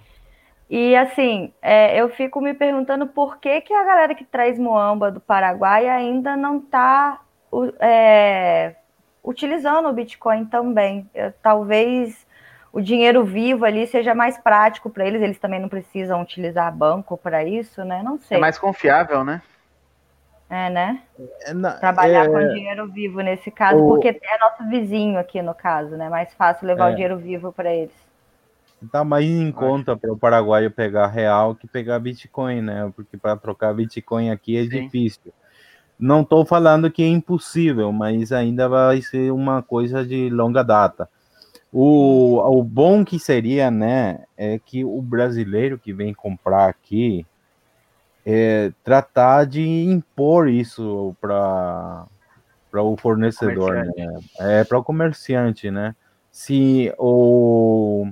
[0.69, 5.09] E assim, é, eu fico me perguntando por que, que a galera que traz Moamba
[5.09, 7.21] do Paraguai ainda não está
[7.79, 8.75] é,
[9.23, 11.09] utilizando o Bitcoin também.
[11.15, 12.27] Eu, talvez
[12.73, 17.17] o dinheiro vivo ali seja mais prático para eles, eles também não precisam utilizar banco
[17.17, 18.03] para isso, né?
[18.03, 18.37] Não sei.
[18.37, 19.41] É mais confiável, né?
[20.49, 21.01] É, né?
[21.41, 22.29] É, Trabalhar é...
[22.29, 23.87] com dinheiro vivo nesse caso, o...
[23.87, 26.09] porque é nosso vizinho aqui no caso, né?
[26.09, 26.91] Mais fácil levar é.
[26.91, 28.06] o dinheiro vivo para eles.
[28.81, 32.91] Dá mais em conta para o paraguaio pegar real que pegar Bitcoin, né?
[32.95, 34.69] Porque para trocar Bitcoin aqui é Sim.
[34.69, 35.33] difícil.
[35.99, 41.09] Não estou falando que é impossível, mas ainda vai ser uma coisa de longa data.
[41.73, 47.25] O, o bom que seria, né, é que o brasileiro que vem comprar aqui
[48.25, 52.05] é, tratar de impor isso para
[52.69, 54.19] para o fornecedor, né?
[54.39, 55.95] É para o comerciante, né?
[56.29, 58.07] Se o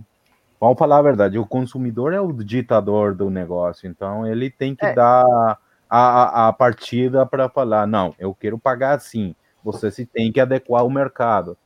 [0.60, 4.86] vamos falar a verdade, o consumidor é o ditador do negócio, então ele tem que
[4.86, 4.94] é.
[4.94, 5.58] dar
[5.90, 10.82] a, a partida para falar, não, eu quero pagar assim, você se tem que adequar
[10.82, 11.58] ao mercado.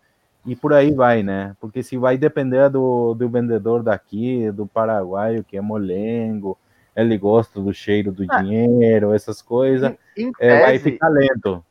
[0.46, 1.56] E por aí vai, né?
[1.60, 6.58] Porque se vai depender do, do vendedor daqui, do paraguaio, que é molengo,
[6.96, 11.64] ele gosta do cheiro do ah, dinheiro, essas coisas, tese, é, vai ficar lento.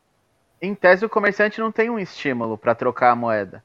[0.61, 3.63] Em tese, o comerciante não tem um estímulo para trocar a moeda.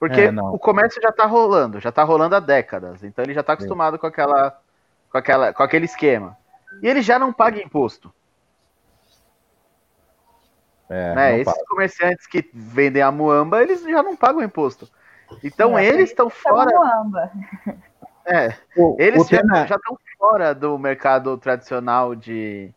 [0.00, 3.04] Porque é, o comércio já está rolando, já está rolando há décadas.
[3.04, 4.58] Então ele já está acostumado com aquela,
[5.12, 6.38] com aquela, com aquele esquema.
[6.82, 8.10] E ele já não paga imposto.
[10.88, 11.34] É, né?
[11.38, 11.66] Esses paga.
[11.68, 14.88] comerciantes que vendem a muamba, eles já não pagam imposto.
[15.44, 16.70] Então é, eles estão fora.
[16.74, 17.30] Muamba.
[18.24, 19.40] É, o, eles o já
[19.76, 22.72] estão fora do mercado tradicional de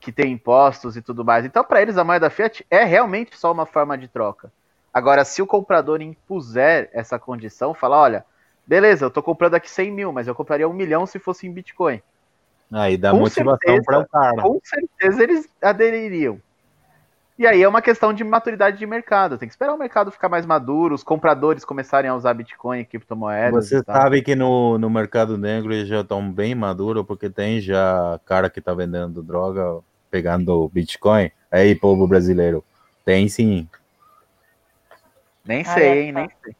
[0.00, 1.44] que tem impostos e tudo mais.
[1.44, 4.50] Então, para eles, a moeda fiat é realmente só uma forma de troca.
[4.98, 8.24] Agora, se o comprador impuser essa condição, falar, olha,
[8.66, 11.52] beleza, eu estou comprando aqui 100 mil, mas eu compraria um milhão se fosse em
[11.52, 12.02] Bitcoin.
[12.72, 14.42] Aí dá com motivação para o cara.
[14.42, 16.40] Com certeza eles adeririam.
[17.38, 19.38] E aí é uma questão de maturidade de mercado.
[19.38, 22.84] Tem que esperar o mercado ficar mais maduro, os compradores começarem a usar Bitcoin e
[22.84, 23.68] criptomoedas.
[23.68, 28.18] Você sabe que no, no mercado negro eles já estão bem maduros, porque tem já
[28.26, 29.78] cara que está vendendo droga,
[30.10, 31.30] pegando Bitcoin.
[31.52, 32.64] Aí, povo brasileiro,
[33.04, 33.68] tem sim.
[35.48, 36.12] Nem sei, hein?
[36.12, 36.54] Nem sei.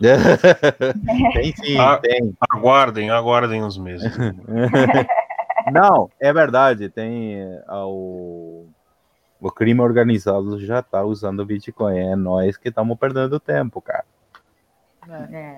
[1.32, 2.36] tem sim, a, tem.
[2.50, 4.12] Aguardem, aguardem uns meses.
[5.72, 6.90] Não, é verdade.
[6.90, 8.66] Tem é, o
[9.40, 11.98] o crime organizado já tá usando Bitcoin.
[11.98, 14.04] É nós que estamos perdendo tempo, cara.
[15.32, 15.56] É.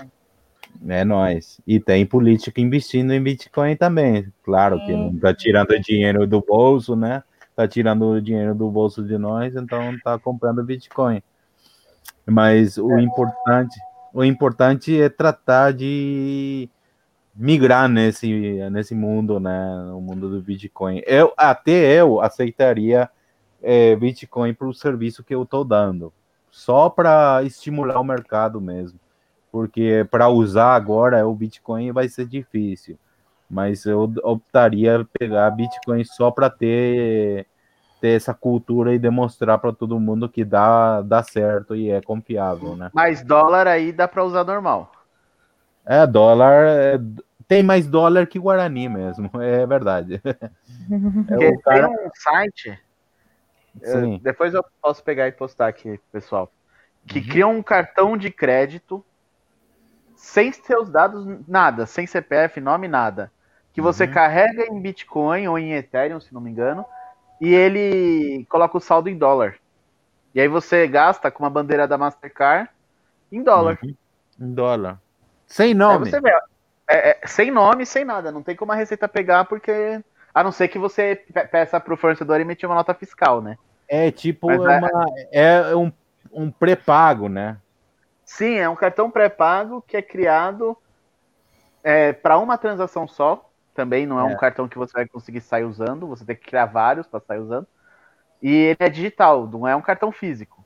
[0.89, 1.61] É nós.
[1.67, 4.33] E tem político investindo em Bitcoin também.
[4.45, 7.25] Claro que não tá tirando dinheiro do bolso, né?
[7.57, 11.23] Tá tirando o dinheiro do bolso de nós, então tá comprando Bitcoin.
[12.27, 13.79] Mas o importante,
[14.13, 16.69] o importante é tratar de
[17.35, 19.85] migrar nesse, nesse mundo, né?
[19.87, 21.03] No mundo do Bitcoin.
[21.07, 23.09] Eu até eu aceitaria
[23.63, 26.13] é, Bitcoin para o serviço que eu estou dando,
[26.51, 28.99] só para estimular o mercado mesmo,
[29.51, 32.99] porque para usar agora o Bitcoin vai ser difícil,
[33.49, 37.47] mas eu optaria pegar Bitcoin só para ter
[38.03, 42.75] ter essa cultura e demonstrar para todo mundo que dá, dá certo e é confiável,
[42.75, 42.91] né?
[42.93, 44.91] Mas dólar aí dá para usar normal.
[45.87, 47.01] É, dólar é,
[47.47, 50.21] tem mais dólar que Guarani mesmo, é verdade.
[50.27, 51.87] é, o cara...
[51.87, 52.83] Tem um site
[53.81, 56.53] eu, depois eu posso pegar e postar aqui, pessoal.
[57.07, 57.27] Que uhum.
[57.27, 59.05] criam um cartão de crédito
[60.17, 63.33] sem seus dados, nada, sem CPF, nome, nada.
[63.73, 64.13] Que você uhum.
[64.13, 66.85] carrega em Bitcoin ou em Ethereum, se não me engano,
[67.43, 69.57] e ele coloca o saldo em dólar.
[70.33, 72.71] E aí você gasta com uma bandeira da Mastercard
[73.33, 73.81] em dólar.
[73.83, 73.95] Uhum.
[74.41, 75.01] Em dólar.
[75.45, 76.09] Sem nome.
[76.09, 76.31] você vê,
[76.89, 78.31] é, é, sem nome, sem nada.
[78.31, 80.01] Não tem como a Receita pegar, porque.
[80.33, 81.17] A não ser que você
[81.51, 83.59] peça pro fornecedor emitir uma nota fiscal, né?
[83.87, 85.93] É tipo é, uma, é um,
[86.33, 87.59] um pré-pago, né?
[88.25, 90.75] Sim, é um cartão pré-pago que é criado
[91.85, 93.52] é, para uma transação só.
[93.75, 96.47] Também não é, é, um cartão que você vai conseguir sair usando, você tem que
[96.47, 97.67] criar vários para sair usando.
[98.43, 100.63] E ele é digital, não é um cartão físico.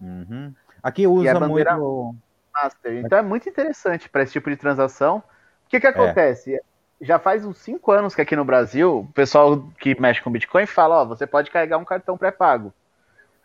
[0.00, 0.52] Uhum.
[0.82, 2.16] Aqui usa muito.
[2.52, 3.04] Master.
[3.04, 5.18] Então é muito interessante para esse tipo de transação.
[5.66, 5.90] O que, que é.
[5.90, 6.54] acontece?
[6.54, 6.60] É.
[7.00, 10.66] Já faz uns 5 anos que aqui no Brasil, o pessoal que mexe com Bitcoin
[10.66, 12.72] fala: ó, você pode carregar um cartão pré-pago.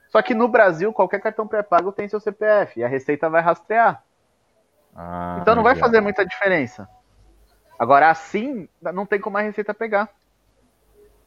[0.10, 4.04] Só que no Brasil, qualquer cartão pré-pago tem seu CPF e a Receita vai rastrear.
[4.96, 6.88] Ah, então não vai fazer muita diferença.
[7.78, 10.10] Agora, assim, não tem como a Receita pegar.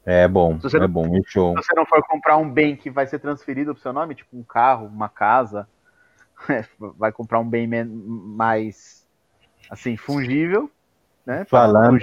[0.05, 1.55] É bom, é não, bom, show.
[1.59, 4.39] Se você não for comprar um bem que vai ser transferido pro seu nome, tipo
[4.39, 5.69] um carro, uma casa,
[6.97, 9.07] vai comprar um bem mais,
[9.71, 10.71] assim, fungível,
[11.27, 11.45] né?
[11.45, 11.99] Falando,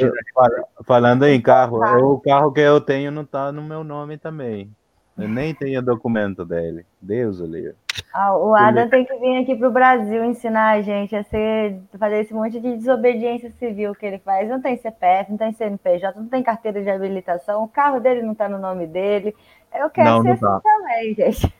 [0.85, 1.77] falando em carro,
[2.13, 4.69] o carro que eu tenho não tá no meu nome também.
[5.17, 6.85] Eu nem tenho documento dele.
[7.01, 7.75] Deus o livre.
[8.13, 11.79] Ah, o Adam tem que vir aqui para o Brasil ensinar a gente a ser,
[11.97, 14.49] fazer esse monte de desobediência civil que ele faz.
[14.49, 18.33] Não tem CPF, não tem CNPJ, não tem carteira de habilitação, o carro dele não
[18.33, 19.35] está no nome dele.
[19.73, 20.55] Eu quero não, ser não tá.
[20.55, 21.53] assim também, gente.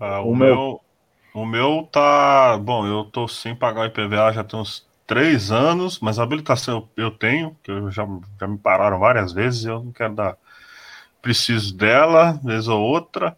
[0.00, 0.80] Ah, o, o meu,
[1.32, 2.58] o meu tá.
[2.58, 6.88] Bom, eu tô sem pagar o IPVA já tem uns três anos, mas a habilitação
[6.96, 8.06] eu, eu tenho, que eu já,
[8.40, 10.36] já me pararam várias vezes eu não quero dar
[11.22, 13.36] preciso dela, vez ou outra.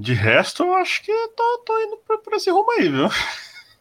[0.00, 3.06] De resto, eu acho que tô, tô indo para esse rumo aí, viu?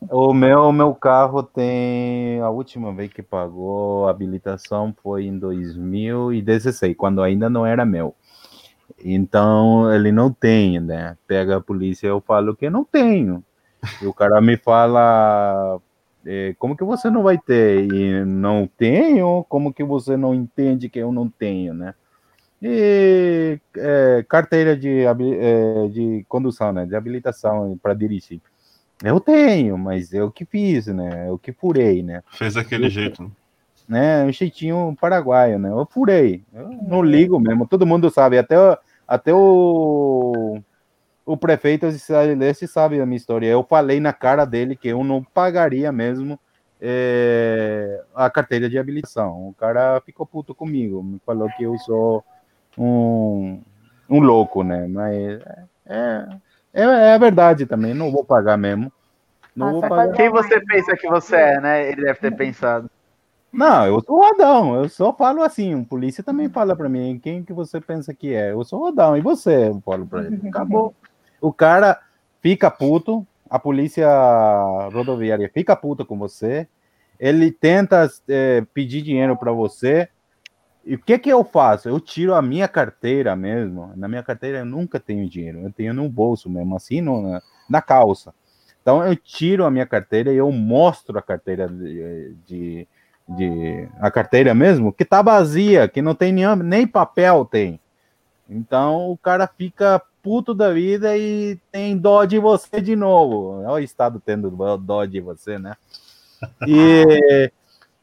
[0.09, 2.41] O meu, meu carro tem.
[2.41, 8.13] A última vez que pagou habilitação foi em 2016, quando ainda não era meu.
[9.01, 11.17] Então ele não tem, né?
[11.25, 13.41] Pega a polícia, eu falo que não tenho.
[14.01, 15.79] E o cara me fala:
[16.25, 17.93] é, como que você não vai ter?
[17.93, 19.45] E não tenho?
[19.47, 21.93] Como que você não entende que eu não tenho, né?
[22.61, 26.85] E é, carteira de, é, de condução, né?
[26.85, 28.41] De habilitação para dirigir.
[29.03, 31.29] Eu tenho, mas eu que fiz, né?
[31.29, 32.21] Eu que furei, né?
[32.31, 33.31] Fez daquele eu, jeito,
[33.87, 34.25] né?
[34.25, 35.69] Um jeitinho paraguaio, né?
[35.69, 36.43] Eu furei.
[36.53, 37.65] Eu não ligo mesmo.
[37.65, 38.55] Todo mundo sabe, até,
[39.07, 40.59] até o,
[41.25, 43.47] o prefeito de Cidade Leste sabe a minha história.
[43.47, 46.37] Eu falei na cara dele que eu não pagaria mesmo
[46.81, 49.47] é, a carteira de habilitação.
[49.47, 52.23] O cara ficou puto comigo, me falou que eu sou
[52.77, 53.61] um,
[54.09, 54.87] um louco, né?
[54.87, 55.41] Mas
[55.85, 56.27] é,
[56.73, 58.91] é, é a verdade também, não vou pagar mesmo.
[59.55, 60.13] Não vou pagar.
[60.13, 61.89] Quem você pensa que você é, né?
[61.89, 62.89] Ele deve ter pensado.
[63.51, 67.43] Não, eu sou rodão, eu só falo assim, o polícia também fala para mim, quem
[67.43, 68.51] que você pensa que é?
[68.51, 69.69] Eu sou rodão, e você?
[69.69, 70.93] Eu falo para ele, acabou.
[71.41, 71.99] O cara
[72.41, 74.07] fica puto, a polícia
[74.93, 76.67] rodoviária fica puta com você,
[77.19, 80.07] ele tenta é, pedir dinheiro para você,
[80.85, 81.89] e o que que eu faço?
[81.89, 83.91] Eu tiro a minha carteira mesmo.
[83.95, 85.59] Na minha carteira eu nunca tenho dinheiro.
[85.59, 88.33] Eu tenho no bolso mesmo, assim, no, na, calça.
[88.81, 92.87] Então eu tiro a minha carteira e eu mostro a carteira de, de,
[93.27, 97.79] de, a carteira mesmo, que tá vazia, que não tem nem, nem papel tem.
[98.49, 103.61] Então o cara fica puto da vida e tem dó de você de novo.
[103.63, 105.75] Olha o Estado tendo dó de você, né?
[106.65, 107.51] E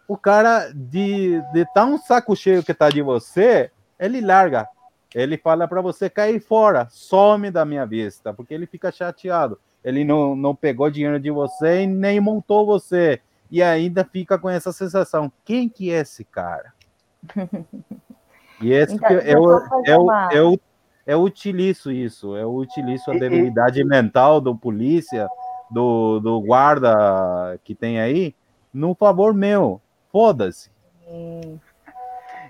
[0.09, 4.69] o cara de, de tão saco cheio que tá de você, ele larga.
[5.15, 9.59] Ele fala para você cair fora, some da minha vista, porque ele fica chateado.
[9.83, 13.21] Ele não, não pegou dinheiro de você e nem montou você.
[13.51, 16.73] E ainda fica com essa sensação: quem que é esse cara?
[18.59, 20.61] E esse então, eu, eu, eu, eu,
[21.07, 25.29] eu utilizo isso, eu utilizo a debilidade mental do polícia,
[25.71, 28.35] do, do guarda que tem aí,
[28.73, 29.81] no favor meu.
[30.11, 30.71] Foda-se.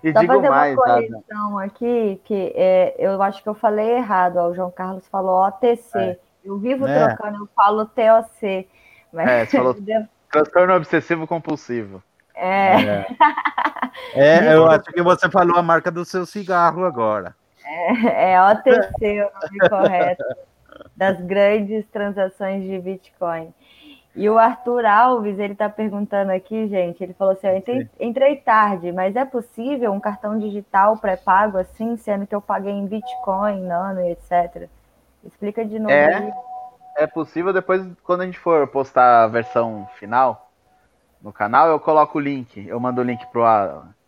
[0.03, 3.97] E Só digo fazer mais, uma correção aqui, que é, eu acho que eu falei
[3.97, 4.37] errado.
[4.37, 5.99] Ó, o João Carlos falou OTC.
[5.99, 6.19] É.
[6.45, 7.07] Eu vivo é.
[7.07, 8.69] trocando, eu falo TOC.
[9.12, 9.28] Mas...
[9.28, 9.74] É, você falou
[10.31, 12.03] transtorno obsessivo compulsivo.
[12.35, 13.07] É.
[14.15, 17.35] É, é eu acho que você falou a marca do seu cigarro agora.
[17.65, 20.24] É, é OTC o nome correto
[20.95, 23.53] das grandes transações de Bitcoin.
[24.16, 28.36] E o Arthur Alves, ele está perguntando aqui, gente, ele falou assim, eu entrei, entrei,
[28.36, 33.60] tarde, mas é possível um cartão digital pré-pago assim, sendo que eu paguei em Bitcoin,
[33.60, 34.68] Nano, etc.
[35.22, 35.93] Explica de novo.
[35.93, 36.32] É,
[36.97, 40.51] é possível, depois quando a gente for postar a versão final
[41.20, 43.43] no canal, eu coloco o link, eu mando o link pro,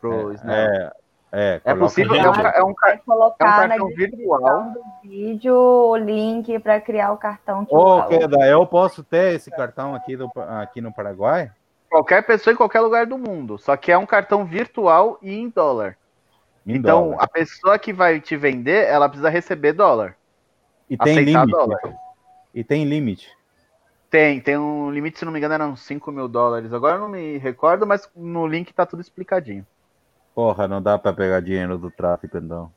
[0.01, 0.93] pro é, é,
[1.31, 5.55] É, é possível, é um, é um, é colocar é um cartão virtual do vídeo
[5.55, 7.67] o link para criar o cartão.
[7.67, 10.31] Que Ô, Queda, eu posso ter esse cartão aqui, do,
[10.61, 11.51] aqui no Paraguai?
[11.91, 15.51] Qualquer pessoa em qualquer lugar do mundo, só que é um cartão virtual e em
[15.51, 15.99] dólar.
[16.67, 17.25] Em então, dólar.
[17.25, 20.17] a pessoa que vai te vender, ela precisa receber dólar.
[20.89, 21.51] E tem limite.
[21.51, 21.81] Dólar.
[22.55, 23.37] E tem limite.
[24.11, 26.73] Tem, tem um limite, se não me engano, eram 5 mil dólares.
[26.73, 29.67] Agora eu não me recordo, mas no link tá tudo explicadinho.
[30.39, 32.71] Porra, não dá para pegar dinheiro do tráfico, então.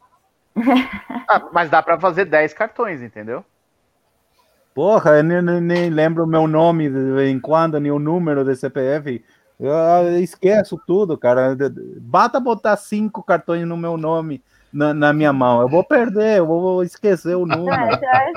[1.29, 3.45] ah, mas dá para fazer 10 cartões, entendeu?
[4.73, 8.43] Porra, eu nem, nem, lembro o meu nome de vez em quando, nem o número
[8.43, 9.23] de CPF.
[9.59, 11.55] Eu esqueço tudo, cara.
[11.99, 14.43] Bata botar cinco cartões no meu nome
[14.73, 15.61] na, na minha mão.
[15.61, 17.75] Eu vou perder, eu vou esquecer o número.
[17.75, 18.33] É,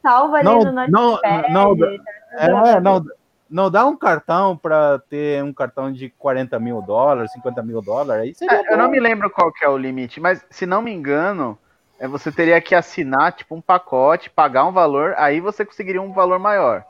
[0.00, 3.04] salva ali não, no não, não, é, não,
[3.50, 8.40] não dá um cartão para ter um cartão de 40 mil dólares, 50 mil dólares.
[8.42, 11.58] É, eu não me lembro qual que é o limite, mas se não me engano,
[11.98, 16.12] é, você teria que assinar tipo um pacote, pagar um valor, aí você conseguiria um
[16.12, 16.84] valor maior.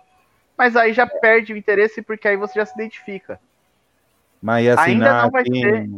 [0.56, 3.38] Mas aí já perde o interesse porque aí você já se identifica.
[4.42, 5.88] Mas assinar ainda não vai ser.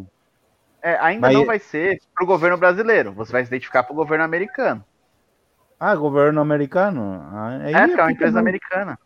[0.82, 1.35] É, ainda mas...
[1.37, 3.12] não vai ser para o governo brasileiro.
[3.12, 4.85] Você vai se identificar para o governo americano.
[5.78, 7.27] Ah, governo americano?
[7.32, 8.99] Ah, é, porque é uma empresa americana.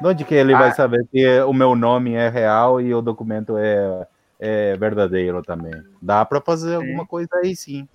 [0.00, 0.58] De onde que ele ah.
[0.58, 4.06] vai saber que o meu nome é real e o documento é,
[4.38, 5.82] é verdadeiro também?
[6.00, 6.84] Dá para fazer sim.
[6.84, 7.88] alguma coisa aí sim.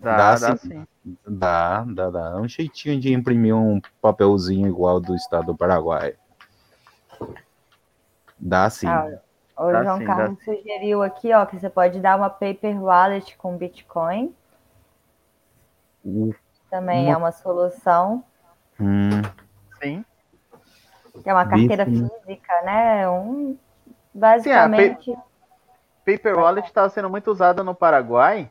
[0.00, 0.68] Dá, dá, dá sim.
[0.68, 0.86] sim.
[1.26, 2.30] Dá, dá, dá.
[2.30, 6.14] É um jeitinho de imprimir um papelzinho igual do estado do Paraguai.
[8.38, 8.86] Dá sim.
[8.86, 9.20] Ah,
[9.56, 13.36] o dá João sim, Carlos sugeriu aqui, ó, que você pode dar uma paper wallet
[13.36, 14.34] com Bitcoin.
[16.70, 17.12] Também uma...
[17.12, 18.24] é uma solução.
[18.80, 19.22] Hum.
[19.80, 20.04] Sim.
[21.24, 22.10] É uma carteira Bicho.
[22.24, 23.08] física, né?
[23.08, 23.56] Um,
[24.14, 25.04] basicamente.
[25.04, 25.16] Sim,
[26.04, 28.50] Paper Wallet está sendo muito usada no Paraguai,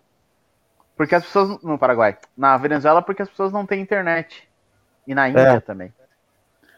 [0.95, 1.61] porque as pessoas.
[1.61, 2.17] No Paraguai.
[2.37, 4.49] Na Venezuela, porque as pessoas não têm internet.
[5.07, 5.59] E na Índia é.
[5.59, 5.93] também.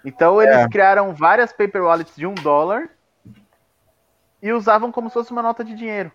[0.06, 0.68] Então eles é.
[0.68, 2.90] criaram várias paper wallets de um dólar
[4.42, 6.12] e usavam como se fosse uma nota de dinheiro.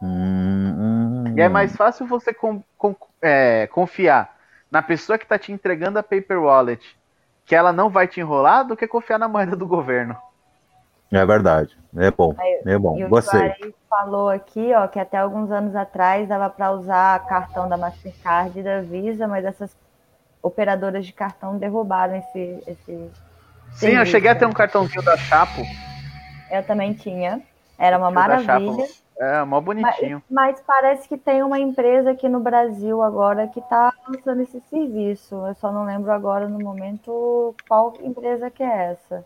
[0.00, 4.36] Hum, hum, e é mais fácil você com, com, é, confiar
[4.70, 6.96] na pessoa que está te entregando a paper wallet
[7.46, 10.16] que ela não vai te enrolar do que confiar na moeda do governo.
[11.12, 11.78] É verdade.
[11.96, 12.34] É bom.
[12.66, 12.98] É bom.
[12.98, 13.54] E Você.
[13.88, 18.62] falou aqui, ó, que até alguns anos atrás dava para usar cartão da Mastercard e
[18.62, 19.74] da Visa, mas essas
[20.42, 22.62] operadoras de cartão derrubaram esse.
[22.66, 23.10] esse
[23.70, 24.00] Sim, serviço.
[24.00, 25.62] eu cheguei a ter um cartãozinho da Chapo.
[26.50, 27.40] Eu também tinha.
[27.78, 28.86] Era uma maravilha.
[29.18, 30.22] É, mó bonitinho.
[30.28, 34.60] Mas, mas, parece que tem uma empresa aqui no Brasil agora que está lançando esse
[34.68, 35.34] serviço.
[35.46, 39.24] Eu só não lembro agora no momento qual empresa que é essa.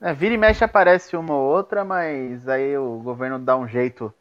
[0.00, 4.14] É, vira e mexe aparece uma ou outra, mas aí o governo dá um jeito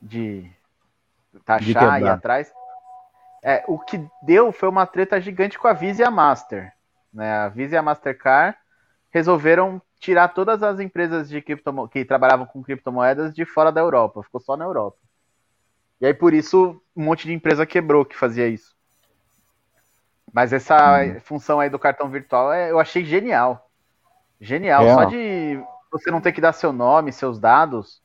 [0.00, 0.48] de
[1.44, 2.52] taxar e atrás.
[3.42, 6.72] É, o que deu foi uma treta gigante com a Visa e a Master.
[7.12, 7.32] Né?
[7.32, 8.56] A Visa e a Mastercard
[9.14, 14.24] resolveram tirar todas as empresas de criptomo que trabalhavam com criptomoedas de fora da Europa,
[14.24, 14.98] ficou só na Europa.
[16.00, 18.74] E aí por isso um monte de empresa quebrou que fazia isso.
[20.32, 21.20] Mas essa hum.
[21.20, 23.70] função aí do cartão virtual é, eu achei genial.
[24.40, 24.94] Genial, é.
[24.94, 25.62] só de
[25.92, 28.02] você não ter que dar seu nome, seus dados.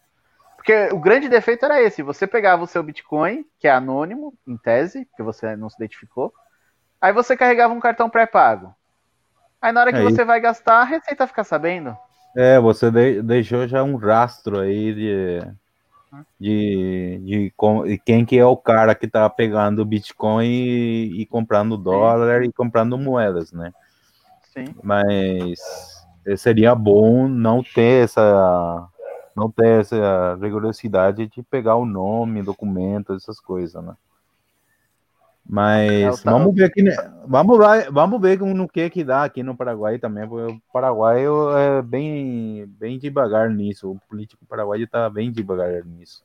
[0.56, 4.56] Porque o grande defeito era esse, você pegava o seu Bitcoin, que é anônimo, em
[4.56, 6.31] tese, porque você não se identificou,
[7.02, 8.76] aí você carregava um cartão pré-pago.
[9.61, 11.95] Aí na hora que é você vai gastar, a Receita fica sabendo.
[12.36, 15.41] É, você de, deixou já um rastro aí de,
[16.40, 17.53] de, de,
[17.86, 22.49] de, quem que é o cara que tá pegando Bitcoin e, e comprando dólar Sim.
[22.49, 23.73] e comprando moedas, né?
[24.53, 24.65] Sim.
[24.84, 25.60] Mas
[26.38, 28.88] seria bom não ter essa
[29.36, 33.95] não ter essa rigorosidade de pegar o nome, documento, essas coisas, né?
[35.51, 36.95] Mas é, vamos ver aqui, né?
[37.26, 37.57] vamos,
[37.91, 42.67] vamos ver no que que dá aqui no Paraguai também, porque o Paraguai é bem,
[42.77, 46.23] bem devagar nisso, o político paraguaio está bem devagar nisso.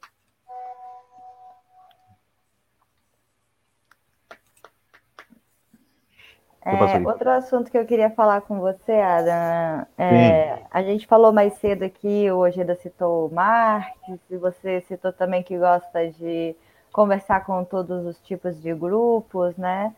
[6.67, 11.55] É, outro assunto que eu queria falar com você, Adam, é, a gente falou mais
[11.55, 13.91] cedo aqui, o Ojeda citou o Marx,
[14.31, 16.57] e você citou também que gosta de
[16.95, 19.93] conversar com todos os tipos de grupos, né?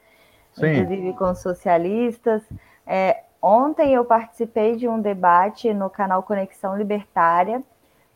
[0.55, 0.79] Sim.
[0.79, 2.43] Inclusive com socialistas.
[2.87, 7.63] É, ontem eu participei de um debate no canal Conexão Libertária.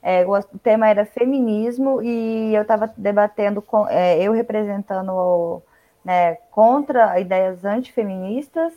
[0.03, 5.63] É, o tema era feminismo e eu estava debatendo com é, eu representando
[6.03, 8.73] né, contra ideias antifeministas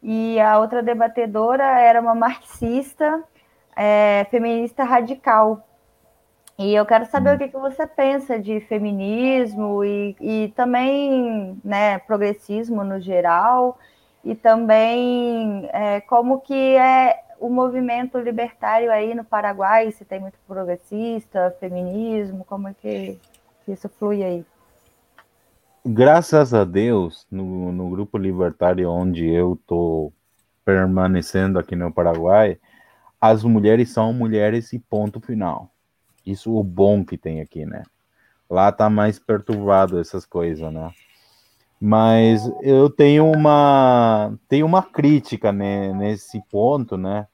[0.00, 3.24] e a outra debatedora era uma marxista
[3.74, 5.66] é, feminista radical
[6.62, 7.34] E eu quero saber hum.
[7.34, 13.76] o que, que você pensa de feminismo e, e também né, progressismo no geral,
[14.24, 20.38] e também é, como que é o movimento libertário aí no Paraguai, se tem muito
[20.46, 23.18] progressista, feminismo, como é que,
[23.64, 24.46] que isso flui aí?
[25.84, 30.12] Graças a Deus, no, no grupo libertário onde eu estou
[30.64, 32.56] permanecendo aqui no Paraguai,
[33.20, 35.71] as mulheres são mulheres e ponto final.
[36.24, 37.82] Isso o bom que tem aqui, né?
[38.48, 40.90] Lá tá mais perturbado essas coisas, né?
[41.80, 47.26] Mas eu tenho uma tenho uma crítica né, nesse ponto, né?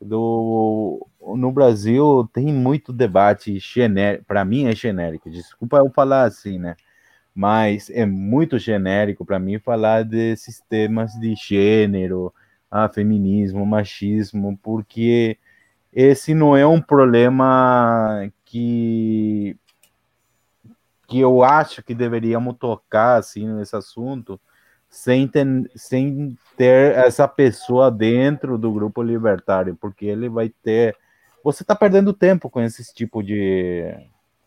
[0.00, 5.30] Do no Brasil tem muito debate genérico, para mim é genérico.
[5.30, 6.76] Desculpa eu falar assim, né?
[7.34, 12.32] Mas é muito genérico para mim falar desses temas de gênero,
[12.70, 15.38] ah, feminismo, machismo, porque
[15.94, 19.56] esse não é um problema que
[21.06, 24.40] que eu acho que deveríamos tocar assim nesse assunto
[24.88, 25.46] sem ter,
[25.76, 30.96] sem ter essa pessoa dentro do grupo libertário, porque ele vai ter
[31.44, 33.84] você está perdendo tempo com esse tipo de,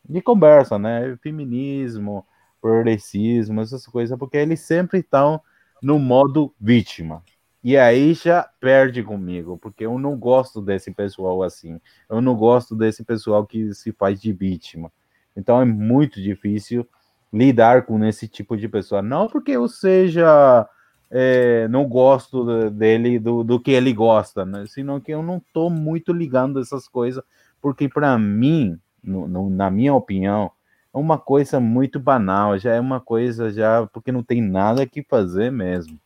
[0.04, 1.16] de conversa, né?
[1.22, 2.26] Feminismo,
[2.60, 5.40] progressismo, essas coisas, porque eles sempre estão
[5.82, 7.24] no modo vítima.
[7.64, 11.80] E aí já perde comigo, porque eu não gosto desse pessoal assim.
[12.10, 14.92] Eu não gosto desse pessoal que se faz de vítima.
[15.36, 16.88] Então é muito difícil
[17.34, 19.02] lidar com esse tipo de pessoa.
[19.02, 20.68] Não porque eu seja.
[21.10, 24.66] É, não gosto dele, do, do que ele gosta, né?
[24.68, 27.24] Senão que eu não estou muito ligando essas coisas,
[27.62, 30.52] porque para mim, no, no, na minha opinião,
[30.94, 35.02] é uma coisa muito banal, já é uma coisa já porque não tem nada que
[35.02, 35.98] fazer mesmo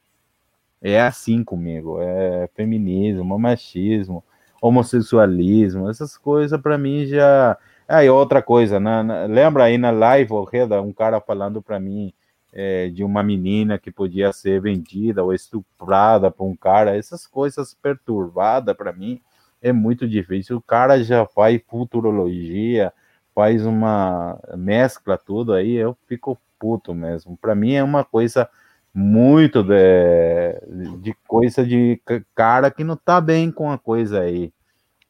[0.82, 1.98] é assim comigo.
[2.02, 4.24] É feminismo, machismo,
[4.62, 7.58] homossexualismo, essas coisas para mim já.
[7.88, 9.03] Ah, outra coisa, né?
[9.28, 12.14] lembra aí na live, Reda, um cara falando para mim
[12.53, 17.74] é, de uma menina que podia ser vendida ou estuprada por um cara, essas coisas
[17.74, 19.22] perturbadas para mim
[19.62, 20.58] é muito difícil.
[20.58, 22.94] O cara já faz futurologia,
[23.36, 27.38] faz uma mescla tudo aí, eu fico puto mesmo.
[27.38, 28.49] Para mim é uma coisa
[28.94, 32.02] muito de, de coisa de
[32.36, 34.52] cara que não tá bem com a coisa aí.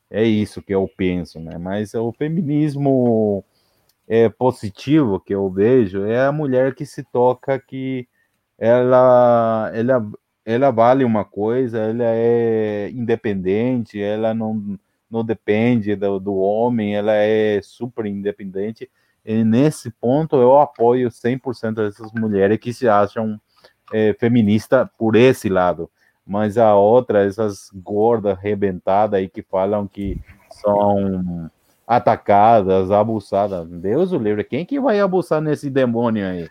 [0.09, 1.57] É isso que eu penso, né?
[1.57, 3.43] Mas o feminismo
[4.07, 8.07] é positivo que eu vejo é a mulher que se toca que
[8.57, 10.05] ela ela
[10.45, 14.77] ela vale uma coisa, ela é independente, ela não,
[15.09, 18.89] não depende do, do homem, ela é super independente.
[19.23, 23.39] E nesse ponto eu apoio 100% dessas mulheres que se acham
[23.93, 25.89] é, feminista por esse lado,
[26.25, 30.19] mas a outra, essas gordas rebentadas aí que falam que
[30.49, 31.49] são
[31.85, 33.67] atacadas, abusadas.
[33.67, 36.49] Deus o livre, quem que vai abusar nesse demônio aí?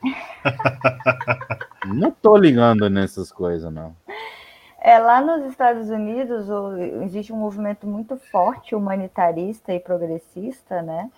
[1.87, 3.97] não tô ligando nessas coisas, não.
[4.83, 6.47] É, lá nos Estados Unidos
[7.03, 11.11] existe um movimento muito forte humanitarista e progressista, né?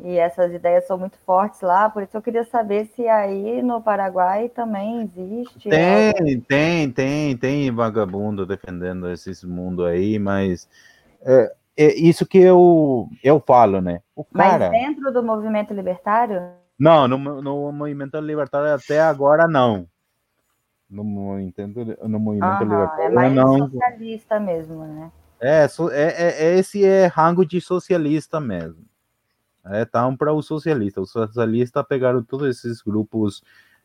[0.00, 3.82] E essas ideias são muito fortes lá, por isso eu queria saber se aí no
[3.82, 5.68] Paraguai também existe.
[5.68, 6.46] Tem, algo...
[6.46, 10.68] tem, tem, tem vagabundo defendendo esses mundo aí, mas
[11.22, 14.00] é, é, isso que eu, eu falo, né?
[14.14, 14.70] O cara...
[14.70, 16.42] Mas dentro do movimento libertário?
[16.78, 19.84] Não, no, no movimento libertário até agora não.
[20.88, 21.60] No movimento,
[22.06, 23.58] no movimento Aham, libertário é mais não.
[23.58, 25.10] socialista mesmo, né?
[25.40, 28.87] É, é, é, esse é rango de socialista mesmo
[29.70, 31.00] é, estavam para o socialista.
[31.00, 33.42] Os socialistas pegaram todos esses grupos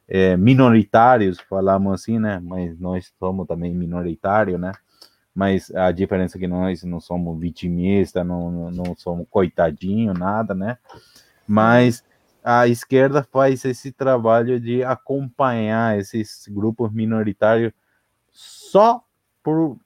[0.07, 2.39] é, minoritários, falamos assim, né?
[2.43, 4.71] Mas nós somos também minoritários, né?
[5.33, 10.77] Mas a diferença é que nós não somos vitimistas, não, não somos coitadinho, nada, né?
[11.47, 12.03] Mas
[12.43, 17.71] a esquerda faz esse trabalho de acompanhar esses grupos minoritários
[18.31, 19.03] só
[19.41, 19.77] por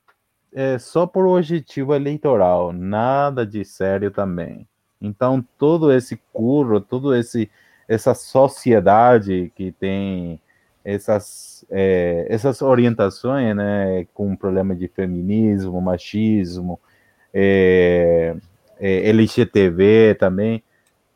[0.51, 4.67] é, só por objetivo eleitoral, nada de sério também.
[5.01, 7.49] Então, todo esse curro, todo esse
[7.87, 10.41] essa sociedade que tem
[10.83, 16.79] essas, é, essas orientações, né, com problema de feminismo, machismo,
[17.33, 18.35] é,
[18.79, 20.63] é, LGTV também,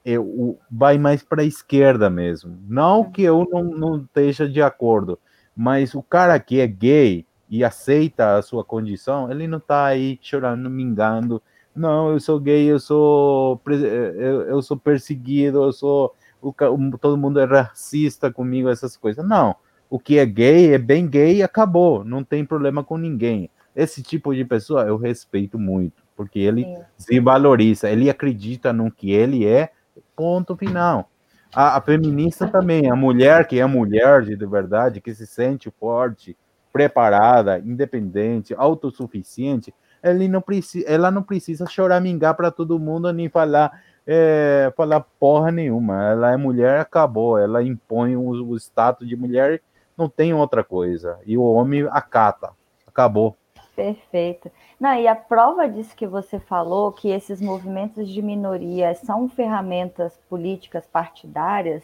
[0.03, 2.57] eu, vai mais para a esquerda mesmo.
[2.67, 5.19] Não que eu não, não esteja de acordo,
[5.55, 10.17] mas o cara que é gay e aceita a sua condição, ele não está aí
[10.21, 11.41] chorando, mingando,
[11.75, 16.53] não, eu sou gay, eu sou eu, eu sou perseguido, eu sou o,
[16.99, 19.25] todo mundo é racista comigo, essas coisas.
[19.25, 19.55] Não,
[19.89, 23.49] o que é gay é bem gay e acabou, não tem problema com ninguém.
[23.75, 26.83] Esse tipo de pessoa eu respeito muito, porque ele Sim.
[26.97, 29.71] se valoriza, ele acredita no que ele é
[30.15, 31.09] Ponto final.
[31.53, 36.37] A, a, feminista também, a mulher que é mulher de verdade, que se sente forte,
[36.71, 43.71] preparada, independente, autossuficiente, ela não precisa, ela não precisa choramingar para todo mundo nem falar
[44.05, 46.11] é, falar porra nenhuma.
[46.11, 47.37] Ela é mulher, acabou.
[47.37, 49.61] Ela impõe o, o status de mulher,
[49.97, 51.19] não tem outra coisa.
[51.25, 52.51] E o homem acata.
[52.87, 53.37] Acabou.
[53.75, 54.51] Perfeito.
[54.79, 60.19] Não, e a prova disso que você falou, que esses movimentos de minoria são ferramentas
[60.29, 61.83] políticas partidárias,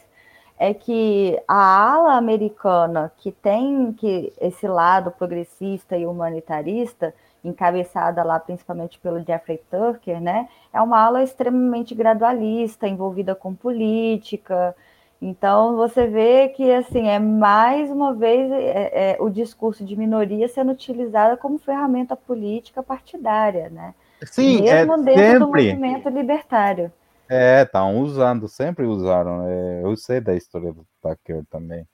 [0.59, 8.39] é que a ala americana, que tem que esse lado progressista e humanitarista, encabeçada lá
[8.39, 14.75] principalmente pelo Jeffrey Tucker, né, é uma ala extremamente gradualista, envolvida com política,
[15.21, 20.47] então você vê que assim é mais uma vez é, é, o discurso de minoria
[20.47, 23.95] sendo utilizado como ferramenta política partidária, né?
[24.25, 25.39] Sim, mesmo é dentro sempre.
[25.39, 26.91] do movimento libertário.
[27.29, 29.47] É, estão usando, sempre usaram.
[29.47, 31.85] É, eu sei da história do Tucker também.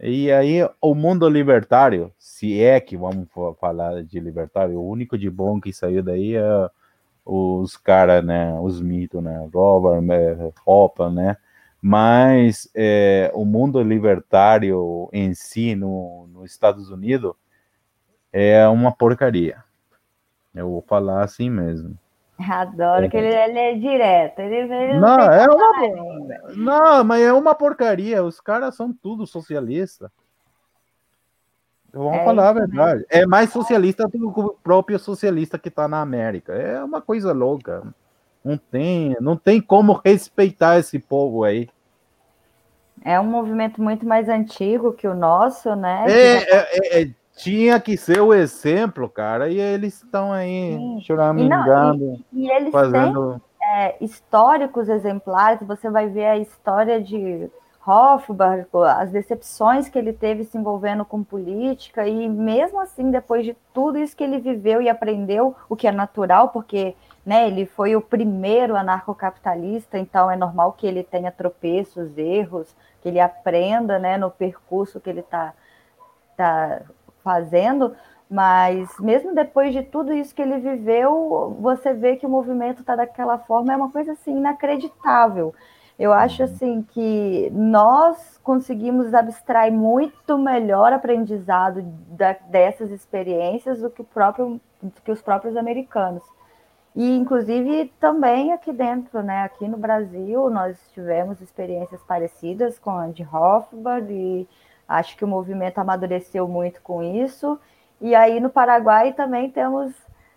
[0.00, 3.28] E aí, o mundo libertário, se é que vamos
[3.60, 6.70] falar de libertário, o único de bom que saiu daí é
[7.24, 8.58] os caras, né?
[8.60, 9.48] Os mitos, né?
[9.52, 10.52] Robert, né,
[11.12, 11.36] né?
[11.80, 17.34] mas é, o mundo libertário em si, no, nos Estados Unidos,
[18.32, 19.62] é uma porcaria.
[20.54, 21.98] Eu vou falar assim mesmo.
[22.38, 23.08] Adoro é.
[23.08, 24.40] que ele, ele, é direto.
[24.40, 28.24] Ele, ele não, não é uma, não, mas é uma porcaria.
[28.24, 30.10] Os caras são tudo socialistas.
[31.92, 32.94] Vamos é falar a verdade.
[32.94, 33.06] Mesmo.
[33.08, 36.52] É mais socialista do que o próprio socialista que está na América.
[36.52, 37.84] É uma coisa louca.
[38.44, 41.68] Não tem, não tem como respeitar esse povo aí.
[43.04, 46.04] É um movimento muito mais antigo que o nosso, né?
[46.08, 46.56] É, tá...
[46.56, 51.00] é, é, tinha que ser o exemplo, cara, e eles estão aí Sim.
[51.02, 53.40] choramingando, e, e, eles fazendo...
[53.58, 57.50] têm é, históricos exemplares, você vai ver a história de
[57.86, 58.66] Hofbauer,
[58.98, 63.98] as decepções que ele teve se envolvendo com política, e mesmo assim, depois de tudo
[63.98, 66.94] isso que ele viveu e aprendeu, o que é natural, porque
[67.24, 67.46] né?
[67.46, 73.20] Ele foi o primeiro anarcocapitalista, então é normal que ele tenha tropeços, erros, que ele
[73.20, 75.54] aprenda, né, no percurso que ele está
[76.36, 76.82] tá
[77.24, 77.96] fazendo.
[78.30, 82.94] Mas mesmo depois de tudo isso que ele viveu, você vê que o movimento está
[82.94, 85.54] daquela forma, é uma coisa assim inacreditável.
[85.98, 86.48] Eu acho uhum.
[86.48, 94.60] assim que nós conseguimos abstrair muito melhor aprendizado da, dessas experiências do que, o próprio,
[94.82, 96.22] do que os próprios americanos.
[96.96, 103.08] E, inclusive, também aqui dentro, né, aqui no Brasil, nós tivemos experiências parecidas com a
[103.08, 104.48] de Hofbauer e
[104.88, 107.58] acho que o movimento amadureceu muito com isso.
[108.00, 109.92] E aí, no Paraguai, também temos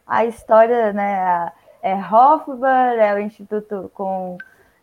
[0.05, 1.51] a história, né,
[1.81, 4.37] é Hofbauer, é o instituto com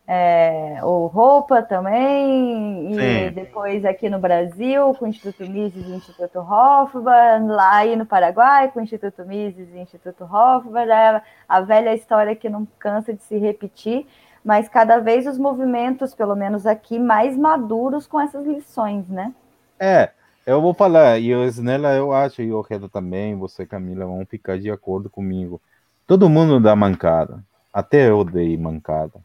[0.06, 3.34] é, o Roupa também, e Sim.
[3.34, 8.70] depois aqui no Brasil, com o Instituto Mises e Instituto Hofbauer, lá aí no Paraguai,
[8.70, 13.22] com o Instituto Mises e Instituto Hofbauer, é a velha história que não cansa de
[13.22, 14.06] se repetir,
[14.44, 19.32] mas cada vez os movimentos, pelo menos aqui, mais maduros com essas lições, né?
[19.78, 20.10] É,
[20.46, 24.24] eu vou falar, e o Snella eu acho, e o Reda também, você Camila, vão
[24.26, 25.60] ficar de acordo comigo.
[26.06, 27.42] Todo mundo dá mancada,
[27.72, 29.20] até eu dei mancada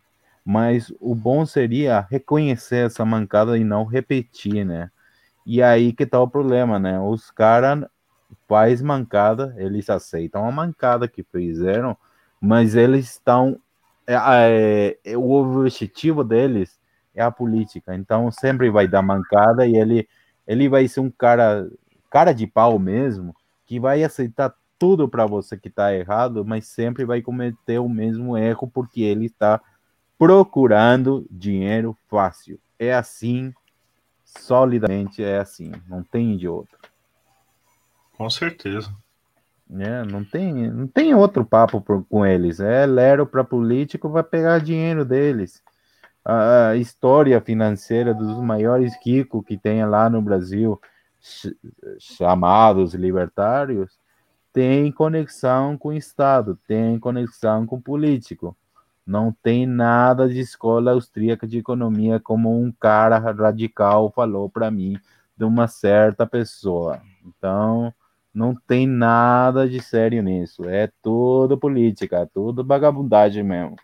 [0.50, 4.90] mas o bom seria reconhecer essa mancada e não repetir, né?
[5.46, 7.00] E aí que tá o problema, né?
[7.00, 7.86] Os caras
[8.48, 11.96] faz mancada, eles aceitam a mancada que fizeram,
[12.42, 13.60] mas eles estão
[14.08, 16.80] é, é, o objetivo deles
[17.14, 20.08] é a política, então sempre vai dar mancada e ele
[20.50, 21.70] ele vai ser um cara
[22.10, 23.36] cara de pau mesmo,
[23.68, 28.36] que vai aceitar tudo para você que tá errado, mas sempre vai cometer o mesmo
[28.36, 29.62] erro porque ele está
[30.18, 32.60] procurando dinheiro fácil.
[32.80, 33.54] É assim,
[34.26, 36.80] solidamente é assim, não tem de outro.
[38.18, 38.92] Com certeza.
[39.72, 42.60] É, não tem, não tem outro papo por, com eles.
[42.60, 45.62] É lero para político vai pegar dinheiro deles.
[46.30, 50.80] A, história financeira dos maiores ricos que tem lá no Brasil,
[51.20, 51.56] ch
[52.00, 53.98] chamados libertários,
[54.54, 58.56] tem conexão com o Estado, tem conexão com o político.
[59.06, 64.98] Não tem nada de escola austríaca de economia como um cara radical falou para mim
[65.36, 67.02] de uma certa pessoa.
[67.26, 67.94] Então,
[68.34, 70.70] não tem nada de sério nisso.
[70.70, 73.76] É tudo política, tudo vagabundagem mesmo.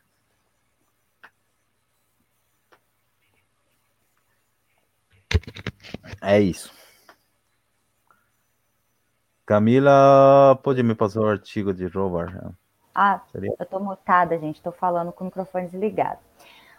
[6.21, 6.71] É isso.
[9.45, 12.51] Camila, pode me passar o artigo de Robert?
[12.93, 13.53] Ah, Seria?
[13.59, 16.19] eu tô mutada, gente, tô falando com o microfone desligado.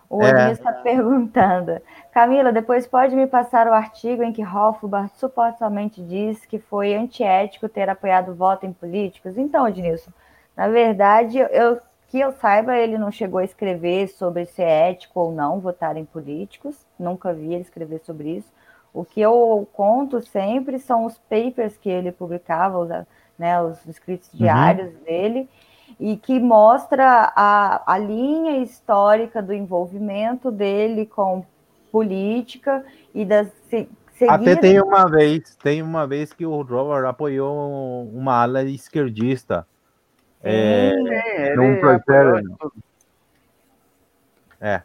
[0.08, 0.50] O é.
[0.50, 1.80] está perguntando.
[2.12, 7.68] Camila, depois pode me passar o artigo em que Hofbart supostamente diz que foi antiético
[7.68, 9.36] ter apoiado voto em políticos?
[9.36, 10.10] Então, Ednilson,
[10.56, 15.20] na verdade, eu, que eu saiba, ele não chegou a escrever sobre se é ético
[15.20, 16.86] ou não votar em políticos.
[16.98, 18.50] Nunca vi ele escrever sobre isso.
[18.96, 22.88] O que eu conto sempre são os papers que ele publicava, os,
[23.38, 24.38] né, os escritos uhum.
[24.38, 25.04] diários uhum.
[25.04, 25.48] dele
[26.00, 31.44] e que mostra a, a linha histórica do envolvimento dele com
[31.92, 32.82] política
[33.14, 33.48] e das
[34.26, 39.66] até tem uma vez, tem uma vez que o Robert apoiou uma ala esquerdista.
[40.42, 42.72] É, Sim, é, num projeto.
[44.58, 44.80] É.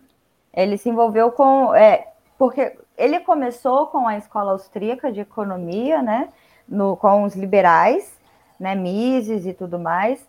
[0.53, 6.30] Ele se envolveu com, é, porque ele começou com a escola austríaca de economia, né,
[6.68, 8.19] no, com os liberais,
[8.59, 10.26] né, Mises e tudo mais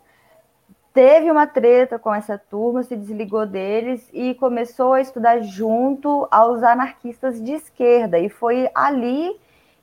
[0.93, 6.63] teve uma treta com essa turma, se desligou deles e começou a estudar junto aos
[6.63, 8.19] anarquistas de esquerda.
[8.19, 9.39] E foi ali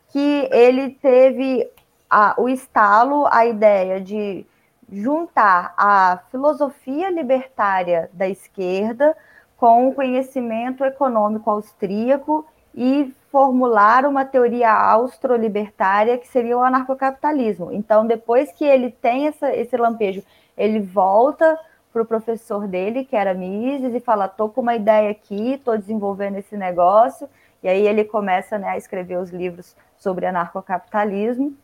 [0.09, 1.67] que ele teve
[2.09, 4.45] a, o estalo, a ideia de
[4.91, 9.15] juntar a filosofia libertária da esquerda
[9.57, 17.71] com o conhecimento econômico austríaco e formular uma teoria austro-libertária que seria o anarcocapitalismo.
[17.71, 20.23] Então, depois que ele tem essa, esse lampejo
[20.57, 21.57] ele volta
[21.91, 25.77] para o professor dele, que era Mises, e fala: estou com uma ideia aqui, estou
[25.77, 27.29] desenvolvendo esse negócio.
[27.63, 31.55] E aí ele começa né, a escrever os livros sobre anarcocapitalismo.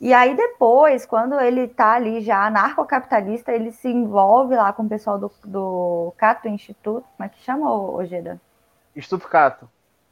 [0.00, 4.88] E aí depois, quando ele está ali já anarcocapitalista, ele se envolve lá com o
[4.88, 7.04] pessoal do, do Cato Instituto.
[7.16, 8.40] Como é que chama, Ojeda?
[8.96, 9.68] Instituto Cato.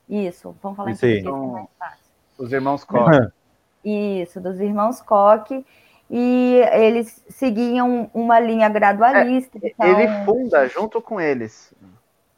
[0.09, 2.05] Isso, vamos falar Isso em português, é fácil.
[2.39, 3.33] Os irmãos Koch.
[3.85, 5.65] Isso, dos irmãos Koch
[6.11, 9.59] e eles seguiam uma linha gradualista.
[9.63, 9.87] É, então...
[9.87, 11.75] Ele funda junto com eles.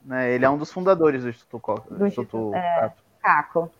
[0.05, 0.33] Né?
[0.33, 2.91] Ele é um dos fundadores do Instituto, do Instituto é,
[3.23, 3.71] Caco.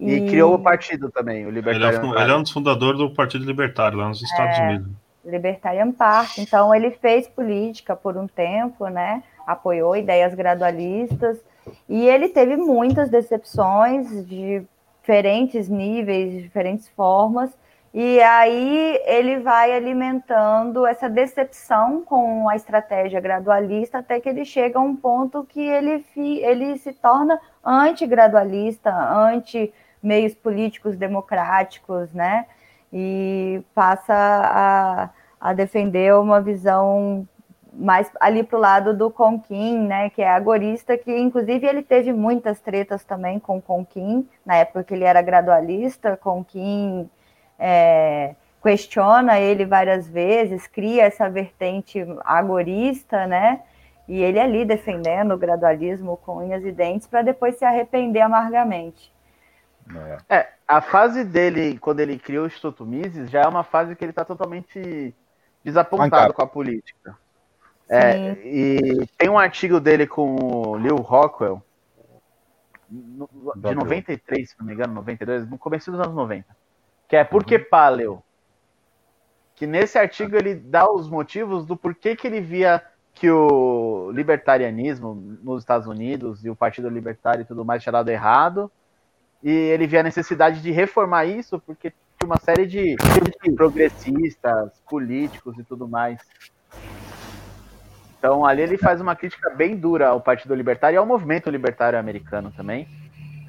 [0.00, 0.14] E...
[0.14, 0.28] e...
[0.28, 1.98] criou o partido também, o Libertário.
[1.98, 4.90] Ele, é, ele é um dos fundadores do Partido Libertário lá nos Estados é, Unidos.
[5.24, 6.40] Libertarian Party.
[6.40, 9.22] Então ele fez política por um tempo, né?
[9.46, 11.38] Apoiou ideias gradualistas
[11.88, 14.64] e ele teve muitas decepções de
[15.02, 17.50] diferentes níveis, de diferentes formas.
[17.92, 24.78] E aí ele vai alimentando essa decepção com a estratégia gradualista até que ele chega
[24.78, 32.46] a um ponto que ele, ele se torna antigradualista, anti-meios políticos democráticos, né?
[32.90, 37.28] E passa a, a defender uma visão
[37.72, 42.12] mais ali para o lado do Conquim, né, que é agorista, que inclusive ele teve
[42.12, 47.08] muitas tretas também com o Conquim, na época que ele era gradualista, Conquim
[47.58, 53.62] é, questiona ele várias vezes, cria essa vertente agorista, né?
[54.06, 59.12] E ele ali defendendo o gradualismo com unhas e dentes para depois se arrepender amargamente.
[60.28, 60.36] É.
[60.36, 64.04] é, a fase dele, quando ele criou o Instituto Mises, já é uma fase que
[64.04, 65.14] ele está totalmente
[65.64, 67.16] desapontado com a política.
[67.94, 71.62] É, e tem um artigo dele com o Leo Rockwell,
[72.88, 76.62] de 93, se não me engano, 92, no começo dos anos 90
[77.12, 77.64] que é Por que uhum.
[77.70, 78.22] Paleo?
[79.54, 82.82] Que nesse artigo ele dá os motivos do porquê que ele via
[83.12, 88.08] que o libertarianismo nos Estados Unidos e o Partido Libertário e tudo mais tinha dado
[88.08, 88.72] errado.
[89.42, 92.96] E ele via a necessidade de reformar isso porque tinha uma série de
[93.54, 96.18] progressistas, políticos e tudo mais.
[98.22, 101.98] Então ali ele faz uma crítica bem dura ao Partido Libertário e ao movimento libertário
[101.98, 102.86] americano também.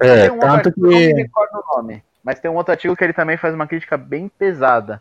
[0.02, 0.80] É, um tanto que...
[0.80, 2.02] Não me recordo o nome.
[2.24, 5.00] Mas tem um outro artigo que ele também faz uma crítica bem pesada.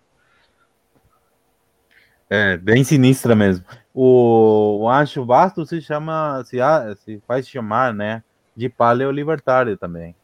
[2.29, 3.65] É, bem sinistra mesmo.
[3.91, 6.57] O, o Ancho Basto se chama, se,
[7.03, 8.21] se faz chamar, né,
[8.55, 10.15] de paleolibertário também.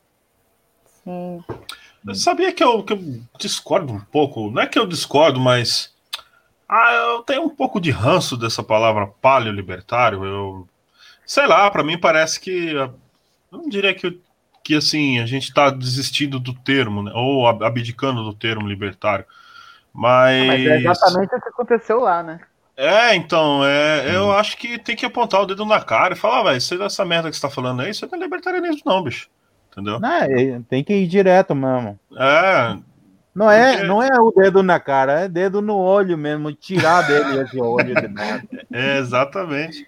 [1.04, 1.44] Sim.
[2.08, 3.00] Eu sabia que eu, que eu
[3.40, 5.92] discordo um pouco, não é que eu discordo, mas
[6.70, 10.24] ah, eu tenho um pouco de ranço dessa palavra paleolibertário.
[10.24, 10.68] Eu
[11.26, 12.94] sei lá, para mim parece que eu
[13.52, 14.22] não diria que
[14.64, 17.12] que assim a gente está desistindo do termo, né?
[17.16, 19.26] ou abdicando do termo libertário.
[19.92, 20.46] Mas...
[20.46, 22.40] mas é exatamente o que aconteceu lá, né?
[22.78, 26.40] É, então, é, eu acho que tem que apontar o dedo na cara e falar,
[26.40, 29.04] ah, velho, isso essa merda que você tá falando aí, isso não é libertarianismo, não,
[29.04, 29.28] bicho.
[29.72, 30.00] Entendeu?
[30.00, 32.00] Não, é, tem que ir direto mesmo.
[32.16, 32.78] É.
[33.34, 33.88] Não é, porque...
[33.88, 37.96] não é o dedo na cara, é dedo no olho mesmo, tirar dele esse olho
[37.96, 38.66] de merda.
[38.72, 39.88] É, exatamente.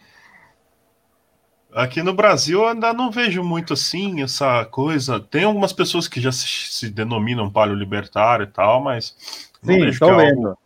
[1.73, 5.19] Aqui no Brasil eu ainda não vejo muito assim essa coisa.
[5.19, 9.15] Tem algumas pessoas que já se, se denominam paleolibertário e tal, mas
[9.63, 10.47] Sim, estou é vendo.
[10.49, 10.59] Algo,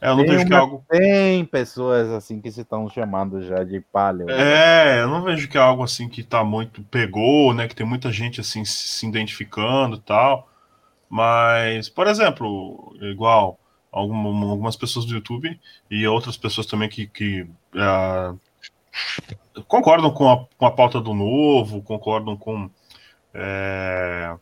[0.00, 0.84] É, eu não Tem vejo que é algo.
[0.88, 4.30] Tem pessoas assim que se estão chamando já de paleo.
[4.30, 6.82] É, eu não vejo que é algo assim que tá muito.
[6.84, 7.68] Pegou, né?
[7.68, 10.48] Que tem muita gente assim se identificando e tal.
[11.08, 13.58] Mas, por exemplo, igual
[13.92, 15.58] algum- algumas pessoas do YouTube
[15.90, 17.46] e outras pessoas também que, que
[17.76, 18.34] ah,
[19.66, 22.70] concordam com a, com a pauta do novo, concordam com
[23.34, 24.34] é,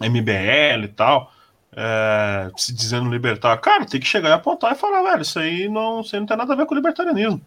[0.00, 1.32] MBL e tal,
[1.76, 3.56] é, se dizendo libertar.
[3.58, 6.26] Cara, tem que chegar e apontar e falar, velho, isso aí não, isso aí não
[6.26, 7.40] tem nada a ver com libertarianismo,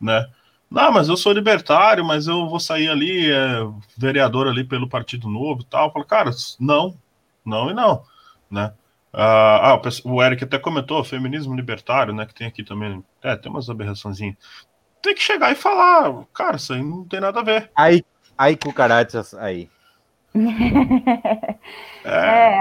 [0.00, 0.26] né?
[0.70, 3.60] Não, mas eu sou libertário, mas eu vou sair ali, é,
[3.96, 5.92] vereador ali pelo Partido Novo e tal.
[5.92, 6.96] Fala, cara, não,
[7.46, 8.02] não e não,
[8.50, 8.72] né?
[9.12, 12.26] Ah, ah, o Eric até comentou, feminismo libertário, né?
[12.26, 13.02] Que tem aqui também.
[13.22, 14.36] É, tem umas aberraçõezinhas.
[15.00, 17.70] Tem que chegar e falar, cara, isso aí não tem nada a ver.
[17.74, 18.04] Aí,
[18.36, 19.70] aí cucarachas aí.
[22.04, 22.58] É,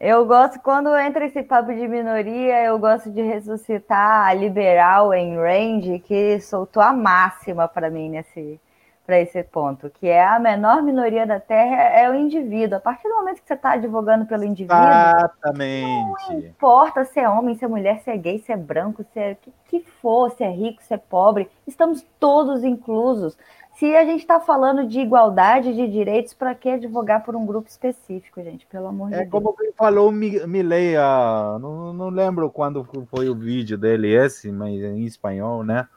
[0.00, 5.12] É, eu gosto, quando entra esse papo de minoria, eu gosto de ressuscitar a liberal
[5.12, 8.60] em range, que soltou a máxima para mim nesse
[9.04, 12.76] para esse ponto, que é a menor minoria da Terra é o indivíduo.
[12.76, 16.30] A partir do momento que você está advogando pelo indivíduo, Exatamente.
[16.30, 19.18] não importa se é homem, se é mulher, se é gay, se é branco, se
[19.18, 23.36] é o que, que for, se é rico, se é pobre, estamos todos inclusos.
[23.74, 27.68] Se a gente está falando de igualdade de direitos, para que advogar por um grupo
[27.68, 28.66] específico, gente?
[28.66, 29.30] Pelo amor de É Deus.
[29.30, 34.14] como que falou o Mi- Milley, ah, não, não lembro quando foi o vídeo dele
[34.14, 35.88] esse, mas em espanhol, né?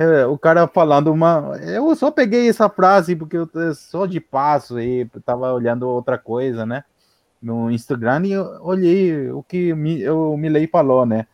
[0.00, 1.58] É, o cara falando uma.
[1.62, 6.64] Eu só peguei essa frase porque eu só de passo aí, tava olhando outra coisa,
[6.64, 6.84] né?
[7.42, 11.26] No Instagram e olhei o que Mi- o Milley falou, né?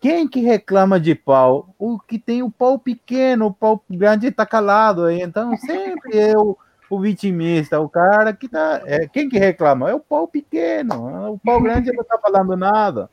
[0.00, 1.74] Quem que reclama de pau?
[1.78, 5.20] O que tem o pau pequeno, o pau grande tá calado aí.
[5.20, 6.56] Então sempre eu
[6.88, 8.80] o vitimista, o cara que tá.
[8.86, 9.90] É, quem que reclama?
[9.90, 11.32] É o pau pequeno.
[11.34, 13.10] O pau grande não tá falando nada.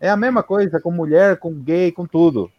[0.00, 2.52] É a mesma coisa com mulher, com gay, com tudo.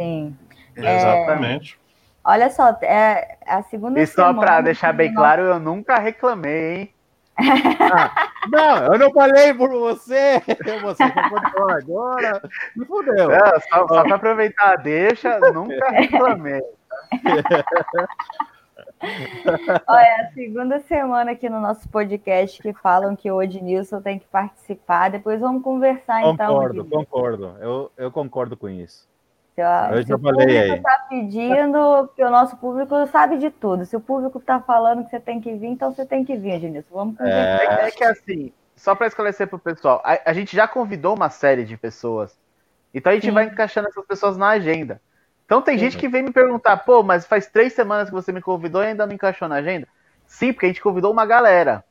[0.00, 0.36] Sim.
[0.76, 1.78] exatamente.
[2.24, 6.76] Olha só, é a segunda E só pra deixar bem nós- claro, eu nunca reclamei,
[6.76, 6.90] hein?
[8.50, 10.40] Não, eu não falei por você.
[10.82, 12.42] Você concordou agora.
[12.76, 13.30] Me fudeu.
[13.30, 16.60] É, só, só pra aproveitar a deixa, nunca reclamei.
[19.86, 24.18] Olha, é a segunda semana aqui no nosso podcast que falam que o Odnilson tem
[24.18, 25.10] que participar.
[25.10, 26.48] Depois vamos conversar então.
[26.48, 27.56] Concordo, concordo.
[27.60, 29.08] Eu, eu concordo com isso.
[29.60, 30.78] Se, ó, Eu se já o falei público aí.
[30.78, 33.84] está pedindo, porque o nosso público sabe de tudo.
[33.84, 36.54] Se o público está falando que você tem que vir, então você tem que vir,
[36.54, 36.94] Odnilson.
[36.94, 37.82] Vamos conversar.
[37.82, 41.28] É, é que assim, só pra esclarecer pro pessoal, a, a gente já convidou uma
[41.28, 42.38] série de pessoas.
[42.94, 43.32] Então a gente Sim.
[43.32, 45.00] vai encaixando essas pessoas na agenda.
[45.44, 48.40] Então tem gente que vem me perguntar, pô, mas faz três semanas que você me
[48.40, 49.86] convidou e ainda não encaixou na agenda?
[50.26, 51.84] Sim, porque a gente convidou uma galera.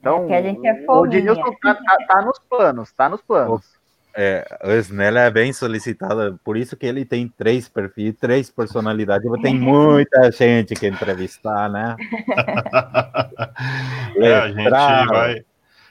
[0.00, 1.06] Então, É, porque a gente é o.
[1.06, 3.80] Ednilson tá, tá- tá nos planos, tá nos planos.
[4.16, 9.28] É, o Snell é bem solicitado, por isso que ele tem três perfis, três personalidades.
[9.42, 11.96] Tem muita gente que entrevistar, né?
[14.16, 15.44] É, a gente vai.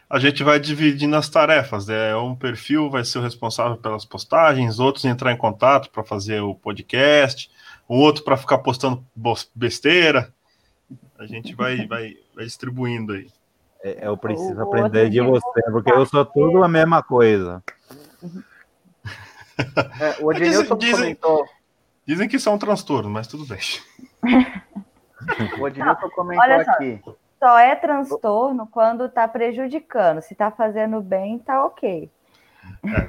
[0.09, 1.87] A gente vai dividindo as tarefas.
[1.87, 2.15] Né?
[2.15, 6.55] Um perfil vai ser o responsável pelas postagens, outros entrar em contato para fazer o
[6.55, 7.49] podcast,
[7.89, 9.03] um outro para ficar postando
[9.53, 10.31] besteira.
[11.17, 13.27] A gente vai, vai, vai distribuindo aí.
[13.83, 17.61] É, Eu preciso O aprender de você, porque eu sou tudo a mesma coisa.
[19.99, 21.45] É, o Ednilson Dizem- comentou,
[22.05, 23.59] Dizem que isso é um transtorno, mas tudo bem.
[25.59, 26.71] o Ednilson comentou olha só.
[26.71, 27.01] aqui.
[27.39, 30.21] Só é transtorno quando está prejudicando.
[30.21, 32.09] Se está fazendo bem, tá ok.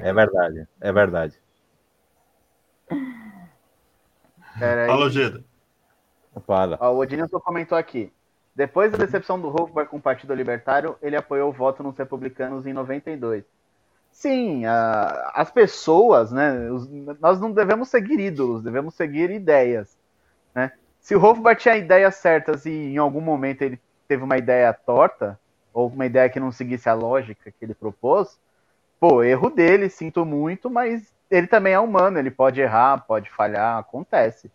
[0.01, 1.39] É verdade, é verdade.
[4.59, 4.89] Pera aí.
[4.89, 5.43] Alô, Geda.
[6.45, 6.77] Fala.
[6.81, 8.11] Ó, o Odinilson comentou aqui.
[8.53, 12.65] Depois da decepção do Rothbard com o Partido Libertário, ele apoiou o voto nos republicanos
[12.65, 13.43] em 92.
[14.17, 16.71] Sim, a- as pessoas, né?
[16.71, 16.87] os-
[17.19, 19.97] nós não devemos seguir ídolos, devemos seguir ideias.
[20.55, 20.71] Né?
[20.99, 25.39] Se o Rothbard tinha ideias certas e em algum momento ele teve uma ideia torta,
[25.73, 28.39] ou uma ideia que não seguisse a lógica que ele propôs,
[28.99, 33.79] pô, erro dele, sinto muito, mas ele também é humano, ele pode errar, pode falhar,
[33.79, 34.51] acontece.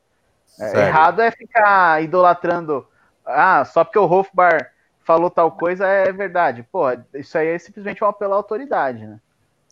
[0.58, 2.86] É, errado é ficar idolatrando.
[3.26, 4.66] Ah, só porque o Rothbard
[5.00, 6.64] falou tal coisa é verdade.
[6.72, 6.84] Pô,
[7.14, 9.20] isso aí é simplesmente um apelo à autoridade, né?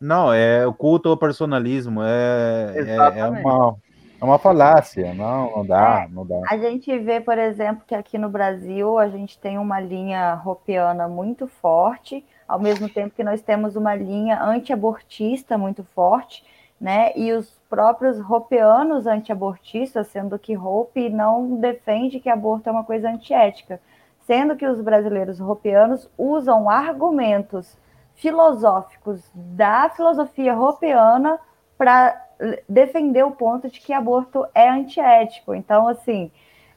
[0.00, 3.76] Não, é o culto ao personalismo, é, é, é uma,
[4.20, 5.12] é uma falácia.
[5.14, 6.40] Não, não dá, não dá.
[6.48, 11.08] A gente vê, por exemplo, que aqui no Brasil a gente tem uma linha ropiana
[11.08, 16.44] muito forte, ao mesmo tempo que nós temos uma linha anti-abortista muito forte,
[16.80, 17.12] né?
[17.16, 23.08] E os próprios ropeanos anti-abortistas, sendo que Hope não defende que aborto é uma coisa
[23.08, 23.80] antiética,
[24.20, 27.76] sendo que os brasileiros ropeanos usam argumentos
[28.18, 31.38] filosóficos da filosofia ropiana
[31.76, 32.20] para
[32.68, 35.54] defender o ponto de que aborto é antiético.
[35.54, 36.30] Então, assim,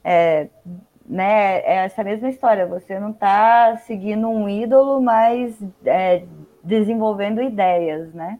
[0.04, 0.48] é,
[1.06, 2.68] né, é essa mesma história.
[2.68, 6.24] Você não está seguindo um ídolo, mas é,
[6.64, 8.40] desenvolvendo ideias, né?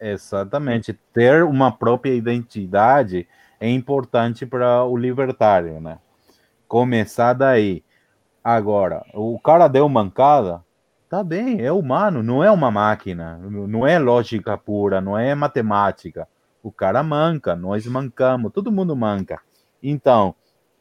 [0.00, 0.98] Exatamente.
[1.12, 3.28] Ter uma própria identidade
[3.60, 5.98] é importante para o libertário, né?
[6.66, 7.84] Começar daí.
[8.42, 10.62] Agora, o cara deu mancada,
[11.08, 16.28] tá bem, é humano, não é uma máquina, não é lógica pura, não é matemática.
[16.62, 19.40] O cara manca, nós mancamos, todo mundo manca.
[19.82, 20.34] Então,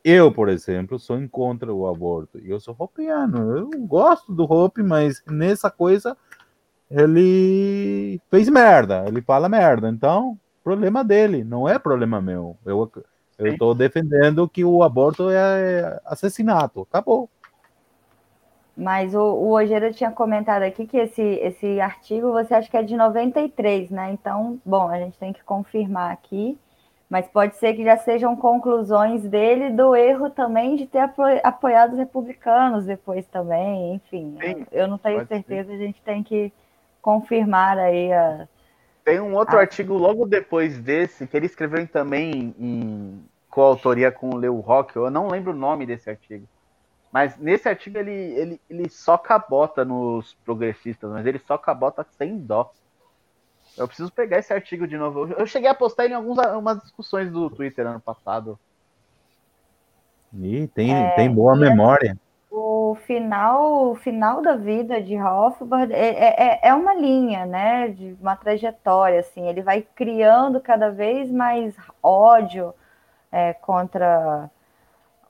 [0.03, 2.39] eu, por exemplo, sou em contra o aborto.
[2.39, 6.17] Eu sou hopiano, eu gosto do Hope, mas nessa coisa
[6.89, 9.89] ele fez merda, ele fala merda.
[9.89, 12.57] Então, problema dele, não é problema meu.
[12.65, 12.91] Eu
[13.37, 16.81] eu estou defendendo que o aborto é assassinato.
[16.89, 17.29] Acabou.
[18.77, 22.83] Mas o, o Ojeda tinha comentado aqui que esse, esse artigo você acha que é
[22.83, 24.11] de 93, né?
[24.11, 26.59] Então, bom, a gente tem que confirmar aqui.
[27.09, 30.99] Mas pode ser que já sejam conclusões dele do erro também de ter
[31.41, 33.95] apoiado os republicanos depois também.
[33.95, 35.75] Enfim, Sim, eu não tenho certeza, ser.
[35.75, 36.51] a gente tem que
[37.01, 38.47] confirmar aí a.
[39.05, 39.61] Tem um outro a...
[39.61, 45.09] artigo logo depois desse, que ele escreveu também em coautoria com o Leo Rock, eu
[45.09, 46.45] não lembro o nome desse artigo.
[47.11, 52.37] Mas nesse artigo ele, ele, ele só cabota nos progressistas, mas ele só cabota sem
[52.37, 52.71] dó.
[53.77, 55.27] Eu preciso pegar esse artigo de novo.
[55.33, 58.59] Eu cheguei a postar ele em algumas discussões do Twitter ano passado.
[60.33, 62.17] E tem, é, tem boa memória
[62.49, 67.89] o final, o final da vida de Hofbard é, é, é, é, uma linha, né,
[67.89, 72.73] de uma trajetória, assim, ele vai criando cada vez mais ódio
[73.31, 74.49] é, contra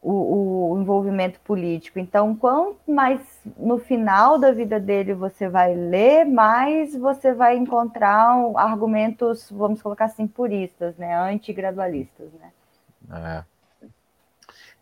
[0.09, 1.99] o, o, envolvimento político.
[1.99, 3.19] Então, quanto mais
[3.57, 10.05] no final da vida dele você vai ler, mais você vai encontrar argumentos, vamos colocar
[10.05, 13.43] assim, puristas, né, antigradualistas, né.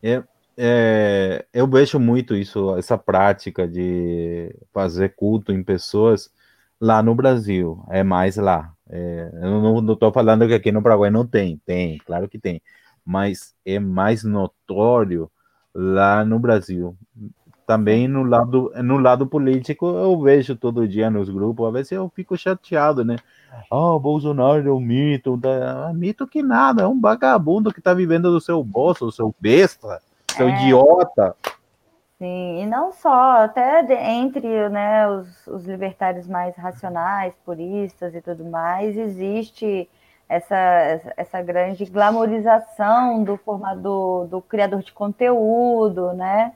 [0.03, 0.23] É.
[0.57, 6.31] É, eu vejo muito isso, essa prática de fazer culto em pessoas
[6.79, 8.71] lá no Brasil, é mais lá.
[8.89, 12.61] É, eu não estou falando que aqui no Paraguai não tem, tem, claro que tem,
[13.05, 15.29] mas é mais notório
[15.73, 16.97] lá no Brasil.
[17.67, 22.11] Também no lado, no lado político, eu vejo todo dia nos grupos, às vezes eu
[22.15, 23.17] fico chateado, né?
[23.71, 25.91] Oh, Bolsonaro é um mito, tá?
[25.93, 29.99] mito que nada, é um vagabundo que está vivendo do seu bolso, do seu besta
[30.35, 30.51] seu é.
[30.51, 31.35] idiota.
[32.17, 38.21] Sim, e não só, até de, entre né, os, os, libertários mais racionais, puristas e
[38.21, 39.89] tudo mais, existe
[40.27, 46.53] essa, essa grande glamorização do formador, do criador de conteúdo, né?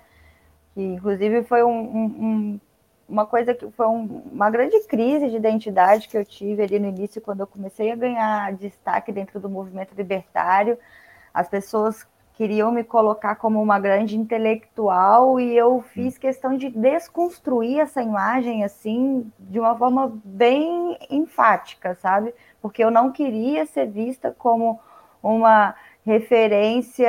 [0.73, 2.59] Que inclusive foi um, um,
[3.07, 6.87] uma coisa que foi um, uma grande crise de identidade que eu tive ali no
[6.87, 10.77] início, quando eu comecei a ganhar destaque dentro do movimento libertário.
[11.33, 17.81] As pessoas queriam me colocar como uma grande intelectual e eu fiz questão de desconstruir
[17.81, 22.33] essa imagem assim de uma forma bem enfática, sabe?
[22.61, 24.79] Porque eu não queria ser vista como
[25.21, 25.75] uma
[26.05, 27.07] referência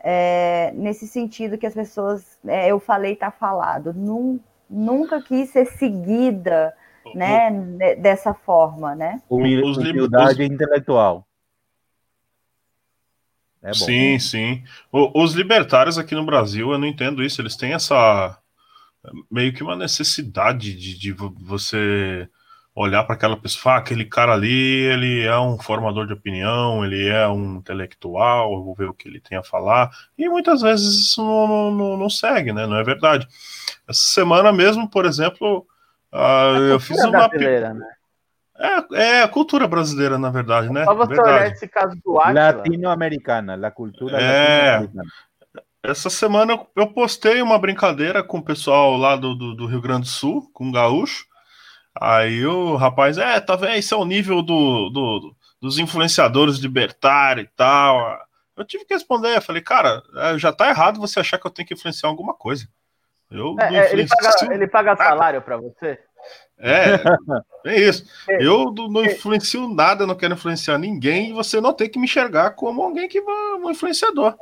[0.00, 3.92] é, nesse sentido que as pessoas é, eu falei tá falado.
[3.92, 6.74] Num, nunca quis ser seguida,
[7.14, 7.50] né,
[7.96, 9.20] dessa forma, né?
[9.28, 11.26] Humildade intelectual.
[13.62, 14.62] É sim, sim.
[14.92, 17.40] O, os libertários aqui no Brasil, eu não entendo isso.
[17.40, 18.38] Eles têm essa
[19.30, 22.28] meio que uma necessidade de, de você
[22.78, 27.08] olhar para aquela pessoa, ah, aquele cara ali, ele é um formador de opinião, ele
[27.08, 30.86] é um intelectual, eu vou ver o que ele tem a falar, e muitas vezes
[30.86, 32.66] isso não, não, não segue, né?
[32.66, 33.26] Não é verdade.
[33.88, 35.66] Essa semana mesmo, por exemplo,
[36.12, 37.28] uh, eu fiz uma.
[37.28, 37.80] Né?
[38.56, 40.84] É, é a cultura brasileira, na verdade, né?
[40.84, 41.36] Só você verdade.
[41.36, 42.52] olhar esse caso do Atila.
[42.52, 44.72] Latino-americana, a cultura é...
[44.72, 45.10] latino-americana.
[45.82, 50.02] Essa semana eu postei uma brincadeira com o pessoal lá do, do, do, Rio Grande
[50.02, 51.27] do Sul, com o Gaúcho.
[52.00, 53.74] Aí o rapaz, é, tá vendo?
[53.74, 58.18] Esse é o nível do, do, dos influenciadores libertários e tal.
[58.56, 61.66] Eu tive que responder, falei, cara, é, já tá errado você achar que eu tenho
[61.66, 62.68] que influenciar alguma coisa.
[63.30, 65.98] Eu é, é ele, paga, ele paga salário para você?
[66.58, 66.94] É,
[67.66, 68.04] é isso.
[68.28, 68.42] É.
[68.42, 72.50] Eu não influencio nada, não quero influenciar ninguém, e você não tem que me enxergar
[72.52, 74.36] como alguém que um influenciador,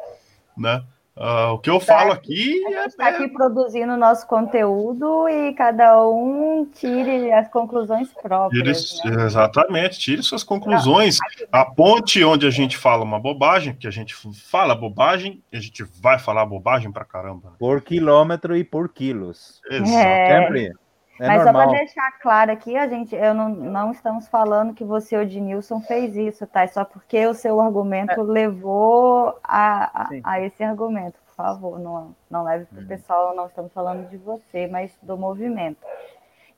[0.57, 0.83] né?
[1.17, 5.55] Uh, o que eu falo aqui a gente está é, aqui produzindo nosso conteúdo e
[5.55, 8.91] cada um tire as conclusões próprias.
[9.01, 9.25] Tire, né?
[9.25, 11.17] Exatamente, tire suas conclusões.
[11.51, 14.15] A ponte onde a gente fala uma bobagem, que a gente
[14.51, 17.55] fala bobagem, a gente vai falar bobagem pra caramba.
[17.59, 19.63] Por quilômetro e por quilos.
[19.71, 19.97] Exato.
[19.97, 20.43] É.
[20.43, 20.86] Sempre.
[21.19, 21.63] É Mas normal.
[21.63, 25.25] só para deixar claro aqui, a gente, eu não, não estamos falando que você, o
[25.25, 26.63] Nilson fez isso, tá?
[26.63, 28.23] É só porque o seu argumento é.
[28.23, 31.19] levou a, a, a, esse argumento.
[31.27, 32.87] Por favor, não, não leve para o hum.
[32.87, 35.79] pessoal, não estamos falando de você, mas do movimento.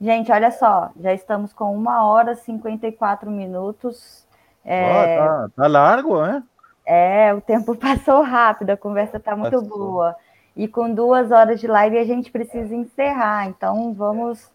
[0.01, 4.27] Gente, olha só, já estamos com uma hora e 54 minutos.
[4.65, 5.21] É...
[5.21, 6.43] Oh, tá, tá largo, né?
[6.85, 9.79] É, o tempo passou rápido, a conversa está muito passou.
[9.79, 10.17] boa.
[10.59, 13.47] E com duas horas de live a gente precisa encerrar.
[13.47, 14.51] Então vamos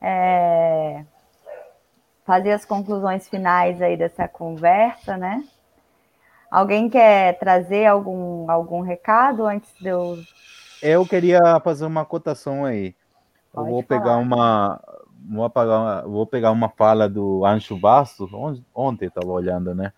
[0.00, 1.04] é,
[2.24, 5.42] fazer as conclusões finais aí dessa conversa, né?
[6.48, 10.16] Alguém quer trazer algum, algum recado antes de eu.
[10.80, 12.94] Eu queria fazer uma cotação aí.
[13.52, 14.00] Pode eu vou falar.
[14.00, 14.80] pegar uma.
[15.28, 18.30] Vou, apagar, vou pegar uma fala do Ancho Bastos,
[18.72, 19.92] ontem estava olhando, né?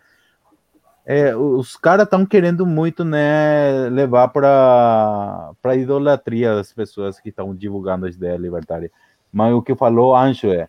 [1.06, 7.54] É, os caras estão querendo muito, né, levar para para idolatria das pessoas que estão
[7.54, 8.90] divulgando as ideias libertárias.
[9.30, 10.68] Mas o que falou Anjo é,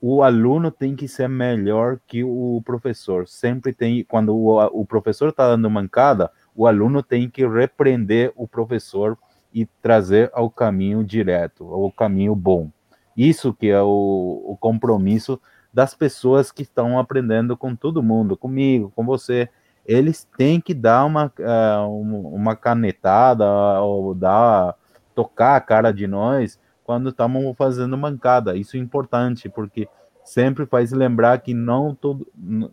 [0.00, 3.26] o aluno tem que ser melhor que o professor.
[3.28, 8.46] Sempre tem, quando o, o professor está dando mancada, o aluno tem que repreender o
[8.46, 9.16] professor
[9.54, 12.70] e trazer ao caminho direto, ao caminho bom.
[13.16, 15.40] Isso que é o, o compromisso
[15.72, 19.48] das pessoas que estão aprendendo com todo mundo, comigo, com você
[19.86, 23.44] eles têm que dar uma, uh, uma canetada
[23.80, 24.76] ou dar,
[25.14, 28.56] tocar a cara de nós quando estamos fazendo mancada.
[28.56, 29.88] Isso é importante, porque
[30.24, 32.26] sempre faz lembrar que não todo,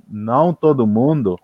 [0.07, 1.37] não todo mundo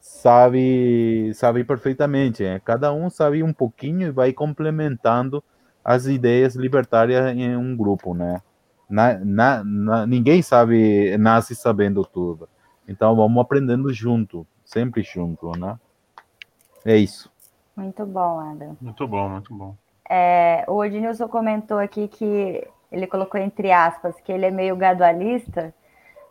[0.00, 2.42] sabe sabe perfeitamente.
[2.42, 2.60] Né?
[2.64, 5.42] Cada um sabe um pouquinho e vai complementando
[5.84, 8.40] as ideias libertárias em um grupo, né?
[8.88, 12.48] Na, na, na, ninguém sabe, nasce sabendo tudo.
[12.88, 15.78] Então vamos aprendendo junto sempre junto, né?
[16.84, 17.32] É isso.
[17.76, 18.76] Muito bom, Adam.
[18.80, 19.74] Muito bom, muito bom.
[20.10, 25.72] É, o Odnilson comentou aqui que ele colocou entre aspas que ele é meio gadualista,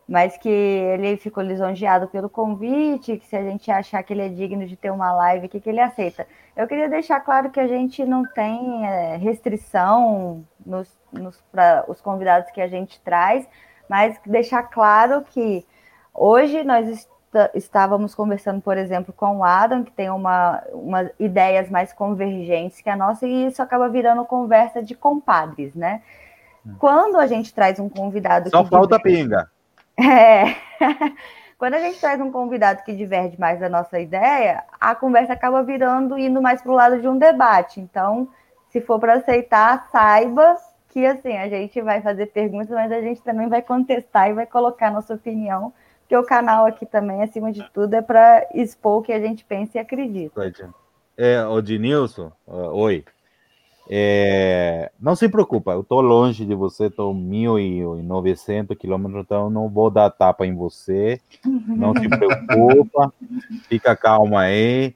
[0.07, 4.30] mas que ele ficou lisonjeado pelo convite, que se a gente achar que ele é
[4.30, 6.28] digno de ter uma live, que, que ele aceita.
[6.56, 11.99] Eu queria deixar claro que a gente não tem é, restrição nos, nos para os
[12.02, 13.48] convidados que a gente traz,
[13.90, 15.65] mas deixar claro que
[16.14, 17.07] hoje nós
[17.53, 22.89] estávamos conversando, por exemplo, com o Adam, que tem uma, uma ideias mais convergentes que
[22.89, 26.01] a nossa, e isso acaba virando conversa de compadres, né?
[26.65, 26.76] Hum.
[26.80, 28.49] Quando a gente traz um convidado.
[28.49, 29.23] Só falta diverge...
[29.23, 29.49] pinga.
[29.95, 30.55] É.
[31.57, 35.64] Quando a gente traz um convidado que diverge mais da nossa ideia, a conversa acaba
[35.64, 37.80] virando, indo mais para o lado de um debate.
[37.80, 38.27] Então,
[38.69, 40.57] se for para aceitar, saiba
[40.89, 44.45] que assim, a gente vai fazer perguntas, mas a gente também vai contestar e vai
[44.45, 45.73] colocar nossa opinião
[46.14, 49.44] porque o canal aqui também, acima de tudo, é para expor o que a gente
[49.44, 50.31] pensa e acredita.
[51.18, 53.03] É, o Dinilson, uh, oi.
[53.90, 59.90] É, não se preocupa, eu estou longe de você, estou 1.900 quilômetros, então não vou
[59.90, 61.19] dar tapa em você.
[61.44, 63.11] Não se preocupa,
[63.68, 64.95] fica calma aí.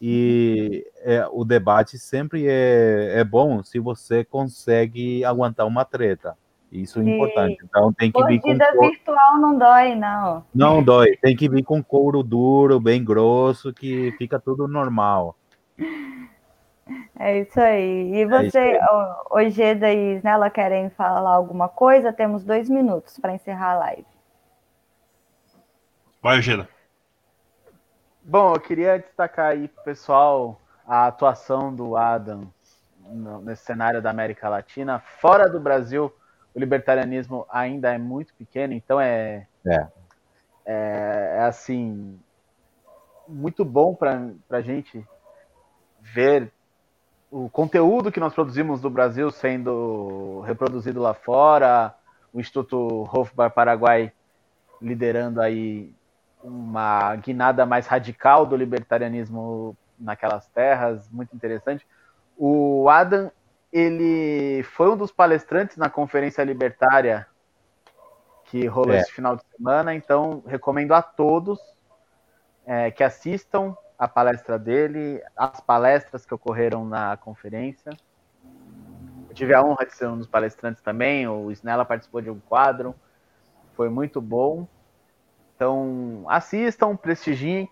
[0.00, 6.36] E é, o debate sempre é, é bom se você consegue aguentar uma treta.
[6.70, 7.58] Isso é importante.
[7.64, 8.90] Então tem que vir com couro...
[8.90, 10.44] virtual não dói, não.
[10.54, 11.16] Não dói.
[11.16, 15.34] Tem que vir com couro duro, bem grosso, que fica tudo normal.
[17.18, 18.12] É isso aí.
[18.12, 18.80] E é você, é
[19.30, 22.12] o Geda e Isnela querem falar alguma coisa?
[22.12, 24.06] Temos dois minutos para encerrar a live.
[26.22, 26.68] Vai, Geda.
[28.22, 32.52] Bom, eu queria destacar aí pro pessoal a atuação do Adam
[33.42, 36.12] nesse cenário da América Latina, fora do Brasil
[36.58, 39.86] o libertarianismo ainda é muito pequeno, então é, é.
[40.66, 42.18] é, é assim
[43.28, 45.06] muito bom para a gente
[46.00, 46.50] ver
[47.30, 51.94] o conteúdo que nós produzimos do Brasil sendo reproduzido lá fora,
[52.32, 54.12] o Instituto Hofbar Paraguai
[54.82, 55.94] liderando aí
[56.42, 61.86] uma guinada mais radical do libertarianismo naquelas terras, muito interessante.
[62.36, 63.30] O Adam
[63.72, 67.26] ele foi um dos palestrantes na Conferência Libertária
[68.44, 69.00] que rolou é.
[69.00, 71.60] esse final de semana, então recomendo a todos
[72.64, 77.90] é, que assistam a palestra dele, as palestras que ocorreram na conferência.
[79.28, 82.40] Eu tive a honra de ser um dos palestrantes também, o Snella participou de um
[82.40, 82.94] quadro,
[83.74, 84.66] foi muito bom.
[85.54, 87.68] Então, assistam, prestigiem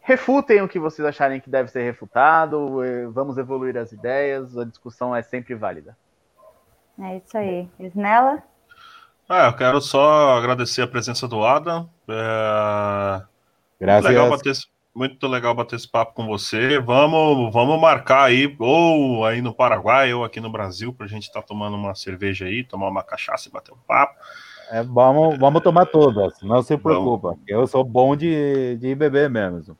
[0.00, 4.64] refutem o que vocês acharem que deve ser refutado, eh, vamos evoluir as ideias, a
[4.64, 5.96] discussão é sempre válida.
[6.98, 7.68] É isso aí.
[7.78, 8.42] Isnela?
[9.28, 11.88] Ah, eu quero só agradecer a presença do Adam.
[12.08, 13.22] É...
[13.80, 14.10] Graças.
[14.10, 14.52] Legal bater,
[14.94, 16.78] muito legal bater esse papo com você.
[16.80, 21.22] Vamos, vamos marcar aí, ou aí no Paraguai, ou aqui no Brasil, para a gente
[21.22, 24.16] estar tá tomando uma cerveja aí, tomar uma cachaça e bater um papo.
[24.70, 27.30] É, vamos, vamos tomar todas, não se preocupa.
[27.30, 27.44] Vamos.
[27.46, 29.76] Eu sou bom de, de beber mesmo.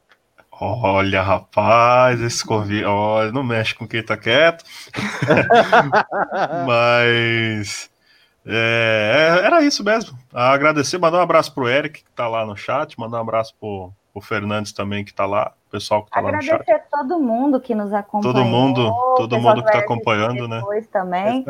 [0.62, 2.84] Olha, rapaz, esse convite.
[2.84, 4.62] Olha, não mexe com quem tá quieto.
[6.66, 7.90] Mas.
[8.44, 10.18] É, era isso mesmo.
[10.32, 13.90] Agradecer, mandar um abraço pro Eric, que tá lá no chat, mandar um abraço pro,
[14.12, 16.70] pro Fernandes também, que tá lá, pessoal que tá Agradecer lá no chat.
[16.70, 18.34] Agradecer a todo mundo que nos acompanhou.
[18.34, 20.60] Todo mundo, todo mundo que tá acompanhando, né?
[20.90, 21.44] também.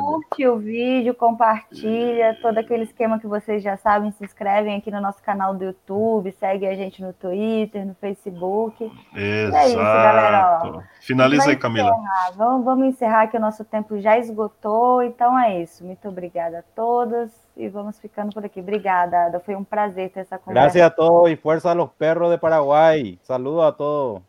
[0.00, 5.00] Curte o vídeo, compartilha, todo aquele esquema que vocês já sabem, se inscrevem aqui no
[5.00, 8.90] nosso canal do YouTube, segue a gente no Twitter, no Facebook.
[9.14, 9.56] Exato.
[9.56, 10.62] É isso, galera.
[10.64, 11.92] Ó, Finaliza aí, Camila.
[12.36, 15.84] Vamos, vamos encerrar que o nosso tempo já esgotou, então é isso.
[15.84, 18.60] Muito obrigada a todos e vamos ficando por aqui.
[18.60, 19.40] Obrigada, Ada.
[19.40, 20.60] Foi um prazer ter essa conversa.
[20.60, 23.18] Gracias a todos e força a los perros de Paraguai.
[23.22, 24.22] Saludos a todos.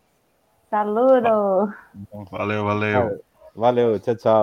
[0.69, 1.73] Saludo.
[2.31, 3.21] Valeu, valeu.
[3.55, 4.33] Valeu, tchau, tchau.